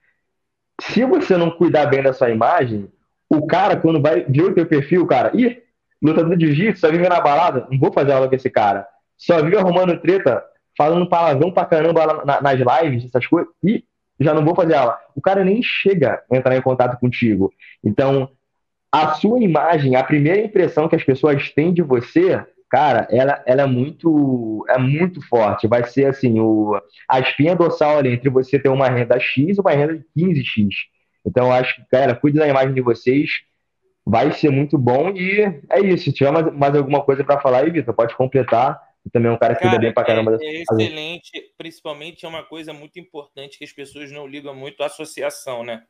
Se 0.81 1.05
você 1.05 1.37
não 1.37 1.51
cuidar 1.51 1.87
bem 1.87 2.03
da 2.03 2.13
sua 2.13 2.31
imagem, 2.31 2.89
o 3.31 3.47
cara, 3.47 3.77
quando 3.77 4.03
vai 4.03 4.25
ver 4.25 4.43
o 4.43 4.55
teu 4.55 4.67
perfil, 4.67 5.07
cara, 5.07 5.31
ih, 5.35 5.63
lutador 6.03 6.37
de 6.37 6.47
jiu-jitsu, 6.47 6.81
só 6.81 6.91
vive 6.91 7.09
na 7.09 7.21
balada, 7.21 7.67
não 7.71 7.79
vou 7.79 7.93
fazer 7.93 8.13
aula 8.13 8.29
com 8.29 8.35
esse 8.35 8.51
cara. 8.51 8.87
Só 9.17 9.41
vive 9.43 9.57
arrumando 9.57 9.99
treta, 10.01 10.43
falando 10.77 11.09
palavrão 11.09 11.53
pra 11.53 11.65
caramba 11.65 12.25
na, 12.25 12.41
nas 12.41 12.59
lives, 12.59 13.05
essas 13.05 13.27
coisas, 13.27 13.53
e 13.63 13.85
já 14.19 14.33
não 14.35 14.45
vou 14.45 14.55
fazer 14.55 14.75
aula. 14.75 14.99
O 15.15 15.21
cara 15.21 15.45
nem 15.45 15.63
chega 15.63 16.23
a 16.31 16.37
entrar 16.37 16.57
em 16.57 16.63
contato 16.63 16.99
contigo. 16.99 17.53
Então, 17.83 18.31
a 18.93 19.15
sua 19.15 19.41
imagem, 19.41 19.97
a 19.97 20.05
primeira 20.05 20.41
impressão 20.41 20.89
que 20.89 20.97
as 20.97 21.03
pessoas 21.03 21.51
têm 21.51 21.73
de 21.73 21.83
você, 21.83 22.45
cara, 22.71 23.09
ela, 23.11 23.43
ela 23.47 23.63
é 23.63 23.67
muito 23.67 24.65
é 24.69 24.79
muito 24.79 25.21
forte. 25.27 25.67
Vai 25.67 25.85
ser 25.85 26.07
assim, 26.07 26.39
o, 26.39 26.81
a 27.09 27.21
espinha 27.21 27.57
dorsal 27.57 27.99
ali 27.99 28.13
entre 28.13 28.31
você 28.31 28.59
ter 28.59 28.69
uma 28.69 28.89
renda 28.89 29.19
X 29.19 29.57
e 29.57 29.61
uma 29.61 29.73
renda 29.73 29.99
de 29.99 30.05
15X. 30.17 30.69
Então, 31.27 31.53
acho 31.53 31.77
que, 31.77 31.83
cara, 31.91 32.15
cuide 32.15 32.39
da 32.39 32.49
imagem 32.49 32.75
de 32.75 32.81
vocês. 32.81 33.31
Vai 34.07 34.33
ser 34.33 34.51
muito 34.51 34.77
bom 34.77 35.11
e 35.11 35.41
é 35.71 35.81
isso. 35.81 36.05
Se 36.05 36.13
tiver 36.13 36.31
mais, 36.31 36.53
mais 36.55 36.77
alguma 36.77 37.03
coisa 37.03 37.25
para 37.25 37.41
falar 37.41 37.65
aí, 37.65 37.71
Vitor, 37.71 37.95
pode 37.95 38.15
completar. 38.15 38.79
E 39.05 39.11
também 39.11 39.31
é 39.31 39.35
um 39.35 39.39
cara 39.39 39.55
que 39.55 39.63
cuida 39.63 39.79
bem 39.79 39.93
pra 39.93 40.05
caramba. 40.05 40.39
É, 40.41 40.47
é 40.47 40.63
excelente. 40.63 41.53
Principalmente 41.57 42.25
é 42.25 42.29
uma 42.29 42.43
coisa 42.43 42.73
muito 42.73 42.99
importante 42.99 43.59
que 43.59 43.65
as 43.65 43.73
pessoas 43.73 44.11
não 44.11 44.27
ligam 44.27 44.55
muito 44.55 44.83
à 44.83 44.87
associação, 44.87 45.63
né? 45.63 45.85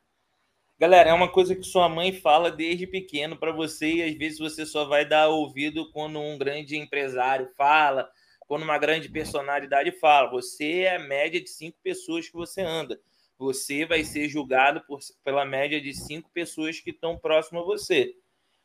Galera, 0.77 1.09
é 1.09 1.13
uma 1.13 1.29
coisa 1.29 1.55
que 1.55 1.63
sua 1.63 1.87
mãe 1.87 2.11
fala 2.11 2.51
desde 2.51 2.85
pequeno 2.85 3.37
para 3.37 3.53
você 3.53 3.93
e 3.93 4.03
às 4.03 4.13
vezes 4.15 4.39
você 4.39 4.65
só 4.65 4.83
vai 4.83 5.05
dar 5.05 5.29
ouvido 5.29 5.89
quando 5.91 6.19
um 6.19 6.37
grande 6.37 6.75
empresário 6.75 7.49
fala, 7.55 8.09
quando 8.41 8.63
uma 8.63 8.77
grande 8.77 9.07
personalidade 9.07 9.91
fala. 9.93 10.29
Você 10.31 10.81
é 10.81 10.97
a 10.97 10.99
média 10.99 11.41
de 11.41 11.49
cinco 11.49 11.77
pessoas 11.81 12.27
que 12.27 12.35
você 12.35 12.61
anda 12.61 12.99
você 13.37 13.85
vai 13.85 14.03
ser 14.03 14.29
julgado 14.29 14.81
por, 14.85 14.99
pela 15.23 15.45
média 15.45 15.79
de 15.81 15.93
cinco 15.93 16.29
pessoas 16.31 16.79
que 16.79 16.91
estão 16.91 17.17
próximo 17.17 17.59
a 17.59 17.63
você. 17.63 18.15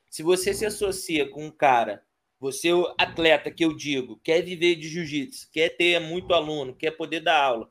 Se 0.09 0.22
você 0.22 0.55
se 0.55 0.66
associa 0.66 1.28
com 1.28 1.46
um 1.46 1.51
cara, 1.51 2.03
você 2.41 2.70
é 2.70 2.95
atleta 2.97 3.51
que 3.51 3.62
eu 3.62 3.76
digo, 3.76 4.18
quer 4.24 4.41
viver 4.41 4.74
de 4.76 4.88
jiu-jitsu, 4.88 5.51
quer 5.53 5.76
ter 5.76 6.01
muito 6.01 6.32
aluno, 6.32 6.74
quer 6.74 6.93
poder 6.93 7.20
dar 7.20 7.38
aula. 7.38 7.70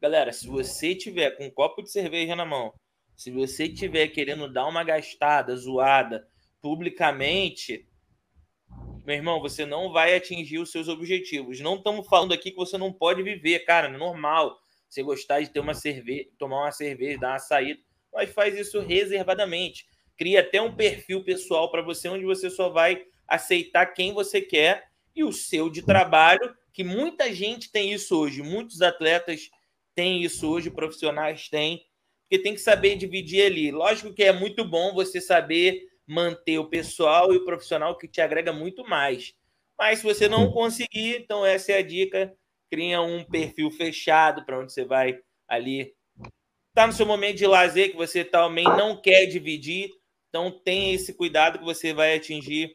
Galera, 0.00 0.32
se 0.32 0.48
você 0.48 0.92
tiver 0.92 1.30
com 1.36 1.46
um 1.46 1.50
copo 1.50 1.82
de 1.82 1.90
cerveja 1.92 2.34
na 2.34 2.44
mão, 2.44 2.74
se 3.16 3.30
você 3.30 3.68
tiver 3.68 4.08
querendo 4.08 4.52
dar 4.52 4.66
uma 4.66 4.82
gastada, 4.82 5.56
zoada, 5.56 6.26
publicamente, 6.60 7.88
meu 9.06 9.14
irmão, 9.14 9.40
você 9.40 9.64
não 9.64 9.92
vai 9.92 10.16
atingir 10.16 10.58
os 10.58 10.72
seus 10.72 10.88
objetivos. 10.88 11.60
Não 11.60 11.76
estamos 11.76 12.06
falando 12.08 12.34
aqui 12.34 12.50
que 12.50 12.56
você 12.56 12.76
não 12.76 12.92
pode 12.92 13.22
viver, 13.22 13.60
cara, 13.60 13.86
é 13.86 13.96
normal 13.96 14.58
você 14.88 15.00
gostar 15.00 15.40
de 15.40 15.50
ter 15.50 15.60
uma 15.60 15.74
cerveja, 15.74 16.28
tomar 16.36 16.62
uma 16.62 16.72
cerveja, 16.72 17.20
dar 17.20 17.30
uma 17.30 17.38
saída, 17.38 17.80
mas 18.12 18.30
faz 18.30 18.58
isso 18.58 18.80
reservadamente. 18.80 19.86
Cria 20.16 20.40
até 20.40 20.60
um 20.60 20.74
perfil 20.74 21.22
pessoal 21.22 21.70
para 21.70 21.82
você, 21.82 22.08
onde 22.08 22.24
você 22.24 22.50
só 22.50 22.68
vai 22.68 23.04
aceitar 23.28 23.86
quem 23.86 24.12
você 24.12 24.40
quer 24.40 24.88
e 25.14 25.22
o 25.22 25.32
seu 25.32 25.68
de 25.68 25.82
trabalho, 25.82 26.54
que 26.72 26.82
muita 26.82 27.32
gente 27.32 27.70
tem 27.70 27.92
isso 27.92 28.18
hoje, 28.18 28.42
muitos 28.42 28.80
atletas 28.82 29.50
têm 29.94 30.22
isso 30.22 30.48
hoje, 30.48 30.70
profissionais 30.70 31.48
têm, 31.48 31.84
porque 32.22 32.42
tem 32.42 32.54
que 32.54 32.60
saber 32.60 32.96
dividir 32.96 33.44
ali. 33.44 33.70
Lógico 33.70 34.14
que 34.14 34.22
é 34.22 34.32
muito 34.32 34.64
bom 34.64 34.94
você 34.94 35.20
saber 35.20 35.88
manter 36.06 36.58
o 36.58 36.68
pessoal 36.68 37.32
e 37.32 37.36
o 37.36 37.44
profissional 37.44 37.96
que 37.98 38.08
te 38.08 38.20
agrega 38.20 38.52
muito 38.52 38.88
mais. 38.88 39.34
Mas 39.78 39.98
se 39.98 40.04
você 40.04 40.28
não 40.28 40.50
conseguir, 40.50 41.16
então 41.16 41.44
essa 41.44 41.72
é 41.72 41.78
a 41.78 41.82
dica 41.82 42.34
cria 42.70 43.00
um 43.00 43.24
perfil 43.24 43.70
fechado 43.70 44.44
para 44.44 44.58
onde 44.58 44.72
você 44.72 44.84
vai 44.84 45.18
ali. 45.46 45.94
Está 46.68 46.86
no 46.86 46.92
seu 46.92 47.06
momento 47.06 47.38
de 47.38 47.46
lazer 47.46 47.90
que 47.90 47.96
você 47.96 48.24
também 48.24 48.64
não 48.64 49.00
quer 49.00 49.26
dividir, 49.26 49.90
então 50.28 50.50
tenha 50.50 50.94
esse 50.94 51.14
cuidado 51.14 51.58
que 51.58 51.64
você 51.64 51.92
vai 51.92 52.14
atingir 52.14 52.74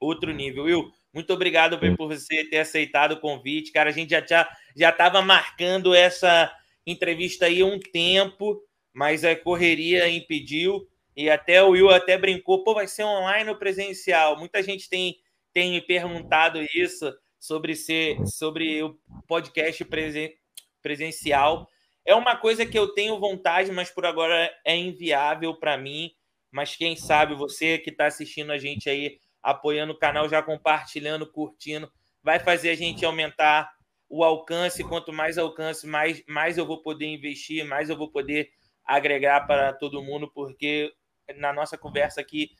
outro 0.00 0.32
nível. 0.32 0.64
Will, 0.64 0.92
muito 1.12 1.32
obrigado 1.32 1.78
por 1.78 2.08
você 2.08 2.44
ter 2.44 2.58
aceitado 2.58 3.12
o 3.12 3.20
convite. 3.20 3.72
Cara, 3.72 3.90
a 3.90 3.92
gente 3.92 4.10
já 4.10 4.48
já 4.76 4.90
estava 4.90 5.22
marcando 5.22 5.94
essa 5.94 6.52
entrevista 6.86 7.46
aí 7.46 7.62
um 7.62 7.80
tempo, 7.80 8.62
mas 8.92 9.24
a 9.24 9.34
correria 9.34 10.08
impediu. 10.08 10.86
E 11.16 11.30
até 11.30 11.62
o 11.62 11.70
Will 11.70 11.88
até 11.90 12.18
brincou, 12.18 12.62
pô, 12.62 12.74
vai 12.74 12.86
ser 12.86 13.04
online 13.04 13.48
ou 13.48 13.56
presencial? 13.56 14.38
Muita 14.38 14.62
gente 14.62 14.88
tem, 14.88 15.16
tem 15.52 15.70
me 15.70 15.80
perguntado 15.80 16.62
isso 16.74 17.10
sobre 17.38 17.74
ser 17.74 18.18
sobre 18.26 18.82
o 18.82 18.98
podcast 19.26 19.82
presen, 19.86 20.34
presencial. 20.82 21.66
É 22.04 22.14
uma 22.14 22.36
coisa 22.36 22.66
que 22.66 22.78
eu 22.78 22.88
tenho 22.88 23.18
vontade, 23.18 23.72
mas 23.72 23.90
por 23.90 24.04
agora 24.04 24.54
é 24.64 24.76
inviável 24.76 25.54
para 25.54 25.78
mim. 25.78 26.12
Mas 26.50 26.76
quem 26.76 26.94
sabe 26.94 27.34
você 27.34 27.78
que 27.78 27.90
está 27.90 28.06
assistindo 28.06 28.52
a 28.52 28.58
gente 28.58 28.88
aí, 28.88 29.18
apoiando 29.46 29.92
o 29.92 29.98
canal, 29.98 30.28
já 30.28 30.42
compartilhando, 30.42 31.30
curtindo, 31.30 31.88
vai 32.20 32.40
fazer 32.40 32.70
a 32.70 32.74
gente 32.74 33.04
aumentar 33.04 33.70
o 34.08 34.24
alcance. 34.24 34.82
Quanto 34.82 35.12
mais 35.12 35.38
alcance, 35.38 35.86
mais, 35.86 36.20
mais 36.26 36.58
eu 36.58 36.66
vou 36.66 36.82
poder 36.82 37.06
investir, 37.06 37.64
mais 37.64 37.88
eu 37.88 37.96
vou 37.96 38.10
poder 38.10 38.50
agregar 38.84 39.46
para 39.46 39.72
todo 39.72 40.02
mundo, 40.02 40.28
porque 40.34 40.92
na 41.36 41.52
nossa 41.52 41.78
conversa 41.78 42.20
aqui 42.20 42.50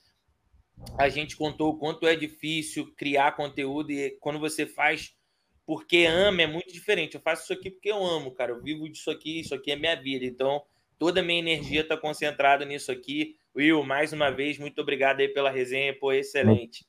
a 0.97 1.09
gente 1.09 1.37
contou 1.37 1.71
o 1.71 1.79
quanto 1.79 2.07
é 2.07 2.15
difícil 2.15 2.95
criar 2.95 3.35
conteúdo 3.35 3.91
e 3.91 4.17
quando 4.21 4.39
você 4.39 4.65
faz 4.65 5.13
porque 5.65 6.07
ama 6.07 6.43
é 6.43 6.47
muito 6.47 6.73
diferente. 6.73 7.17
Eu 7.17 7.21
faço 7.21 7.43
isso 7.43 7.53
aqui 7.53 7.69
porque 7.69 7.91
eu 7.91 8.05
amo, 8.05 8.31
cara. 8.31 8.53
Eu 8.53 8.63
vivo 8.63 8.89
disso 8.89 9.11
aqui, 9.11 9.41
isso 9.41 9.53
aqui 9.53 9.73
é 9.73 9.77
minha 9.77 9.97
vida. 9.97 10.25
Então, 10.25 10.63
toda 10.97 11.19
a 11.19 11.25
minha 11.25 11.41
energia 11.41 11.81
está 11.81 11.97
concentrada 11.97 12.65
nisso 12.65 12.93
aqui. 12.93 13.35
Will, 13.57 13.83
mais 13.85 14.13
uma 14.13 14.31
vez, 14.31 14.59
muito 14.59 14.81
obrigado 14.81 15.21
aí 15.21 15.29
pela 15.29 15.51
resenha, 15.51 15.95
pô, 15.99 16.13
excelente. 16.13 16.85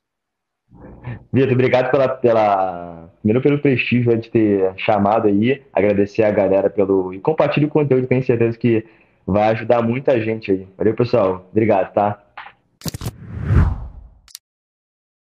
Vitor, 1.32 1.54
obrigado 1.54 1.92
pela, 1.92 2.10
pela. 2.10 3.10
Primeiro 3.20 3.42
pelo 3.42 3.60
prestígio 3.60 4.18
de 4.18 4.30
ter 4.30 4.74
chamado 4.78 5.28
aí. 5.28 5.62
Agradecer 5.72 6.24
a 6.24 6.32
galera 6.32 6.70
pelo. 6.70 7.14
E 7.14 7.20
compartilhe 7.20 7.66
o 7.66 7.70
conteúdo, 7.70 8.08
tenho 8.08 8.24
certeza 8.24 8.58
que 8.58 8.86
vai 9.26 9.50
ajudar 9.50 9.82
muita 9.82 10.20
gente 10.22 10.52
aí. 10.52 10.68
Valeu, 10.78 10.94
pessoal. 10.94 11.48
Obrigado, 11.52 11.94
tá? 11.94 12.27